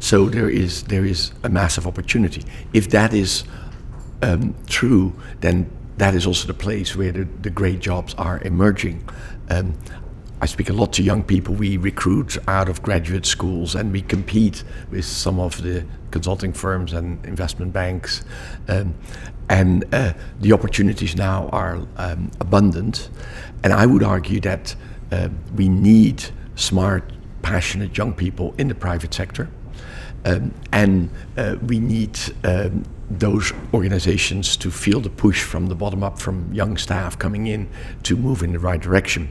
So 0.00 0.28
there 0.28 0.48
is, 0.48 0.84
there 0.84 1.04
is 1.04 1.32
a 1.42 1.48
massive 1.48 1.86
opportunity. 1.86 2.44
If 2.72 2.90
that 2.90 3.12
is 3.12 3.44
um, 4.22 4.54
true, 4.66 5.14
then 5.40 5.70
that 5.96 6.14
is 6.14 6.26
also 6.26 6.46
the 6.46 6.54
place 6.54 6.94
where 6.94 7.12
the, 7.12 7.24
the 7.42 7.50
great 7.50 7.80
jobs 7.80 8.14
are 8.14 8.40
emerging. 8.42 9.08
Um, 9.50 9.74
I 10.40 10.46
speak 10.46 10.70
a 10.70 10.72
lot 10.72 10.92
to 10.94 11.02
young 11.02 11.24
people. 11.24 11.54
We 11.54 11.76
recruit 11.76 12.38
out 12.46 12.68
of 12.68 12.80
graduate 12.80 13.26
schools 13.26 13.74
and 13.74 13.90
we 13.90 14.02
compete 14.02 14.62
with 14.90 15.04
some 15.04 15.40
of 15.40 15.60
the 15.62 15.84
consulting 16.12 16.52
firms 16.52 16.92
and 16.92 17.24
investment 17.26 17.72
banks. 17.72 18.24
Um, 18.68 18.94
and 19.48 19.84
uh, 19.92 20.12
the 20.40 20.52
opportunities 20.52 21.16
now 21.16 21.48
are 21.48 21.80
um, 21.96 22.30
abundant. 22.40 23.10
And 23.64 23.72
I 23.72 23.86
would 23.86 24.04
argue 24.04 24.38
that 24.40 24.76
uh, 25.10 25.28
we 25.56 25.68
need 25.68 26.24
smart, 26.54 27.12
passionate 27.42 27.96
young 27.96 28.12
people 28.12 28.54
in 28.58 28.68
the 28.68 28.74
private 28.76 29.12
sector. 29.12 29.48
Um, 30.24 30.54
and 30.72 31.10
uh, 31.36 31.56
we 31.66 31.80
need 31.80 32.16
um, 32.44 32.84
those 33.10 33.52
organizations 33.74 34.56
to 34.58 34.70
feel 34.70 35.00
the 35.00 35.10
push 35.10 35.42
from 35.42 35.66
the 35.66 35.74
bottom 35.74 36.04
up, 36.04 36.18
from 36.20 36.52
young 36.52 36.76
staff 36.76 37.18
coming 37.18 37.48
in 37.48 37.68
to 38.04 38.16
move 38.16 38.42
in 38.42 38.52
the 38.52 38.58
right 38.58 38.80
direction 38.80 39.30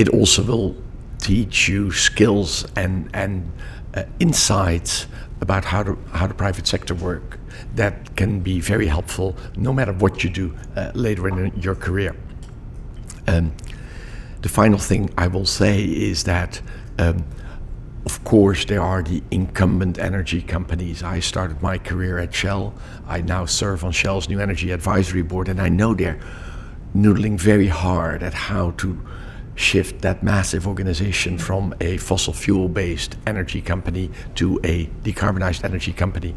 it 0.00 0.08
also 0.08 0.42
will 0.42 0.74
teach 1.18 1.68
you 1.68 1.92
skills 1.92 2.66
and 2.74 3.10
and 3.12 3.52
uh, 3.94 4.04
insights 4.18 5.06
about 5.42 5.64
how 5.64 5.82
to 5.82 5.98
how 6.12 6.26
the 6.26 6.34
private 6.34 6.66
sector 6.66 6.94
work 6.94 7.38
that 7.74 8.16
can 8.16 8.40
be 8.40 8.60
very 8.60 8.86
helpful 8.86 9.36
no 9.56 9.72
matter 9.72 9.92
what 9.92 10.24
you 10.24 10.30
do 10.30 10.56
uh, 10.76 10.90
later 10.94 11.28
in 11.28 11.52
your 11.60 11.74
career. 11.74 12.16
Um, 13.26 13.52
the 14.40 14.48
final 14.48 14.78
thing 14.78 15.10
I 15.18 15.26
will 15.28 15.46
say 15.46 15.84
is 15.84 16.24
that. 16.24 16.62
Um, 16.98 17.24
of 18.06 18.24
course, 18.24 18.64
there 18.64 18.80
are 18.80 19.02
the 19.02 19.22
incumbent 19.30 19.98
energy 19.98 20.40
companies. 20.40 21.02
I 21.02 21.20
started 21.20 21.60
my 21.60 21.76
career 21.76 22.18
at 22.18 22.34
Shell. 22.34 22.72
I 23.06 23.20
now 23.20 23.44
serve 23.44 23.84
on 23.84 23.92
Shell's 23.92 24.26
New 24.26 24.40
Energy 24.40 24.72
Advisory 24.72 25.22
Board, 25.22 25.48
and 25.48 25.60
I 25.60 25.68
know 25.68 25.92
they're 25.92 26.18
noodling 26.96 27.38
very 27.38 27.68
hard 27.68 28.22
at 28.22 28.32
how 28.32 28.70
to 28.78 28.98
shift 29.60 30.00
that 30.00 30.22
massive 30.22 30.66
organization 30.66 31.36
from 31.36 31.74
a 31.80 31.98
fossil 31.98 32.32
fuel 32.32 32.68
based 32.68 33.16
energy 33.26 33.60
company 33.60 34.10
to 34.34 34.58
a 34.64 34.86
decarbonized 35.04 35.62
energy 35.64 35.92
company. 35.92 36.34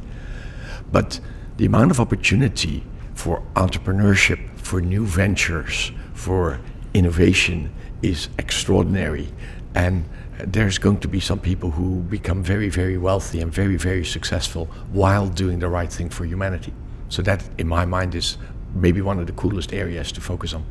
But 0.92 1.20
the 1.58 1.66
amount 1.66 1.92
of 1.92 2.00
opportunity 2.00 2.84
for 3.16 3.42
entrepreneurship, 3.56 4.58
for 4.58 4.82
new 4.82 5.06
ventures, 5.06 5.92
for 6.14 6.60
innovation 6.94 7.72
is 8.02 8.28
extraordinary. 8.38 9.30
And 9.74 10.04
there's 10.40 10.78
going 10.78 11.00
to 11.00 11.08
be 11.08 11.20
some 11.20 11.40
people 11.40 11.72
who 11.72 12.02
become 12.02 12.44
very, 12.44 12.70
very 12.70 12.98
wealthy 12.98 13.40
and 13.40 13.52
very, 13.52 13.78
very 13.78 14.04
successful 14.04 14.66
while 14.92 15.28
doing 15.28 15.60
the 15.60 15.70
right 15.70 15.92
thing 15.92 16.10
for 16.10 16.26
humanity. 16.26 16.74
So, 17.08 17.22
that, 17.22 17.48
in 17.58 17.68
my 17.68 17.86
mind, 17.86 18.16
is 18.16 18.38
maybe 18.74 19.02
one 19.02 19.20
of 19.20 19.28
the 19.28 19.34
coolest 19.34 19.72
areas 19.72 20.12
to 20.12 20.22
focus 20.22 20.54
on. 20.54 20.66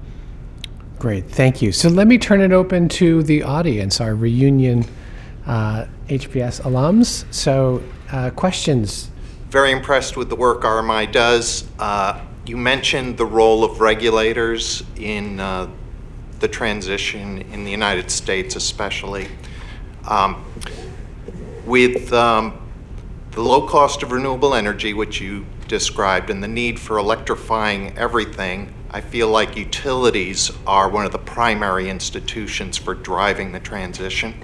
Great, 1.03 1.28
thank 1.28 1.61
you. 1.61 1.72
So 1.72 1.88
let 1.88 2.07
me 2.07 2.16
turn 2.16 2.40
it 2.40 2.53
open 2.53 2.88
to 2.90 3.24
the 3.24 3.42
audience, 3.42 4.00
our 4.00 4.14
reunion 4.14 4.84
uh, 5.48 5.86
HBS 6.07 6.61
alums. 6.61 7.24
So, 7.34 7.82
uh, 8.12 8.30
questions? 8.30 9.11
Very 9.50 9.72
impressed 9.72 10.16
with 10.16 10.28
the 10.28 10.36
work 10.36 10.62
RMI 10.62 11.11
does. 11.11 11.66
Uh, 11.80 12.20
you 12.46 12.57
mentioned 12.57 13.18
the 13.18 13.26
role 13.26 13.64
of 13.64 13.80
regulators 13.80 14.84
in 14.94 15.40
uh, 15.40 15.68
the 16.38 16.46
transition 16.46 17.42
in 17.50 17.64
the 17.64 17.72
United 17.72 18.09
States, 18.09 18.55
especially. 18.55 19.26
Um, 20.07 20.44
with 21.66 22.12
um, 22.12 22.57
the 23.32 23.42
low 23.42 23.66
cost 23.66 24.05
of 24.05 24.12
renewable 24.12 24.55
energy, 24.55 24.94
which 24.94 25.20
you 25.20 25.46
described, 25.72 26.28
and 26.28 26.42
the 26.42 26.48
need 26.48 26.78
for 26.78 26.98
electrifying 26.98 27.96
everything, 27.96 28.72
I 28.90 29.00
feel 29.00 29.28
like 29.28 29.56
utilities 29.56 30.52
are 30.66 30.88
one 30.90 31.06
of 31.06 31.12
the 31.12 31.18
primary 31.18 31.88
institutions 31.88 32.76
for 32.76 32.94
driving 32.94 33.52
the 33.52 33.58
transition. 33.58 34.34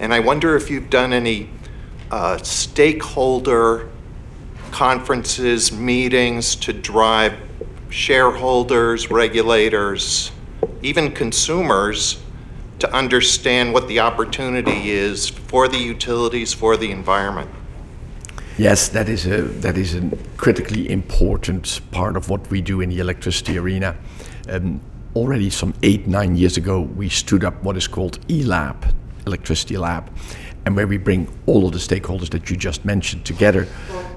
And 0.00 0.12
I 0.12 0.18
wonder 0.18 0.56
if 0.56 0.68
you've 0.68 0.90
done 0.90 1.12
any 1.12 1.48
uh, 2.10 2.38
stakeholder 2.38 3.88
conferences, 4.72 5.70
meetings 5.70 6.56
to 6.56 6.72
drive 6.72 7.34
shareholders, 7.88 9.08
regulators, 9.08 10.32
even 10.82 11.12
consumers, 11.12 12.20
to 12.80 12.92
understand 12.92 13.72
what 13.72 13.86
the 13.86 14.00
opportunity 14.00 14.90
is 14.90 15.28
for 15.28 15.68
the 15.68 15.78
utilities, 15.78 16.52
for 16.52 16.76
the 16.76 16.90
environment? 16.90 17.50
Yes, 18.60 18.90
that 18.90 19.08
is 19.08 19.24
a 19.24 19.40
that 19.62 19.78
is 19.78 19.94
a 19.94 20.02
critically 20.36 20.90
important 20.90 21.80
part 21.92 22.14
of 22.14 22.28
what 22.28 22.50
we 22.50 22.60
do 22.60 22.82
in 22.82 22.90
the 22.90 22.98
electricity 22.98 23.56
arena. 23.56 23.96
Um, 24.50 24.82
already 25.16 25.48
some 25.48 25.72
eight 25.82 26.06
nine 26.06 26.36
years 26.36 26.58
ago, 26.58 26.82
we 26.82 27.08
stood 27.08 27.42
up 27.42 27.62
what 27.62 27.78
is 27.78 27.88
called 27.88 28.20
eLab, 28.28 28.92
Electricity 29.26 29.78
Lab, 29.78 30.10
and 30.66 30.76
where 30.76 30.86
we 30.86 30.98
bring 30.98 31.26
all 31.46 31.64
of 31.64 31.72
the 31.72 31.78
stakeholders 31.78 32.28
that 32.32 32.50
you 32.50 32.56
just 32.58 32.84
mentioned 32.84 33.24
together. 33.24 33.66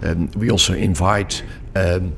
Um, 0.01 0.29
we 0.35 0.51
also 0.51 0.73
invite 0.73 1.41
um, 1.77 2.13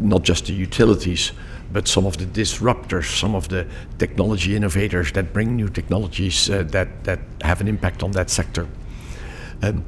not 0.00 0.24
just 0.24 0.46
the 0.46 0.52
utilities, 0.52 1.30
but 1.72 1.86
some 1.86 2.04
of 2.04 2.16
the 2.16 2.26
disruptors, 2.26 3.16
some 3.16 3.36
of 3.36 3.48
the 3.48 3.64
technology 3.96 4.56
innovators 4.56 5.12
that 5.12 5.32
bring 5.32 5.54
new 5.54 5.68
technologies 5.68 6.50
uh, 6.50 6.64
that, 6.72 7.04
that 7.04 7.20
have 7.42 7.60
an 7.60 7.68
impact 7.68 8.02
on 8.02 8.10
that 8.10 8.28
sector. 8.28 8.66
Um, 9.62 9.84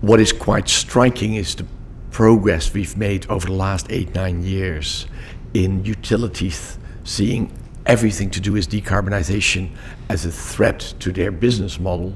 what 0.00 0.20
is 0.20 0.32
quite 0.32 0.68
striking 0.68 1.34
is 1.34 1.54
the 1.54 1.66
progress 2.10 2.72
we've 2.72 2.96
made 2.96 3.28
over 3.30 3.46
the 3.46 3.52
last 3.52 3.86
eight, 3.90 4.14
nine 4.14 4.42
years 4.42 5.06
in 5.54 5.84
utilities 5.84 6.78
seeing 7.04 7.52
everything 7.86 8.30
to 8.30 8.40
do 8.40 8.52
with 8.52 8.68
decarbonization 8.68 9.70
as 10.08 10.24
a 10.24 10.30
threat 10.30 10.94
to 11.00 11.12
their 11.12 11.30
business 11.30 11.78
model 11.78 12.14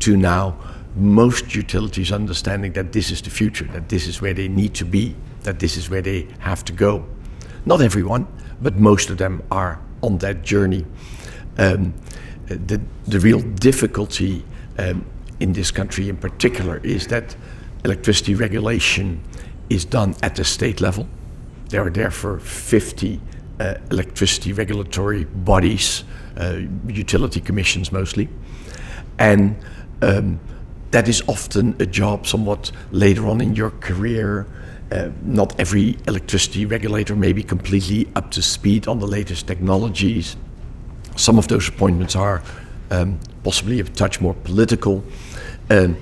to 0.00 0.16
now 0.16 0.56
most 0.96 1.54
utilities 1.54 2.12
understanding 2.12 2.72
that 2.72 2.92
this 2.92 3.10
is 3.10 3.22
the 3.22 3.30
future, 3.30 3.64
that 3.66 3.88
this 3.88 4.06
is 4.06 4.20
where 4.20 4.34
they 4.34 4.48
need 4.48 4.74
to 4.74 4.84
be, 4.84 5.14
that 5.42 5.60
this 5.60 5.76
is 5.76 5.88
where 5.88 6.02
they 6.02 6.26
have 6.40 6.64
to 6.64 6.72
go. 6.72 7.04
Not 7.64 7.80
everyone, 7.80 8.26
but 8.60 8.76
most 8.76 9.10
of 9.10 9.18
them 9.18 9.42
are 9.50 9.80
on 10.02 10.18
that 10.18 10.42
journey. 10.42 10.84
Um, 11.58 11.94
the, 12.46 12.80
the 13.06 13.20
real 13.20 13.40
difficulty 13.40 14.44
um, 14.78 15.04
in 15.40 15.52
this 15.52 15.70
country 15.70 16.08
in 16.08 16.16
particular 16.16 16.78
is 16.78 17.06
that 17.08 17.36
electricity 17.84 18.34
regulation 18.34 19.22
is 19.70 19.84
done 19.84 20.14
at 20.22 20.36
the 20.36 20.44
state 20.44 20.80
level. 20.80 21.06
There 21.68 21.86
are 21.86 21.90
therefore 21.90 22.38
50 22.40 23.20
uh, 23.60 23.74
electricity 23.90 24.52
regulatory 24.52 25.24
bodies, 25.24 26.04
uh, 26.36 26.60
utility 26.86 27.40
commissions 27.40 27.92
mostly. 27.92 28.28
And 29.18 29.56
um, 30.02 30.40
that 30.90 31.08
is 31.08 31.22
often 31.26 31.76
a 31.80 31.86
job 31.86 32.26
somewhat 32.26 32.72
later 32.90 33.26
on 33.26 33.40
in 33.40 33.54
your 33.54 33.70
career. 33.70 34.46
Uh, 34.90 35.10
not 35.22 35.58
every 35.60 35.98
electricity 36.06 36.64
regulator 36.64 37.14
may 37.14 37.32
be 37.32 37.42
completely 37.42 38.08
up 38.14 38.30
to 38.30 38.40
speed 38.40 38.88
on 38.88 38.98
the 38.98 39.06
latest 39.06 39.46
technologies. 39.46 40.36
Some 41.16 41.36
of 41.38 41.48
those 41.48 41.68
appointments 41.68 42.16
are 42.16 42.42
um, 42.90 43.18
possibly 43.44 43.80
a 43.80 43.84
touch 43.84 44.20
more 44.20 44.34
political. 44.34 45.04
Um, 45.70 45.96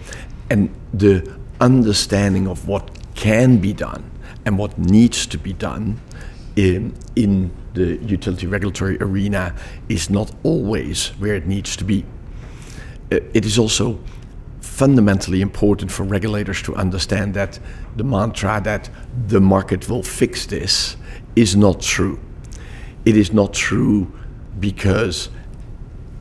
and 0.51 0.75
the 0.95 1.37
understanding 1.61 2.47
of 2.47 2.69
what 2.69 2.91
can 3.15 3.59
be 3.59 3.73
done 3.73 4.11
and 4.45 4.59
what 4.59 4.79
needs 4.79 5.27
to 5.27 5.39
be 5.39 5.53
done 5.53 6.01
in, 6.55 6.95
in 7.17 7.51
the 7.75 7.97
utility 7.97 8.47
regulatory 8.47 8.97
arena 9.01 9.55
is 9.89 10.09
not 10.09 10.33
always 10.43 11.09
where 11.19 11.35
it 11.35 11.47
needs 11.47 11.77
to 11.77 11.85
be. 11.85 12.05
Uh, 13.13 13.17
it 13.35 13.45
is 13.45 13.59
also 13.59 13.99
fundamentally 14.61 15.41
important 15.41 15.91
for 15.91 16.05
regulators 16.05 16.63
to 16.63 16.75
understand 16.77 17.35
that 17.35 17.59
the 17.97 18.05
mantra 18.05 18.61
that 18.63 18.91
the 19.29 19.41
market 19.41 19.89
will 19.89 20.03
fix 20.03 20.47
this 20.47 20.97
is 21.35 21.57
not 21.57 21.81
true. 21.81 22.19
It 23.05 23.17
is 23.17 23.33
not 23.33 23.55
true 23.55 24.13
because 24.61 25.29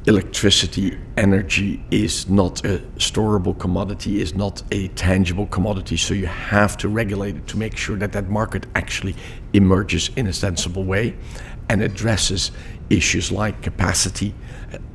electricity, 0.08 0.98
energy 1.18 1.84
is 1.90 2.30
not 2.30 2.64
a 2.64 2.78
storable 2.98 3.58
commodity, 3.58 4.22
is 4.22 4.36
not 4.36 4.62
a 4.72 4.88
tangible 4.90 5.48
commodity. 5.48 5.98
So 5.98 6.14
you 6.14 6.28
have 6.28 6.78
to 6.78 6.90
regulate 6.90 7.36
it 7.36 7.48
to 7.48 7.58
make 7.58 7.76
sure 7.76 7.98
that 7.98 8.12
that 8.12 8.30
market 8.30 8.68
actually 8.76 9.16
emerges 9.54 10.12
in 10.16 10.28
a 10.28 10.34
sensible 10.34 10.84
way 10.84 11.16
and 11.70 11.82
addresses 11.82 12.52
issues 12.92 13.32
like 13.32 13.64
capacity. 13.64 14.36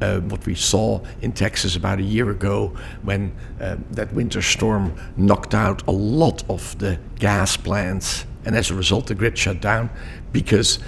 Uh, 0.00 0.20
what 0.20 0.44
we 0.46 0.54
saw 0.54 1.00
in 1.22 1.32
Texas 1.32 1.74
about 1.74 1.98
a 1.98 2.02
year 2.02 2.30
ago 2.30 2.72
when 3.02 3.32
uh, 3.60 3.76
that 3.90 4.12
winter 4.12 4.42
storm 4.42 4.94
knocked 5.16 5.54
out 5.54 5.86
a 5.88 5.90
lot 5.90 6.48
of 6.50 6.78
the 6.78 6.98
gas 7.18 7.56
plants, 7.56 8.26
and 8.44 8.54
as 8.54 8.70
a 8.70 8.74
result, 8.74 9.06
the 9.06 9.14
grid 9.14 9.36
shut 9.36 9.60
down 9.60 9.90
because 10.32 10.78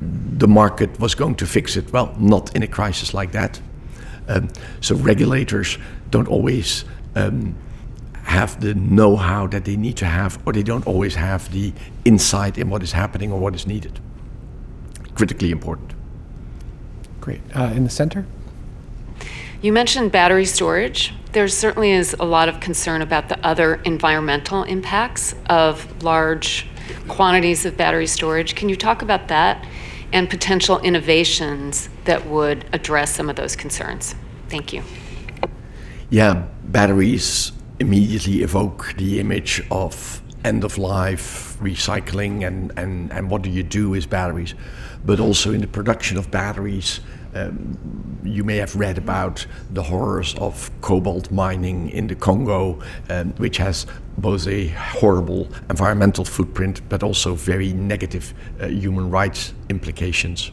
the 0.00 0.48
market 0.48 0.98
was 0.98 1.14
going 1.14 1.34
to 1.36 1.46
fix 1.46 1.76
it. 1.76 1.92
Well, 1.92 2.14
not 2.18 2.54
in 2.56 2.62
a 2.62 2.66
crisis 2.66 3.12
like 3.12 3.32
that. 3.32 3.60
Um, 4.28 4.48
so 4.80 4.94
regulators 4.96 5.78
don't 6.10 6.28
always 6.28 6.84
um, 7.14 7.54
have 8.22 8.60
the 8.60 8.74
know-how 8.74 9.48
that 9.48 9.64
they 9.64 9.76
need 9.76 9.96
to 9.96 10.06
have, 10.06 10.38
or 10.46 10.52
they 10.52 10.62
don't 10.62 10.86
always 10.86 11.14
have 11.16 11.50
the 11.52 11.72
insight 12.04 12.58
in 12.58 12.70
what 12.70 12.82
is 12.82 12.92
happening 12.92 13.32
or 13.32 13.40
what 13.40 13.54
is 13.54 13.66
needed. 13.66 13.98
Critically 15.14 15.50
important. 15.50 15.92
Great. 17.20 17.40
Uh, 17.54 17.72
in 17.74 17.84
the 17.84 17.90
center? 17.90 18.24
You 19.60 19.72
mentioned 19.72 20.12
battery 20.12 20.46
storage. 20.46 21.12
There 21.32 21.48
certainly 21.48 21.90
is 21.90 22.16
a 22.18 22.24
lot 22.24 22.48
of 22.48 22.60
concern 22.60 23.02
about 23.02 23.28
the 23.28 23.38
other 23.46 23.74
environmental 23.84 24.62
impacts 24.62 25.34
of 25.46 26.02
large 26.02 26.66
quantities 27.08 27.66
of 27.66 27.76
battery 27.76 28.06
storage. 28.06 28.54
Can 28.54 28.68
you 28.68 28.76
talk 28.76 29.02
about 29.02 29.28
that? 29.28 29.66
And 30.12 30.28
potential 30.28 30.78
innovations 30.80 31.88
that 32.04 32.26
would 32.26 32.64
address 32.72 33.14
some 33.14 33.28
of 33.28 33.36
those 33.36 33.56
concerns? 33.56 34.14
Thank 34.48 34.72
you. 34.72 34.82
Yeah, 36.10 36.46
batteries 36.64 37.52
immediately 37.78 38.42
evoke 38.42 38.94
the 38.96 39.20
image 39.20 39.62
of 39.70 40.20
end 40.44 40.64
of 40.64 40.78
life, 40.78 41.56
recycling, 41.60 42.46
and, 42.46 42.72
and, 42.76 43.12
and 43.12 43.30
what 43.30 43.42
do 43.42 43.50
you 43.50 43.62
do 43.62 43.90
with 43.90 44.08
batteries. 44.08 44.54
But 45.04 45.20
also 45.20 45.52
in 45.52 45.60
the 45.60 45.66
production 45.66 46.16
of 46.16 46.30
batteries, 46.30 47.00
um, 47.34 48.20
you 48.24 48.44
may 48.44 48.56
have 48.56 48.74
read 48.76 48.98
about 48.98 49.46
the 49.70 49.82
horrors 49.82 50.34
of 50.36 50.70
cobalt 50.80 51.30
mining 51.30 51.90
in 51.90 52.06
the 52.06 52.14
Congo, 52.14 52.80
um, 53.08 53.30
which 53.34 53.56
has 53.58 53.86
both 54.18 54.46
a 54.46 54.68
horrible 54.68 55.48
environmental 55.68 56.24
footprint 56.24 56.80
but 56.88 57.02
also 57.02 57.34
very 57.34 57.72
negative 57.72 58.34
uh, 58.60 58.66
human 58.66 59.10
rights 59.10 59.54
implications. 59.68 60.50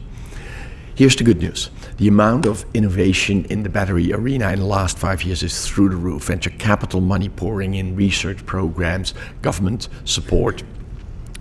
Here's 0.94 1.14
the 1.14 1.22
good 1.22 1.38
news. 1.38 1.70
The 1.98 2.08
amount 2.08 2.44
of 2.44 2.64
innovation 2.74 3.44
in 3.44 3.62
the 3.62 3.68
battery 3.68 4.12
arena 4.12 4.50
in 4.50 4.58
the 4.58 4.64
last 4.64 4.98
five 4.98 5.22
years 5.22 5.44
is 5.44 5.64
through 5.64 5.90
the 5.90 5.96
roof. 5.96 6.24
Venture 6.24 6.50
capital 6.50 7.00
money 7.00 7.28
pouring 7.28 7.74
in, 7.74 7.94
research 7.94 8.44
programs, 8.46 9.14
government 9.40 9.88
support. 10.04 10.64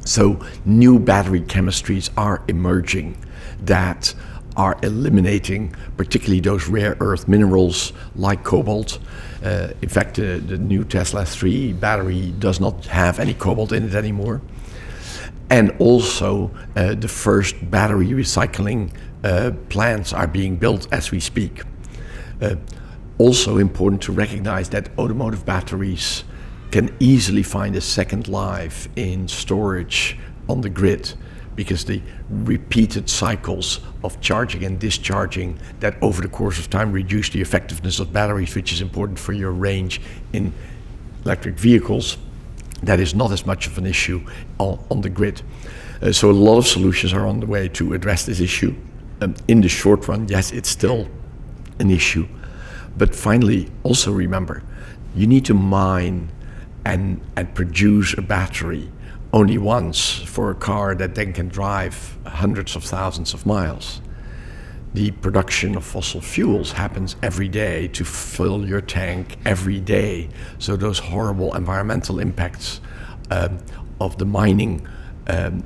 So, 0.06 0.40
new 0.64 1.00
battery 1.00 1.42
chemistries 1.42 2.12
are 2.16 2.44
emerging 2.48 3.18
that 3.62 4.14
are 4.58 4.76
eliminating 4.82 5.74
particularly 5.96 6.42
those 6.42 6.68
rare 6.68 6.98
earth 7.00 7.28
minerals 7.28 7.94
like 8.16 8.44
cobalt. 8.44 9.00
Uh, 9.44 9.70
in 9.82 9.90
fact, 9.90 10.18
uh, 10.20 10.40
the 10.46 10.58
new 10.58 10.84
Tesla 10.84 11.24
3 11.24 11.74
battery 11.74 12.34
does 12.40 12.60
not 12.60 12.86
have 12.88 13.20
any 13.20 13.36
cobalt 13.36 13.72
in 13.72 13.84
it 13.86 13.94
anymore. 13.94 14.42
And 15.50 15.72
also, 15.80 16.52
uh, 16.76 16.96
the 16.96 17.08
first 17.08 17.56
battery 17.72 18.08
recycling 18.08 18.92
uh, 19.24 19.52
plants 19.70 20.12
are 20.12 20.28
being 20.28 20.58
built 20.58 20.88
as 20.92 21.12
we 21.12 21.20
speak. 21.20 21.62
Uh, 22.42 22.56
also, 23.18 23.58
important 23.58 24.02
to 24.04 24.12
recognize 24.12 24.70
that 24.70 24.90
automotive 24.98 25.46
batteries 25.46 26.24
can 26.72 26.94
easily 27.00 27.44
find 27.44 27.76
a 27.76 27.82
second 27.82 28.28
life 28.28 28.90
in 28.96 29.28
storage 29.28 30.18
on 30.50 30.62
the 30.62 30.70
grid 30.70 31.14
because 31.58 31.84
the 31.84 32.02
repeated 32.30 33.10
cycles 33.10 33.82
of 34.04 34.22
charging 34.22 34.64
and 34.64 34.80
discharging 34.80 35.60
that 35.80 36.02
over 36.02 36.22
the 36.22 36.30
course 36.30 36.60
of 36.60 36.70
time 36.70 36.92
reduce 36.94 37.30
the 37.32 37.42
effectiveness 37.42 38.00
of 38.00 38.14
batteries, 38.14 38.56
which 38.56 38.72
is 38.72 38.80
important 38.80 39.20
for 39.20 39.34
your 39.34 39.52
range 39.52 40.00
in 40.32 40.54
electric 41.26 41.56
vehicles. 41.56 42.18
That 42.84 43.00
is 43.00 43.16
not 43.16 43.32
as 43.32 43.46
much 43.46 43.66
of 43.66 43.78
an 43.80 43.88
issue 43.88 44.22
on, 44.60 44.80
on 44.92 45.02
the 45.02 45.10
grid. 45.10 45.42
Uh, 46.00 46.12
so, 46.12 46.30
a 46.30 46.32
lot 46.32 46.60
of 46.60 46.68
solutions 46.68 47.12
are 47.12 47.26
on 47.26 47.40
the 47.40 47.48
way 47.48 47.68
to 47.70 47.94
address 47.96 48.28
this 48.28 48.40
issue. 48.40 48.76
Um, 49.20 49.36
in 49.48 49.62
the 49.62 49.68
short 49.68 50.08
run, 50.08 50.28
yes, 50.28 50.52
it's 50.52 50.70
still 50.70 51.08
an 51.80 51.90
issue. 51.90 52.28
But 52.96 53.16
finally, 53.16 53.72
also 53.84 54.12
remember 54.12 54.62
you 55.16 55.26
need 55.26 55.46
to 55.46 55.56
mine 55.56 56.30
and, 56.86 57.20
and 57.36 57.54
produce 57.56 58.16
a 58.16 58.22
battery 58.22 58.92
only 59.38 59.60
once 59.60 60.14
for 60.24 60.50
a 60.50 60.56
car 60.56 60.96
that 60.96 61.14
then 61.14 61.32
can 61.32 61.48
drive 61.48 62.18
hundreds 62.26 62.76
of 62.76 62.84
thousands 62.84 63.36
of 63.36 63.46
miles. 63.46 64.02
The 64.96 65.12
production 65.12 65.78
of 65.78 65.86
fossil 65.86 66.22
fuels 66.22 66.72
happens 66.72 67.16
every 67.22 67.48
day 67.48 67.88
to 67.90 68.04
fill 68.04 68.68
your 68.68 68.82
tank 68.82 69.38
every 69.46 69.80
day. 69.80 70.30
So, 70.58 70.76
those 70.76 70.98
horrible 70.98 71.54
environmental 71.54 72.18
impacts 72.20 72.82
um, 73.30 73.60
of 74.02 74.18
the 74.18 74.26
mining 74.26 74.88
um, 75.28 75.64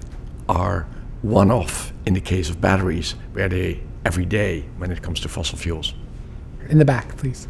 are 0.49 0.85
one 1.21 1.49
off 1.49 1.93
in 2.05 2.13
the 2.13 2.19
case 2.19 2.49
of 2.49 2.59
batteries, 2.59 3.15
where 3.31 3.47
they 3.47 3.79
every 4.03 4.25
day 4.25 4.65
when 4.79 4.91
it 4.91 5.01
comes 5.01 5.21
to 5.21 5.29
fossil 5.29 5.57
fuels. 5.57 5.93
In 6.67 6.77
the 6.77 6.85
back, 6.85 7.15
please. 7.15 7.47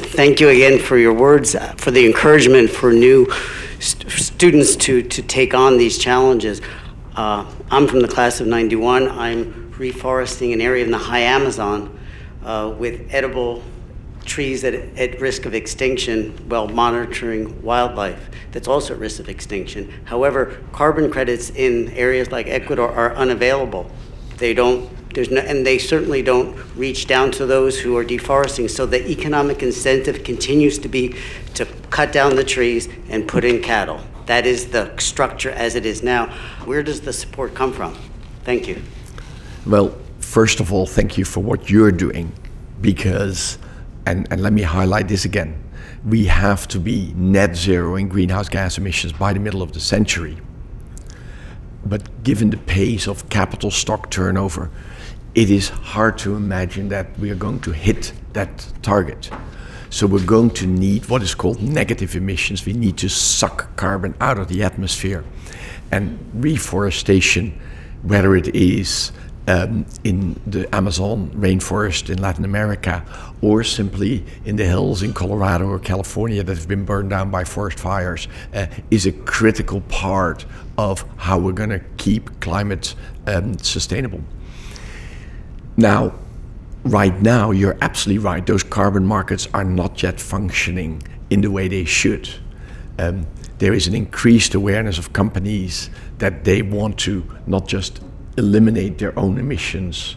Thank 0.00 0.38
you 0.38 0.50
again 0.50 0.78
for 0.78 0.98
your 0.98 1.14
words, 1.14 1.54
uh, 1.54 1.72
for 1.78 1.92
the 1.92 2.04
encouragement 2.04 2.68
for 2.68 2.92
new 2.92 3.26
st- 3.80 4.10
students 4.10 4.76
to, 4.76 5.02
to 5.02 5.22
take 5.22 5.54
on 5.54 5.76
these 5.76 5.98
challenges. 5.98 6.60
Uh, 7.16 7.50
I'm 7.70 7.88
from 7.88 8.00
the 8.00 8.08
class 8.08 8.40
of 8.40 8.46
91. 8.46 9.08
I'm 9.08 9.72
reforesting 9.72 10.52
an 10.52 10.60
area 10.60 10.84
in 10.84 10.90
the 10.90 10.98
high 10.98 11.20
Amazon 11.20 11.98
uh, 12.44 12.72
with 12.78 13.08
edible 13.12 13.62
trees 14.24 14.62
at, 14.64 14.74
at 14.74 15.20
risk 15.20 15.46
of 15.46 15.54
extinction 15.54 16.30
while 16.48 16.68
monitoring 16.68 17.60
wildlife 17.62 18.30
that's 18.52 18.68
also 18.68 18.94
at 18.94 19.00
risk 19.00 19.20
of 19.20 19.28
extinction. 19.28 19.92
However, 20.04 20.58
carbon 20.72 21.10
credits 21.10 21.50
in 21.50 21.90
areas 21.90 22.30
like 22.30 22.46
Ecuador 22.46 22.90
are 22.90 23.14
unavailable. 23.14 23.90
They 24.36 24.54
don't 24.54 24.90
there's 25.14 25.30
no, 25.30 25.40
and 25.40 25.66
they 25.66 25.78
certainly 25.78 26.22
don't 26.22 26.56
reach 26.76 27.06
down 27.06 27.32
to 27.32 27.46
those 27.46 27.80
who 27.80 27.96
are 27.96 28.04
deforesting. 28.04 28.68
So 28.68 28.86
the 28.86 29.08
economic 29.10 29.62
incentive 29.62 30.22
continues 30.22 30.78
to 30.78 30.88
be 30.88 31.16
to 31.54 31.66
cut 31.90 32.12
down 32.12 32.36
the 32.36 32.44
trees 32.44 32.88
and 33.08 33.26
put 33.26 33.44
in 33.44 33.60
cattle. 33.62 34.00
That 34.26 34.46
is 34.46 34.68
the 34.68 34.96
structure 34.98 35.50
as 35.50 35.74
it 35.74 35.84
is 35.84 36.02
now. 36.02 36.26
Where 36.64 36.82
does 36.82 37.00
the 37.00 37.12
support 37.12 37.54
come 37.54 37.72
from? 37.72 37.96
Thank 38.44 38.68
you. 38.68 38.80
Well, 39.66 39.96
first 40.20 40.60
of 40.60 40.72
all, 40.72 40.86
thank 40.86 41.18
you 41.18 41.24
for 41.24 41.40
what 41.40 41.68
you're 41.68 41.92
doing 41.92 42.32
because, 42.80 43.58
and, 44.06 44.28
and 44.30 44.40
let 44.42 44.52
me 44.52 44.62
highlight 44.62 45.08
this 45.08 45.24
again, 45.24 45.62
we 46.04 46.26
have 46.26 46.66
to 46.68 46.78
be 46.78 47.12
net 47.16 47.56
zero 47.56 47.96
in 47.96 48.08
greenhouse 48.08 48.48
gas 48.48 48.78
emissions 48.78 49.12
by 49.12 49.32
the 49.32 49.40
middle 49.40 49.60
of 49.60 49.72
the 49.72 49.80
century. 49.80 50.38
But 51.84 52.22
given 52.22 52.50
the 52.50 52.56
pace 52.56 53.08
of 53.08 53.28
capital 53.28 53.70
stock 53.70 54.10
turnover, 54.10 54.70
it 55.34 55.50
is 55.50 55.68
hard 55.68 56.18
to 56.18 56.34
imagine 56.34 56.88
that 56.88 57.18
we 57.18 57.30
are 57.30 57.36
going 57.36 57.60
to 57.60 57.72
hit 57.72 58.12
that 58.32 58.66
target. 58.82 59.30
So 59.88 60.06
we're 60.06 60.24
going 60.24 60.50
to 60.50 60.66
need 60.66 61.08
what 61.08 61.22
is 61.22 61.34
called 61.34 61.62
negative 61.62 62.14
emissions. 62.14 62.64
We 62.64 62.72
need 62.72 62.96
to 62.98 63.08
suck 63.08 63.74
carbon 63.76 64.14
out 64.20 64.38
of 64.38 64.48
the 64.48 64.62
atmosphere. 64.62 65.24
And 65.90 66.18
reforestation, 66.34 67.60
whether 68.02 68.36
it 68.36 68.54
is 68.54 69.12
um, 69.48 69.86
in 70.04 70.40
the 70.46 70.72
Amazon 70.74 71.30
rainforest 71.30 72.08
in 72.08 72.22
Latin 72.22 72.44
America 72.44 73.04
or 73.40 73.64
simply 73.64 74.24
in 74.44 74.54
the 74.56 74.64
hills 74.64 75.02
in 75.02 75.12
Colorado 75.12 75.66
or 75.66 75.80
California 75.80 76.44
that 76.44 76.56
have 76.56 76.68
been 76.68 76.84
burned 76.84 77.10
down 77.10 77.30
by 77.30 77.42
forest 77.42 77.80
fires, 77.80 78.28
uh, 78.54 78.66
is 78.92 79.06
a 79.06 79.12
critical 79.12 79.80
part 79.82 80.44
of 80.78 81.04
how 81.16 81.38
we're 81.38 81.52
going 81.52 81.70
to 81.70 81.80
keep 81.96 82.40
climate 82.40 82.94
um, 83.26 83.58
sustainable. 83.58 84.20
Now, 85.80 86.12
right 86.84 87.22
now, 87.22 87.52
you're 87.52 87.78
absolutely 87.80 88.22
right. 88.22 88.44
Those 88.44 88.62
carbon 88.62 89.06
markets 89.06 89.48
are 89.54 89.64
not 89.64 90.02
yet 90.02 90.20
functioning 90.20 91.02
in 91.30 91.40
the 91.40 91.50
way 91.50 91.68
they 91.68 91.86
should. 91.86 92.28
Um, 92.98 93.26
there 93.56 93.72
is 93.72 93.86
an 93.86 93.94
increased 93.94 94.54
awareness 94.54 94.98
of 94.98 95.14
companies 95.14 95.88
that 96.18 96.44
they 96.44 96.60
want 96.60 96.98
to 96.98 97.24
not 97.46 97.66
just 97.66 98.02
eliminate 98.36 98.98
their 98.98 99.18
own 99.18 99.38
emissions, 99.38 100.16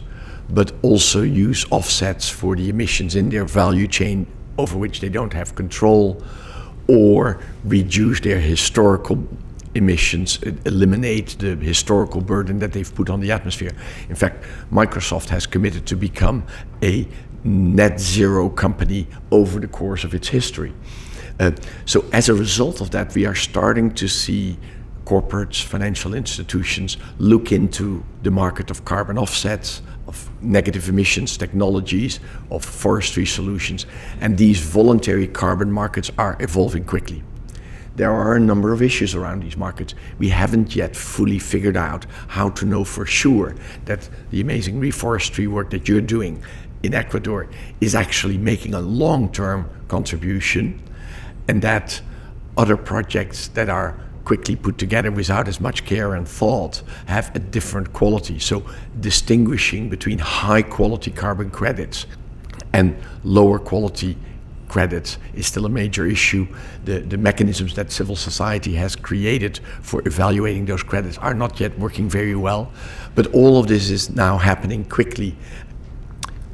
but 0.49 0.73
also 0.81 1.21
use 1.21 1.65
offsets 1.71 2.27
for 2.27 2.57
the 2.57 2.67
emissions 2.67 3.15
in 3.15 3.29
their 3.29 3.45
value 3.45 3.87
chain 3.87 4.27
over 4.57 4.77
which 4.77 4.99
they 4.99 5.07
don't 5.07 5.31
have 5.31 5.55
control, 5.55 6.21
or 6.89 7.39
reduce 7.63 8.19
their 8.19 8.41
historical 8.41 9.25
emissions, 9.75 10.41
eliminate 10.65 11.35
the 11.39 11.55
historical 11.55 12.21
burden 12.21 12.59
that 12.59 12.73
they've 12.73 12.93
put 12.93 13.09
on 13.09 13.19
the 13.19 13.31
atmosphere. 13.31 13.71
In 14.09 14.15
fact, 14.15 14.43
Microsoft 14.71 15.29
has 15.29 15.45
committed 15.45 15.85
to 15.87 15.95
become 15.95 16.43
a 16.81 17.07
net 17.43 17.99
zero 17.99 18.49
company 18.49 19.07
over 19.31 19.59
the 19.59 19.67
course 19.67 20.03
of 20.03 20.13
its 20.13 20.29
history. 20.29 20.73
Uh, 21.39 21.51
so, 21.85 22.05
as 22.13 22.29
a 22.29 22.33
result 22.33 22.79
of 22.79 22.91
that, 22.91 23.13
we 23.15 23.25
are 23.25 23.35
starting 23.35 23.91
to 23.91 24.07
see 24.07 24.57
corporates, 25.05 25.61
financial 25.61 26.13
institutions 26.13 26.97
look 27.17 27.51
into 27.51 28.03
the 28.21 28.31
market 28.31 28.71
of 28.71 28.85
carbon 28.85 29.17
offsets, 29.17 29.81
of 30.07 30.29
negative 30.41 30.87
emissions 30.87 31.35
technologies, 31.35 32.19
of 32.51 32.63
forestry 32.63 33.25
solutions, 33.25 33.85
and 34.21 34.37
these 34.37 34.61
voluntary 34.61 35.27
carbon 35.27 35.71
markets 35.71 36.11
are 36.17 36.37
evolving 36.39 36.85
quickly 36.85 37.23
there 37.95 38.11
are 38.11 38.35
a 38.35 38.39
number 38.39 38.73
of 38.73 38.81
issues 38.81 39.13
around 39.13 39.43
these 39.43 39.55
markets. 39.55 39.93
We 40.17 40.29
haven't 40.29 40.75
yet 40.75 40.95
fully 40.95 41.37
figured 41.39 41.77
out 41.77 42.05
how 42.27 42.49
to 42.49 42.65
know 42.65 42.83
for 42.83 43.05
sure 43.05 43.55
that 43.85 44.09
the 44.31 44.41
amazing 44.41 44.79
reforestry 44.79 45.47
work 45.47 45.69
that 45.69 45.87
you're 45.87 46.01
doing 46.01 46.43
in 46.81 46.93
Ecuador 46.93 47.47
is 47.81 47.93
actually 47.93 48.37
making 48.37 48.73
a 48.73 48.81
long 48.81 49.31
term 49.31 49.69
contribution 49.87 50.81
and 51.47 51.61
that 51.61 52.01
other 52.57 52.77
projects 52.77 53.47
that 53.49 53.69
are 53.69 53.99
quickly 54.25 54.55
put 54.55 54.77
together 54.77 55.11
without 55.11 55.47
as 55.47 55.59
much 55.59 55.85
care 55.85 56.15
and 56.15 56.27
thought 56.27 56.81
have 57.07 57.35
a 57.35 57.39
different 57.39 57.91
quality. 57.93 58.39
So, 58.39 58.63
distinguishing 58.99 59.89
between 59.89 60.19
high 60.19 60.61
quality 60.61 61.11
carbon 61.11 61.51
credits 61.51 62.05
and 62.71 62.95
lower 63.23 63.59
quality 63.59 64.17
credits 64.73 65.19
is 65.35 65.45
still 65.45 65.67
a 65.67 65.69
major 65.69 66.07
issue. 66.07 66.47
The, 66.85 67.01
the 67.01 67.17
mechanisms 67.17 67.75
that 67.75 67.91
civil 67.91 68.15
society 68.15 68.73
has 68.73 68.95
created 68.95 69.59
for 69.81 70.01
evaluating 70.07 70.65
those 70.65 70.81
credits 70.81 71.15
are 71.19 71.35
not 71.35 71.59
yet 71.59 71.77
working 71.77 72.09
very 72.09 72.35
well. 72.35 72.71
But 73.13 73.27
all 73.35 73.59
of 73.59 73.67
this 73.67 73.91
is 73.91 74.09
now 74.09 74.39
happening 74.39 74.83
quickly. 74.85 75.35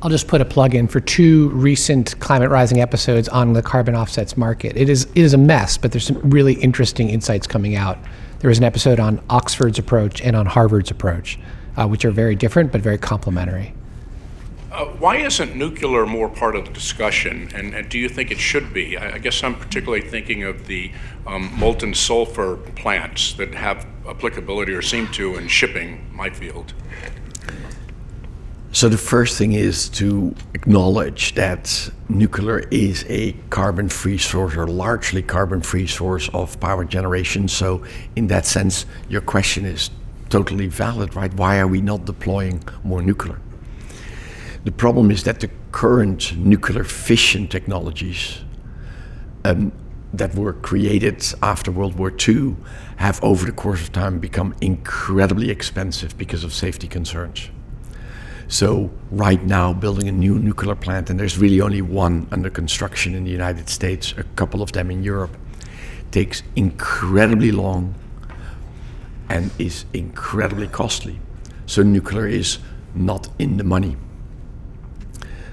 I'll 0.02 0.10
just 0.10 0.28
put 0.28 0.42
a 0.42 0.46
plug 0.46 0.76
in 0.76 0.90
for 0.90 1.00
two 1.00 1.48
recent 1.70 2.20
Climate 2.20 2.50
Rising 2.50 2.82
episodes 2.82 3.30
on 3.30 3.54
the 3.54 3.62
carbon 3.62 3.96
offsets 3.96 4.36
market. 4.36 4.76
It 4.76 4.90
is, 4.90 5.06
it 5.16 5.24
is 5.24 5.34
a 5.34 5.38
mess, 5.38 5.78
but 5.78 5.94
there's 5.94 6.08
some 6.08 6.20
really 6.30 6.56
interesting 6.56 7.10
insights 7.10 7.48
coming 7.48 7.76
out. 7.76 7.98
There 8.40 8.50
was 8.50 8.58
an 8.58 8.66
episode 8.66 9.00
on 9.00 9.22
Oxford's 9.30 9.80
approach 9.80 10.22
and 10.22 10.36
on 10.36 10.46
Harvard's 10.46 10.92
approach, 10.92 11.40
uh, 11.78 11.88
which 11.88 12.04
are 12.04 12.12
very 12.12 12.36
different 12.36 12.74
but 12.74 12.82
very 12.82 12.98
complementary. 12.98 13.74
Uh, 14.80 14.86
why 14.98 15.18
isn't 15.18 15.58
nuclear 15.58 16.06
more 16.06 16.30
part 16.30 16.56
of 16.56 16.64
the 16.64 16.72
discussion, 16.72 17.50
and, 17.54 17.76
and 17.76 17.90
do 17.90 18.00
you 18.00 18.08
think 18.08 18.32
it 18.32 18.40
should 18.40 18.74
be? 18.74 18.96
I, 18.96 19.16
I 19.16 19.18
guess 19.18 19.44
I'm 19.44 19.56
particularly 19.56 20.00
thinking 20.00 20.44
of 20.44 20.68
the 20.68 20.94
um, 21.28 21.52
molten 21.60 21.94
sulfur 21.94 22.56
plants 22.78 23.34
that 23.34 23.54
have 23.54 23.86
applicability 24.08 24.72
or 24.72 24.82
seem 24.82 25.10
to 25.10 25.36
in 25.36 25.50
shipping 25.50 26.10
my 26.14 26.30
field. 26.30 26.74
So, 28.72 28.88
the 28.88 28.98
first 28.98 29.38
thing 29.38 29.52
is 29.52 29.90
to 29.90 30.34
acknowledge 30.54 31.36
that 31.36 31.90
nuclear 32.08 32.60
is 32.72 33.04
a 33.10 33.34
carbon 33.50 33.90
free 33.90 34.18
source 34.18 34.56
or 34.56 34.66
largely 34.66 35.22
carbon 35.22 35.60
free 35.60 35.88
source 35.88 36.30
of 36.30 36.58
power 36.62 36.86
generation. 36.86 37.50
So, 37.50 37.84
in 38.16 38.28
that 38.28 38.46
sense, 38.46 38.86
your 39.10 39.20
question 39.20 39.66
is 39.66 39.90
totally 40.30 40.68
valid, 40.68 41.18
right? 41.18 41.34
Why 41.34 41.60
are 41.60 41.68
we 41.68 41.82
not 41.82 42.06
deploying 42.06 42.64
more 42.86 43.02
nuclear? 43.02 43.42
The 44.66 44.72
problem 44.72 45.10
is 45.10 45.24
that 45.24 45.40
the 45.40 45.50
current 45.72 46.36
nuclear 46.36 46.84
fission 46.84 47.48
technologies 47.48 48.40
um, 49.46 49.72
that 50.14 50.36
were 50.36 50.54
created 50.54 51.24
after 51.42 51.72
World 51.72 51.98
War 51.98 52.12
II 52.28 52.56
have, 52.98 53.24
over 53.24 53.46
the 53.46 53.52
course 53.54 53.82
of 53.82 53.94
time, 53.94 54.20
become 54.20 54.54
incredibly 54.60 55.50
expensive 55.50 56.18
because 56.18 56.44
of 56.44 56.54
safety 56.54 56.88
concerns. 56.88 57.50
So, 58.50 58.90
right 59.12 59.42
now, 59.44 59.74
building 59.74 60.08
a 60.10 60.12
new 60.12 60.40
nuclear 60.40 60.76
plant, 60.76 61.10
and 61.10 61.20
there's 61.20 61.38
really 61.38 61.62
only 61.62 61.84
one 61.84 62.28
under 62.32 62.50
construction 62.50 63.14
in 63.14 63.24
the 63.24 63.30
United 63.30 63.70
States, 63.70 64.14
a 64.18 64.24
couple 64.36 64.64
of 64.64 64.72
them 64.72 64.90
in 64.90 65.04
Europe, 65.04 65.38
takes 66.12 66.42
incredibly 66.56 67.52
long 67.52 67.94
and 69.30 69.52
is 69.60 69.86
incredibly 69.94 70.68
costly. 70.68 71.20
So, 71.68 71.84
nuclear 71.84 72.28
is 72.28 72.58
not 72.96 73.30
in 73.38 73.58
the 73.58 73.64
money. 73.64 73.96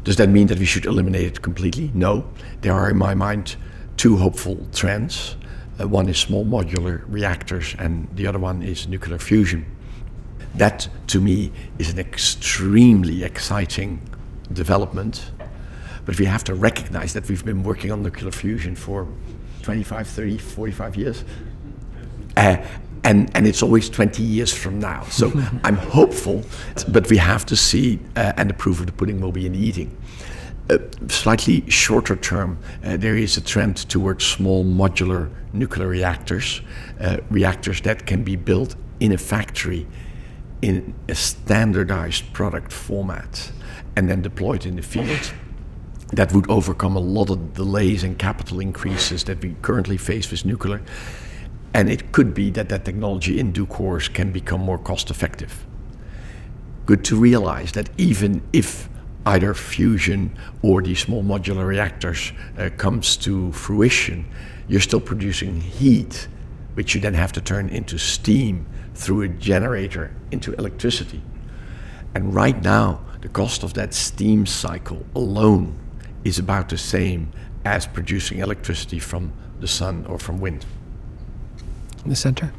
Does 0.07 0.15
that 0.19 0.29
mean 0.29 0.47
that 0.47 0.61
we 0.61 0.65
should 0.65 0.87
eliminate 0.87 1.27
it 1.27 1.43
completely? 1.43 1.91
No. 1.93 2.29
There 2.61 2.73
are, 2.73 2.89
in 2.89 2.97
my 2.97 3.13
mind, 3.13 3.57
two 3.97 4.17
hopeful 4.17 4.65
trends. 4.73 5.35
Uh, 5.81 5.89
one 5.89 6.09
is 6.09 6.17
small 6.17 6.47
modular 6.47 7.03
reactors, 7.09 7.75
and 7.81 8.07
the 8.15 8.29
other 8.29 8.39
one 8.39 8.63
is 8.63 8.87
nuclear 8.87 9.19
fusion. 9.19 9.67
That, 10.55 10.89
to 11.09 11.21
me, 11.21 11.51
is 11.81 11.91
an 11.91 11.99
extremely 11.99 13.25
exciting 13.25 14.01
development. 14.53 15.33
But 16.05 16.21
we 16.21 16.27
have 16.27 16.45
to 16.45 16.55
recognize 16.55 17.13
that 17.15 17.29
we've 17.29 17.45
been 17.45 17.65
working 17.65 17.91
on 17.91 18.05
nuclear 18.05 18.31
fusion 18.31 18.77
for 18.77 19.09
25, 19.63 20.07
30, 20.07 20.39
45 20.39 20.97
years. 20.97 21.25
Uh, 22.37 22.59
and, 23.07 23.31
and 23.37 23.47
it's 23.47 23.63
always 23.63 23.89
20 23.89 24.23
years 24.23 24.53
from 24.53 24.81
now. 24.81 25.05
So 25.05 25.33
I'm 25.65 25.77
hopeful, 25.77 26.43
but 26.89 27.09
we 27.09 27.17
have 27.17 27.47
to 27.47 27.57
see, 27.57 28.01
uh, 28.17 28.33
and 28.37 28.51
the 28.51 28.55
proof 28.55 28.81
of 28.81 28.87
the 28.87 28.93
pudding 28.93 29.21
will 29.21 29.33
be 29.33 29.47
in 29.47 29.53
the 29.53 29.59
eating. 29.59 29.97
Uh, 30.69 30.79
slightly 31.07 31.69
shorter 31.71 32.17
term, 32.17 32.59
uh, 32.85 32.97
there 32.97 33.17
is 33.17 33.37
a 33.37 33.41
trend 33.41 33.77
towards 33.89 34.27
small 34.27 34.65
modular 34.65 35.31
nuclear 35.53 35.87
reactors, 35.87 36.61
uh, 37.01 37.19
reactors 37.31 37.81
that 37.83 38.07
can 38.07 38.25
be 38.25 38.35
built 38.35 38.75
in 38.99 39.13
a 39.13 39.19
factory 39.19 39.87
in 40.63 40.93
a 41.09 41.15
standardized 41.15 42.33
product 42.33 42.73
format 42.73 43.53
and 43.95 44.11
then 44.11 44.21
deployed 44.21 44.67
in 44.67 44.75
the 44.75 44.83
field, 44.83 45.33
that 46.13 46.33
would 46.33 46.51
overcome 46.51 46.97
a 46.97 47.01
lot 47.01 47.31
of 47.31 47.55
delays 47.55 48.03
and 48.03 48.19
capital 48.19 48.59
increases 48.59 49.23
that 49.25 49.41
we 49.43 49.55
currently 49.63 49.97
face 49.97 50.31
with 50.31 50.45
nuclear. 50.45 50.83
And 51.77 51.91
it 51.91 52.11
could 52.11 52.33
be 52.33 52.49
that 52.53 52.71
that 52.71 52.87
technology 52.87 53.39
in 53.39 53.53
due 53.53 53.67
course 53.67 54.09
can 54.09 54.33
become 54.33 54.63
more 54.63 54.79
cost 54.79 55.11
effective. 55.11 55.67
Good 56.87 57.05
to 57.05 57.17
realize 57.17 57.73
that 57.73 57.91
even 57.99 58.41
if 58.55 58.89
either 59.27 59.53
fusion 59.53 60.39
or 60.63 60.81
these 60.81 61.01
small 61.01 61.23
modular 61.23 61.67
reactors 61.67 62.33
uh, 62.57 62.71
comes 62.79 63.15
to 63.19 63.53
fruition, 63.53 64.25
you're 64.69 64.81
still 64.81 65.03
producing 65.03 65.61
heat, 65.61 66.29
which 66.73 66.95
you 66.95 67.01
then 67.03 67.13
have 67.13 67.33
to 67.33 67.43
turn 67.43 67.69
into 67.69 67.99
steam 67.99 68.65
through 68.95 69.21
a 69.21 69.29
generator 69.29 70.17
into 70.31 70.55
electricity. 70.55 71.21
And 72.15 72.35
right 72.35 72.59
now, 72.63 73.05
the 73.21 73.29
cost 73.29 73.63
of 73.63 73.75
that 73.75 73.93
steam 73.93 74.47
cycle 74.47 75.05
alone 75.15 75.79
is 76.25 76.39
about 76.39 76.71
the 76.71 76.79
same 76.79 77.33
as 77.67 77.87
producing 77.87 78.39
electricity 78.39 78.99
from 78.99 79.35
the 79.61 79.69
sun 79.69 80.07
or 80.07 80.19
from 80.19 80.41
wind. 80.41 80.65
In 82.07 82.11
the 82.11 82.15
center. 82.15 82.53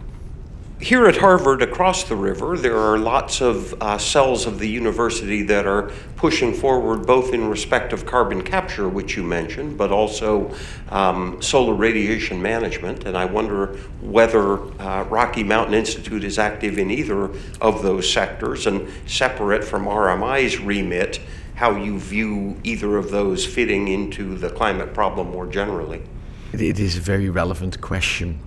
Here 0.82 1.08
at 1.08 1.16
Harvard, 1.16 1.62
across 1.62 2.04
the 2.04 2.18
river, 2.18 2.58
there 2.58 2.78
are 2.78 2.98
lots 2.98 3.40
of 3.40 3.82
uh, 3.82 3.98
cells 3.98 4.46
of 4.46 4.60
the 4.60 4.68
university 4.68 5.42
that 5.44 5.66
are 5.66 5.90
pushing 6.18 6.54
forward 6.54 7.08
both 7.08 7.34
in 7.34 7.48
respect 7.48 7.94
of 7.94 8.06
carbon 8.06 8.44
capture, 8.44 8.90
which 8.90 9.16
you 9.16 9.24
mentioned, 9.24 9.78
but 9.78 9.90
also 9.90 10.54
um, 10.90 11.42
solar 11.42 11.76
radiation 11.76 12.42
management. 12.42 13.06
And 13.06 13.18
I 13.18 13.24
wonder 13.24 13.68
whether 14.02 14.60
uh, 14.82 15.04
Rocky 15.04 15.46
Mountain 15.46 15.76
Institute 15.76 16.26
is 16.26 16.38
active 16.38 16.78
in 16.78 16.92
either 16.92 17.32
of 17.62 17.82
those 17.84 18.12
sectors 18.12 18.68
and 18.68 18.90
separate 19.10 19.64
from 19.64 19.86
RMI's 19.86 20.60
remit, 20.60 21.22
how 21.56 21.78
you 21.78 22.00
view 22.00 22.60
either 22.66 22.98
of 22.98 23.12
those 23.12 23.46
fitting 23.46 23.88
into 23.88 24.38
the 24.38 24.50
climate 24.50 24.94
problem 24.94 25.32
more 25.32 25.48
generally. 25.48 26.04
It 26.52 26.82
is 26.82 26.98
a 26.98 27.02
very 27.02 27.30
relevant 27.30 27.80
question. 27.80 28.42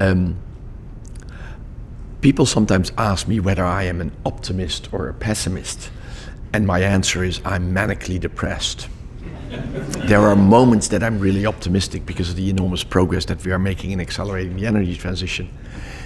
Um, 0.00 0.36
People 2.20 2.44
sometimes 2.44 2.92
ask 2.98 3.26
me 3.26 3.40
whether 3.40 3.64
I 3.64 3.84
am 3.84 4.02
an 4.02 4.12
optimist 4.26 4.92
or 4.92 5.08
a 5.08 5.14
pessimist, 5.14 5.90
and 6.52 6.66
my 6.66 6.80
answer 6.80 7.24
is 7.24 7.40
I'm 7.46 7.74
manically 7.74 8.20
depressed. 8.20 8.88
there 10.00 10.20
are 10.20 10.36
moments 10.36 10.88
that 10.88 11.02
I'm 11.02 11.18
really 11.18 11.46
optimistic 11.46 12.04
because 12.04 12.28
of 12.28 12.36
the 12.36 12.50
enormous 12.50 12.84
progress 12.84 13.24
that 13.26 13.42
we 13.42 13.52
are 13.52 13.58
making 13.58 13.92
in 13.92 14.02
accelerating 14.02 14.56
the 14.56 14.66
energy 14.66 14.96
transition. 14.96 15.48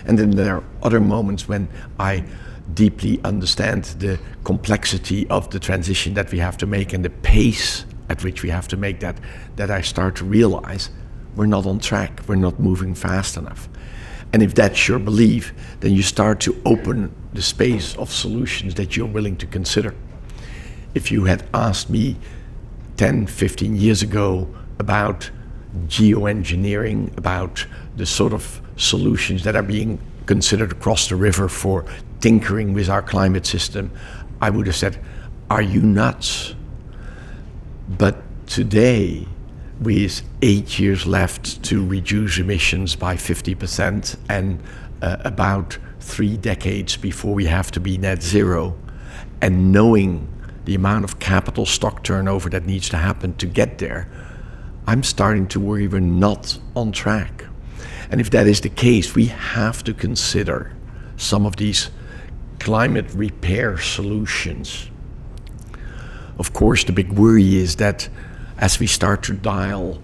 And 0.07 0.17
then 0.17 0.31
there 0.31 0.59
are 0.59 0.65
other 0.85 1.01
moments 1.01 1.49
when 1.49 1.69
I 1.99 2.25
deeply 2.75 3.21
understand 3.25 3.85
the 3.99 4.21
complexity 4.45 5.29
of 5.31 5.51
the 5.51 5.59
transition 5.59 6.15
that 6.15 6.31
we 6.31 6.39
have 6.39 6.57
to 6.59 6.67
make 6.67 6.93
and 6.93 7.05
the 7.05 7.11
pace 7.11 7.87
at 8.09 8.23
which 8.23 8.45
we 8.45 8.51
have 8.51 8.69
to 8.69 8.77
make 8.77 9.01
that, 9.01 9.19
that 9.57 9.73
I 9.73 9.81
start 9.81 10.15
to 10.17 10.25
realize 10.25 10.91
we're 11.35 11.47
not 11.47 11.67
on 11.67 11.81
track, 11.81 12.21
we're 12.29 12.37
not 12.37 12.61
moving 12.61 12.95
fast 12.95 13.37
enough. 13.37 13.69
And 14.35 14.43
if 14.43 14.53
that's 14.53 14.89
your 14.89 14.99
belief, 14.99 15.55
then 15.79 15.93
you 15.93 16.03
start 16.03 16.41
to 16.41 16.61
open 16.65 17.15
the 17.35 17.41
space 17.41 17.97
of 17.97 18.13
solutions 18.13 18.75
that 18.75 18.97
you're 18.97 19.07
willing 19.07 19.37
to 19.37 19.47
consider. 19.47 19.95
If 20.93 21.13
you 21.13 21.27
had 21.27 21.49
asked 21.55 21.89
me 21.89 22.17
10, 22.97 23.29
15 23.29 23.77
years 23.77 24.03
ago 24.03 24.53
about 24.81 25.31
geoengineering, 25.87 27.17
about 27.17 27.65
the 27.95 28.07
sort 28.07 28.33
of 28.33 28.61
solutions 28.75 29.45
that 29.45 29.55
are 29.55 29.63
being 29.63 30.01
considered 30.27 30.73
across 30.73 31.09
the 31.09 31.15
river 31.15 31.49
for 31.49 31.85
tinkering 32.19 32.75
with 32.75 32.89
our 32.89 33.03
climate 33.03 33.47
system, 33.47 33.93
I 34.41 34.51
would 34.51 34.67
have 34.67 34.75
said, 34.75 34.99
Are 35.49 35.63
you 35.63 35.81
nuts? 35.81 36.57
But 37.89 38.21
today, 38.49 39.29
with 39.81 40.23
eight 40.43 40.79
years 40.79 41.07
left 41.07 41.63
to 41.65 41.85
reduce 41.85 42.39
emissions 42.39 42.97
by 42.97 43.17
50% 43.17 44.17
and 44.29 44.63
uh, 45.03 45.17
about 45.25 45.79
three 46.01 46.37
decades 46.37 46.97
before 46.97 47.35
we 47.35 47.47
have 47.47 47.71
to 47.73 47.81
be 47.81 47.99
net 47.99 48.23
zero, 48.23 48.77
and 49.41 49.73
knowing 49.73 50.29
the 50.65 50.75
amount 50.75 51.05
of 51.05 51.19
capital 51.19 51.67
stock 51.67 52.03
turnover 52.03 52.49
that 52.51 52.65
needs 52.65 52.89
to 52.89 52.97
happen 52.97 53.35
to 53.35 53.47
get 53.47 53.79
there, 53.79 54.09
I'm 54.87 55.03
starting 55.03 55.47
to 55.49 55.61
worry 55.61 55.89
we're 55.89 56.01
not 56.01 56.59
on 56.77 56.93
track. 56.93 57.45
And 58.11 58.21
if 58.21 58.31
that 58.31 58.47
is 58.47 58.61
the 58.61 58.69
case, 58.69 59.15
we 59.15 59.27
have 59.27 59.83
to 59.85 59.95
consider 59.95 60.73
some 61.17 61.47
of 61.47 61.57
these 61.57 61.91
climate 62.61 63.07
repair 63.15 63.79
solutions. 63.79 64.91
Of 66.39 66.53
course, 66.53 66.85
the 66.85 66.93
big 66.93 67.13
worry 67.13 67.57
is 67.57 67.77
that 67.77 68.09
as 68.59 68.79
we 68.79 68.87
start 68.87 69.23
to 69.25 69.33
dial 69.33 70.01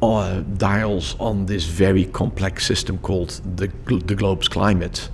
uh, 0.00 0.40
dials 0.56 1.16
on 1.18 1.46
this 1.46 1.64
very 1.64 2.04
complex 2.04 2.64
system 2.64 2.98
called 2.98 3.40
the, 3.56 3.66
the 3.86 4.14
globe's 4.14 4.48
climate, 4.48 5.08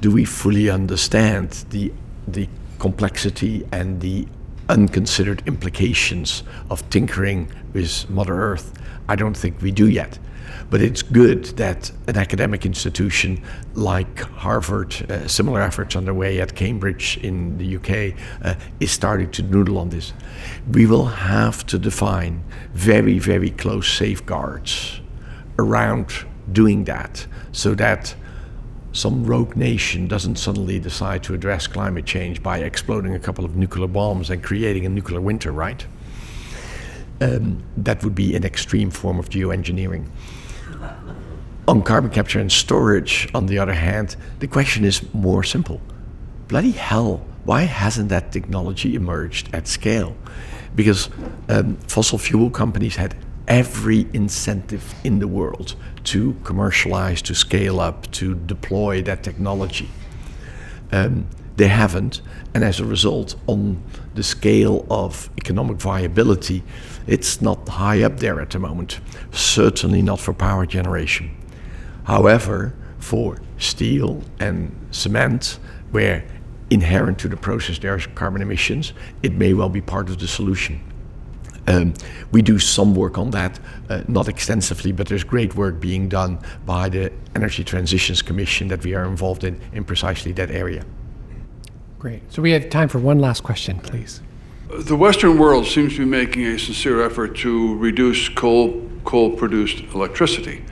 do 0.00 0.10
we 0.10 0.24
fully 0.24 0.70
understand 0.70 1.50
the, 1.70 1.92
the 2.26 2.48
complexity 2.78 3.66
and 3.70 4.00
the 4.00 4.26
unconsidered 4.68 5.42
implications 5.46 6.42
of 6.70 6.88
tinkering 6.88 7.50
with 7.74 8.08
Mother 8.08 8.34
Earth? 8.34 8.72
I 9.08 9.16
don't 9.16 9.36
think 9.36 9.60
we 9.60 9.70
do 9.70 9.88
yet. 9.88 10.18
But 10.74 10.82
it's 10.82 11.02
good 11.02 11.44
that 11.56 11.92
an 12.08 12.16
academic 12.16 12.66
institution 12.66 13.40
like 13.74 14.18
Harvard, 14.18 15.08
uh, 15.08 15.28
similar 15.28 15.60
efforts 15.60 15.94
underway 15.94 16.40
at 16.40 16.56
Cambridge 16.56 17.16
in 17.18 17.58
the 17.58 17.76
UK, 17.76 18.18
uh, 18.42 18.56
is 18.80 18.90
starting 18.90 19.30
to 19.30 19.42
noodle 19.44 19.78
on 19.78 19.90
this. 19.90 20.12
We 20.68 20.86
will 20.86 21.04
have 21.04 21.64
to 21.66 21.78
define 21.78 22.42
very, 22.72 23.20
very 23.20 23.50
close 23.50 23.86
safeguards 23.86 25.00
around 25.60 26.26
doing 26.50 26.82
that 26.86 27.24
so 27.52 27.76
that 27.76 28.16
some 28.90 29.24
rogue 29.24 29.54
nation 29.54 30.08
doesn't 30.08 30.38
suddenly 30.38 30.80
decide 30.80 31.22
to 31.22 31.34
address 31.34 31.68
climate 31.68 32.04
change 32.04 32.42
by 32.42 32.58
exploding 32.58 33.14
a 33.14 33.20
couple 33.20 33.44
of 33.44 33.54
nuclear 33.54 33.86
bombs 33.86 34.28
and 34.28 34.42
creating 34.42 34.84
a 34.86 34.88
nuclear 34.88 35.20
winter, 35.20 35.52
right? 35.52 35.86
Um, 37.20 37.62
that 37.76 38.02
would 38.02 38.16
be 38.16 38.34
an 38.34 38.42
extreme 38.42 38.90
form 38.90 39.20
of 39.20 39.28
geoengineering. 39.28 40.08
On 41.66 41.82
carbon 41.82 42.10
capture 42.10 42.40
and 42.40 42.52
storage, 42.52 43.28
on 43.34 43.46
the 43.46 43.58
other 43.58 43.72
hand, 43.72 44.16
the 44.38 44.46
question 44.46 44.84
is 44.84 45.02
more 45.14 45.42
simple. 45.42 45.80
Bloody 46.48 46.72
hell, 46.72 47.24
why 47.44 47.62
hasn't 47.62 48.08
that 48.10 48.32
technology 48.32 48.94
emerged 48.94 49.48
at 49.54 49.66
scale? 49.66 50.14
Because 50.74 51.08
um, 51.48 51.76
fossil 51.88 52.18
fuel 52.18 52.50
companies 52.50 52.96
had 52.96 53.14
every 53.48 54.06
incentive 54.12 54.94
in 55.04 55.18
the 55.18 55.28
world 55.28 55.74
to 56.04 56.34
commercialize, 56.44 57.22
to 57.22 57.34
scale 57.34 57.80
up, 57.80 58.10
to 58.12 58.34
deploy 58.34 59.02
that 59.02 59.22
technology. 59.22 59.88
Um, 60.92 61.26
they 61.56 61.68
haven't, 61.68 62.20
and 62.52 62.64
as 62.64 62.80
a 62.80 62.84
result, 62.84 63.36
on 63.46 63.82
the 64.14 64.22
scale 64.22 64.86
of 64.90 65.30
economic 65.38 65.76
viability, 65.76 66.62
it's 67.06 67.40
not 67.40 67.68
high 67.68 68.02
up 68.02 68.18
there 68.18 68.40
at 68.40 68.50
the 68.50 68.58
moment. 68.58 69.00
Certainly 69.30 70.02
not 70.02 70.20
for 70.20 70.32
power 70.32 70.66
generation. 70.66 71.30
However, 72.04 72.74
for 72.98 73.38
steel 73.58 74.22
and 74.40 74.74
cement, 74.90 75.58
where 75.90 76.26
inherent 76.70 77.18
to 77.20 77.28
the 77.28 77.36
process 77.36 77.78
there 77.78 77.96
is 77.96 78.06
carbon 78.14 78.42
emissions, 78.42 78.92
it 79.22 79.32
may 79.34 79.54
well 79.54 79.68
be 79.68 79.80
part 79.80 80.08
of 80.08 80.18
the 80.18 80.26
solution. 80.26 80.80
Um, 81.66 81.94
we 82.30 82.42
do 82.42 82.58
some 82.58 82.94
work 82.94 83.16
on 83.16 83.30
that, 83.30 83.58
uh, 83.88 84.02
not 84.08 84.28
extensively, 84.28 84.92
but 84.92 85.06
there's 85.06 85.24
great 85.24 85.54
work 85.54 85.80
being 85.80 86.08
done 86.08 86.38
by 86.66 86.88
the 86.88 87.12
Energy 87.34 87.64
Transitions 87.64 88.22
Commission 88.22 88.68
that 88.68 88.84
we 88.84 88.94
are 88.94 89.04
involved 89.04 89.44
in 89.44 89.60
in 89.72 89.84
precisely 89.84 90.32
that 90.32 90.50
area. 90.50 90.84
Great. 92.04 92.20
So 92.30 92.42
we 92.42 92.50
have 92.50 92.68
time 92.68 92.90
for 92.90 92.98
one 92.98 93.18
last 93.18 93.42
question, 93.42 93.78
please. 93.78 94.20
The 94.68 94.94
Western 94.94 95.38
world 95.38 95.64
seems 95.64 95.94
to 95.94 96.00
be 96.00 96.04
making 96.04 96.44
a 96.44 96.58
sincere 96.58 97.02
effort 97.02 97.34
to 97.38 97.78
reduce 97.78 98.28
coal 98.28 98.86
coal 99.06 99.30
produced 99.30 99.82
electricity. 99.94 100.62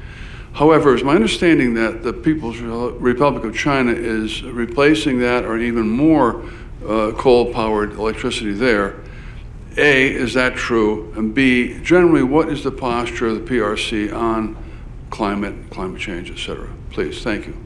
However, 0.52 0.94
it's 0.94 1.02
my 1.02 1.14
understanding 1.14 1.72
that 1.72 2.02
the 2.02 2.12
People's 2.12 2.58
Republic 2.58 3.44
of 3.44 3.56
China 3.56 3.92
is 3.92 4.42
replacing 4.42 5.20
that 5.20 5.46
or 5.46 5.56
even 5.56 5.88
more 5.88 6.42
uh, 6.86 7.12
coal 7.12 7.50
powered 7.50 7.92
electricity 7.92 8.52
there. 8.52 9.00
A, 9.78 10.14
is 10.14 10.34
that 10.34 10.54
true? 10.54 11.14
And 11.16 11.34
B, 11.34 11.80
generally, 11.82 12.22
what 12.22 12.50
is 12.50 12.62
the 12.62 12.72
posture 12.72 13.28
of 13.28 13.42
the 13.42 13.54
PRC 13.54 14.12
on 14.12 14.54
climate, 15.08 15.70
climate 15.70 15.98
change, 15.98 16.30
et 16.30 16.36
cetera? 16.36 16.68
Please, 16.90 17.22
thank 17.22 17.46
you. 17.46 17.56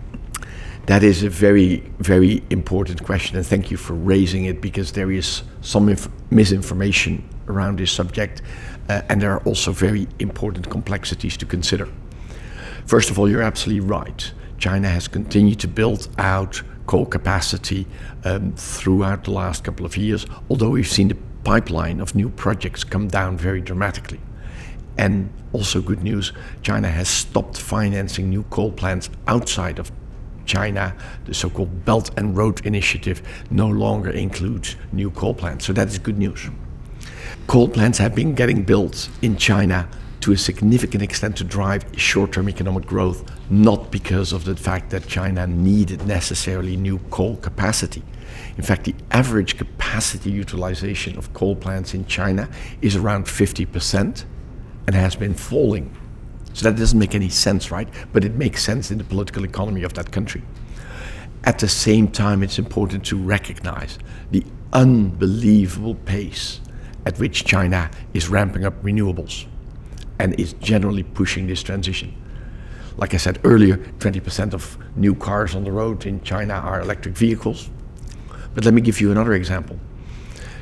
That 0.86 1.02
is 1.02 1.24
a 1.24 1.28
very, 1.28 1.78
very 1.98 2.44
important 2.48 3.02
question, 3.02 3.36
and 3.36 3.44
thank 3.44 3.72
you 3.72 3.76
for 3.76 3.94
raising 3.94 4.44
it 4.44 4.60
because 4.60 4.92
there 4.92 5.10
is 5.10 5.42
some 5.60 5.88
inf- 5.88 6.08
misinformation 6.30 7.28
around 7.48 7.80
this 7.80 7.90
subject, 7.90 8.40
uh, 8.88 9.02
and 9.08 9.20
there 9.20 9.32
are 9.32 9.40
also 9.40 9.72
very 9.72 10.06
important 10.20 10.70
complexities 10.70 11.36
to 11.38 11.44
consider. 11.44 11.88
First 12.86 13.10
of 13.10 13.18
all, 13.18 13.28
you're 13.28 13.42
absolutely 13.42 13.80
right. 13.80 14.32
China 14.58 14.88
has 14.88 15.08
continued 15.08 15.58
to 15.58 15.66
build 15.66 16.08
out 16.18 16.62
coal 16.86 17.04
capacity 17.04 17.84
um, 18.22 18.52
throughout 18.52 19.24
the 19.24 19.32
last 19.32 19.64
couple 19.64 19.84
of 19.84 19.96
years, 19.96 20.24
although 20.48 20.70
we've 20.70 20.86
seen 20.86 21.08
the 21.08 21.16
pipeline 21.42 22.00
of 22.00 22.14
new 22.14 22.28
projects 22.28 22.84
come 22.84 23.08
down 23.08 23.36
very 23.36 23.60
dramatically. 23.60 24.20
And 24.96 25.30
also, 25.52 25.82
good 25.82 26.04
news 26.04 26.32
China 26.62 26.88
has 26.88 27.08
stopped 27.08 27.58
financing 27.58 28.30
new 28.30 28.44
coal 28.44 28.70
plants 28.70 29.10
outside 29.26 29.80
of 29.80 29.90
China. 30.46 30.94
The 31.24 31.34
so 31.34 31.50
called 31.50 31.84
Belt 31.84 32.10
and 32.16 32.36
Road 32.36 32.64
Initiative 32.64 33.22
no 33.50 33.68
longer 33.68 34.10
includes 34.10 34.76
new 34.92 35.10
coal 35.10 35.34
plants. 35.34 35.66
So, 35.66 35.72
that 35.74 35.88
is 35.88 35.98
good 35.98 36.18
news. 36.18 36.48
Coal 37.46 37.68
plants 37.68 37.98
have 37.98 38.14
been 38.14 38.34
getting 38.34 38.62
built 38.62 39.08
in 39.22 39.36
China 39.36 39.88
to 40.20 40.32
a 40.32 40.36
significant 40.36 41.02
extent 41.02 41.36
to 41.36 41.44
drive 41.44 41.84
short 41.96 42.32
term 42.32 42.48
economic 42.48 42.86
growth, 42.86 43.30
not 43.50 43.92
because 43.92 44.32
of 44.32 44.44
the 44.44 44.56
fact 44.56 44.90
that 44.90 45.06
China 45.06 45.46
needed 45.46 46.06
necessarily 46.06 46.76
new 46.76 46.98
coal 47.10 47.36
capacity. 47.36 48.02
In 48.56 48.64
fact, 48.64 48.84
the 48.84 48.94
average 49.10 49.56
capacity 49.56 50.30
utilization 50.30 51.16
of 51.16 51.32
coal 51.32 51.54
plants 51.54 51.94
in 51.94 52.06
China 52.06 52.48
is 52.82 52.96
around 52.96 53.26
50% 53.26 54.24
and 54.86 54.96
has 54.96 55.14
been 55.14 55.34
falling. 55.34 55.96
So 56.56 56.70
that 56.70 56.78
doesn't 56.78 56.98
make 56.98 57.14
any 57.14 57.28
sense, 57.28 57.70
right? 57.70 57.86
But 58.14 58.24
it 58.24 58.34
makes 58.34 58.64
sense 58.64 58.90
in 58.90 58.96
the 58.96 59.04
political 59.04 59.44
economy 59.44 59.82
of 59.82 59.92
that 59.92 60.10
country. 60.10 60.40
At 61.44 61.58
the 61.58 61.68
same 61.68 62.08
time, 62.08 62.42
it's 62.42 62.58
important 62.58 63.04
to 63.06 63.18
recognize 63.18 63.98
the 64.30 64.42
unbelievable 64.72 65.96
pace 65.96 66.62
at 67.04 67.18
which 67.18 67.44
China 67.44 67.90
is 68.14 68.30
ramping 68.30 68.64
up 68.64 68.82
renewables 68.82 69.44
and 70.18 70.32
is 70.40 70.54
generally 70.54 71.02
pushing 71.02 71.46
this 71.46 71.62
transition. 71.62 72.16
Like 72.96 73.12
I 73.12 73.18
said 73.18 73.38
earlier, 73.44 73.76
20% 73.98 74.54
of 74.54 74.78
new 74.96 75.14
cars 75.14 75.54
on 75.54 75.62
the 75.62 75.72
road 75.72 76.06
in 76.06 76.22
China 76.22 76.54
are 76.54 76.80
electric 76.80 77.18
vehicles. 77.18 77.68
But 78.54 78.64
let 78.64 78.72
me 78.72 78.80
give 78.80 78.98
you 78.98 79.10
another 79.10 79.34
example. 79.34 79.78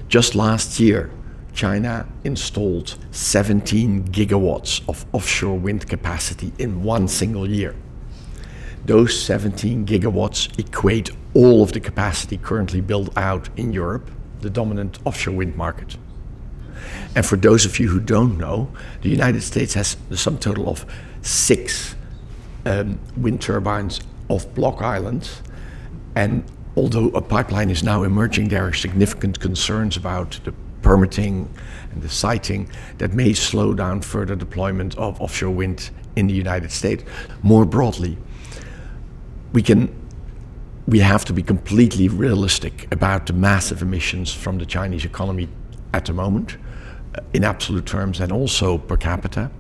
Just 0.09 0.34
last 0.34 0.80
year, 0.80 1.12
China 1.55 2.07
installed 2.24 2.96
17 3.12 4.09
gigawatts 4.09 4.86
of 4.88 5.07
offshore 5.12 5.59
wind 5.59 5.88
capacity 5.88 6.52
in 6.59 6.82
one 6.82 7.07
single 7.09 7.48
year. 7.48 7.74
Those 8.84 9.18
17 9.22 9.86
gigawatts 9.86 10.59
equate 10.59 11.11
all 11.32 11.62
of 11.62 11.72
the 11.72 11.80
capacity 11.80 12.36
currently 12.36 12.80
built 12.80 13.16
out 13.16 13.48
in 13.57 13.72
Europe, 13.72 14.11
the 14.40 14.50
dominant 14.50 14.98
offshore 15.07 15.34
wind 15.34 15.57
market. 15.57 15.96
And 17.14 17.24
for 17.24 17.36
those 17.36 17.64
of 17.64 17.78
you 17.78 17.88
who 17.88 18.00
don't 18.00 18.36
know, 18.36 18.68
the 19.02 19.09
United 19.09 19.42
States 19.42 19.74
has 19.74 19.96
the 20.09 20.16
sum 20.16 20.38
total 20.38 20.68
of 20.68 20.84
six 21.22 21.94
um, 22.66 22.98
wind 23.16 23.40
turbines 23.40 24.00
off 24.28 24.52
Block 24.55 24.82
Island. 24.82 25.30
And 26.14 26.44
although 26.76 27.09
a 27.09 27.22
pipeline 27.22 27.70
is 27.70 27.82
now 27.82 28.02
emerging, 28.02 28.48
there 28.48 28.66
are 28.66 28.72
significant 28.72 29.40
concerns 29.40 29.96
about 29.96 30.40
the 30.44 30.52
permitting 30.85 31.49
and 31.93 32.03
the 32.03 32.09
siting 32.09 32.68
that 32.99 33.12
may 33.12 33.32
slow 33.32 33.74
down 33.74 34.03
further 34.03 34.37
deployment 34.37 34.97
of 34.97 35.20
offshore 35.20 35.51
wind 35.51 35.91
in 36.14 36.28
the 36.28 36.35
United 36.35 36.70
States. 36.70 37.03
More 37.43 37.64
broadly, 37.64 38.16
we 39.53 39.62
can 39.62 39.89
we 40.87 40.99
have 41.01 41.24
to 41.24 41.32
be 41.32 41.43
completely 41.43 42.09
realistic 42.09 42.93
about 42.93 43.26
the 43.26 43.32
massive 43.32 43.80
emissions 43.80 44.35
from 44.35 44.59
the 44.59 44.66
Chinese 44.66 45.07
economy 45.07 45.49
at 45.95 46.05
the 46.05 46.12
moment, 46.12 46.59
uh, 47.14 47.22
in 47.32 47.43
absolute 47.43 47.87
terms 47.87 48.20
and 48.20 48.30
also 48.30 48.76
per 48.76 48.97
capita. 48.97 49.51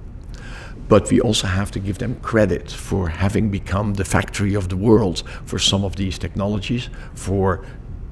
But 0.86 1.10
we 1.10 1.20
also 1.22 1.46
have 1.46 1.70
to 1.70 1.78
give 1.78 1.96
them 1.96 2.16
credit 2.20 2.70
for 2.70 3.08
having 3.08 3.50
become 3.50 3.94
the 3.94 4.04
factory 4.04 4.54
of 4.54 4.68
the 4.68 4.76
world 4.76 5.22
for 5.46 5.58
some 5.58 5.82
of 5.82 5.96
these 5.96 6.18
technologies, 6.18 6.90
for 7.14 7.64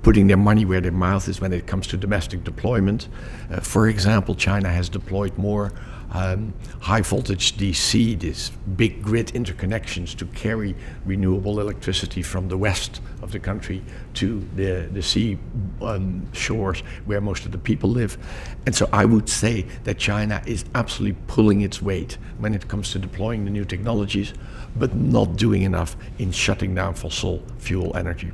putting 0.02 0.26
their 0.26 0.36
money 0.36 0.64
where 0.64 0.80
their 0.80 0.92
mouth 0.92 1.28
is 1.28 1.40
when 1.40 1.52
it 1.52 1.66
comes 1.66 1.86
to 1.88 1.96
domestic 1.96 2.44
deployment. 2.44 3.08
Uh, 3.50 3.60
for 3.60 3.88
example, 3.88 4.34
China 4.34 4.68
has 4.68 4.88
deployed 4.88 5.36
more 5.38 5.72
um, 6.12 6.52
high 6.80 7.00
voltage 7.00 7.56
DC, 7.56 8.18
these 8.18 8.50
big 8.76 9.02
grid 9.02 9.28
interconnections 9.28 10.14
to 10.16 10.26
carry 10.26 10.74
renewable 11.06 11.58
electricity 11.58 12.22
from 12.22 12.48
the 12.48 12.58
west 12.58 13.00
of 13.22 13.32
the 13.32 13.38
country 13.38 13.82
to 14.14 14.46
the, 14.54 14.88
the 14.92 15.02
sea 15.02 15.38
um, 15.80 16.30
shores 16.32 16.80
where 17.06 17.20
most 17.20 17.46
of 17.46 17.52
the 17.52 17.58
people 17.58 17.88
live. 17.88 18.18
And 18.66 18.74
so 18.74 18.88
I 18.92 19.04
would 19.06 19.28
say 19.28 19.62
that 19.84 19.98
China 19.98 20.42
is 20.46 20.64
absolutely 20.74 21.18
pulling 21.28 21.62
its 21.62 21.80
weight 21.80 22.18
when 22.38 22.54
it 22.54 22.68
comes 22.68 22.92
to 22.92 22.98
deploying 22.98 23.44
the 23.44 23.50
new 23.50 23.64
technologies, 23.64 24.34
but 24.76 24.94
not 24.94 25.36
doing 25.36 25.62
enough 25.62 25.96
in 26.18 26.30
shutting 26.30 26.74
down 26.74 26.94
fossil 26.94 27.42
fuel 27.58 27.96
energy. 27.96 28.32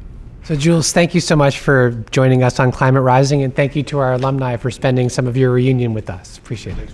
So, 0.49 0.57
Jules, 0.57 0.93
thank 0.93 1.15
you 1.15 1.21
so 1.21 1.37
much 1.37 1.59
for 1.59 1.91
joining 2.11 2.43
us 2.43 2.59
on 2.59 2.73
Climate 2.73 3.03
Rising, 3.03 3.43
and 3.43 3.55
thank 3.55 3.77
you 3.77 3.83
to 3.83 3.99
our 3.99 4.15
alumni 4.15 4.57
for 4.57 4.71
spending 4.71 5.11
some 5.11 5.27
of 5.27 5.37
your 5.37 5.51
reunion 5.51 5.93
with 5.93 6.09
us. 6.09 6.39
Appreciate 6.39 6.79
it. 6.79 6.89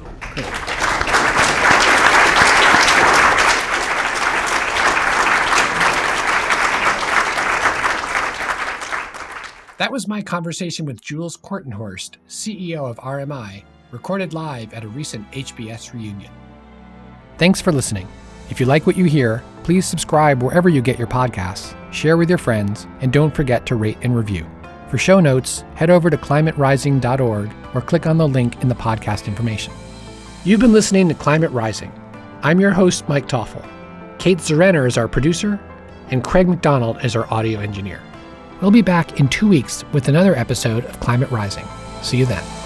That 9.78 9.88
was 9.92 10.08
my 10.08 10.20
conversation 10.20 10.84
with 10.84 11.00
Jules 11.00 11.36
Kortenhorst, 11.36 12.16
CEO 12.26 12.90
of 12.90 12.96
RMI, 12.96 13.62
recorded 13.92 14.34
live 14.34 14.74
at 14.74 14.82
a 14.82 14.88
recent 14.88 15.30
HBS 15.30 15.92
reunion. 15.94 16.32
Thanks 17.38 17.60
for 17.60 17.70
listening. 17.70 18.08
If 18.50 18.60
you 18.60 18.66
like 18.66 18.86
what 18.86 18.96
you 18.96 19.04
hear, 19.04 19.42
please 19.62 19.86
subscribe 19.86 20.42
wherever 20.42 20.68
you 20.68 20.82
get 20.82 20.98
your 20.98 21.08
podcasts, 21.08 21.74
share 21.92 22.16
with 22.16 22.28
your 22.28 22.38
friends, 22.38 22.86
and 23.00 23.12
don't 23.12 23.34
forget 23.34 23.64
to 23.66 23.76
rate 23.76 23.98
and 24.02 24.14
review. 24.16 24.46
For 24.88 24.98
show 24.98 25.18
notes, 25.18 25.64
head 25.74 25.90
over 25.90 26.10
to 26.10 26.16
climaterising.org 26.16 27.52
or 27.74 27.80
click 27.80 28.06
on 28.06 28.18
the 28.18 28.28
link 28.28 28.62
in 28.62 28.68
the 28.68 28.74
podcast 28.74 29.26
information. 29.26 29.72
You've 30.44 30.60
been 30.60 30.72
listening 30.72 31.08
to 31.08 31.14
Climate 31.14 31.50
Rising. 31.52 31.92
I'm 32.42 32.60
your 32.60 32.70
host, 32.70 33.08
Mike 33.08 33.26
Toffel. 33.26 33.66
Kate 34.18 34.38
Zerrenner 34.38 34.86
is 34.86 34.98
our 34.98 35.08
producer, 35.08 35.58
and 36.10 36.22
Craig 36.22 36.46
McDonald 36.46 37.02
is 37.04 37.16
our 37.16 37.32
audio 37.32 37.60
engineer. 37.60 38.00
We'll 38.60 38.70
be 38.70 38.82
back 38.82 39.18
in 39.18 39.28
two 39.28 39.48
weeks 39.48 39.84
with 39.92 40.08
another 40.08 40.36
episode 40.36 40.84
of 40.84 41.00
Climate 41.00 41.30
Rising. 41.30 41.66
See 42.02 42.18
you 42.18 42.26
then. 42.26 42.63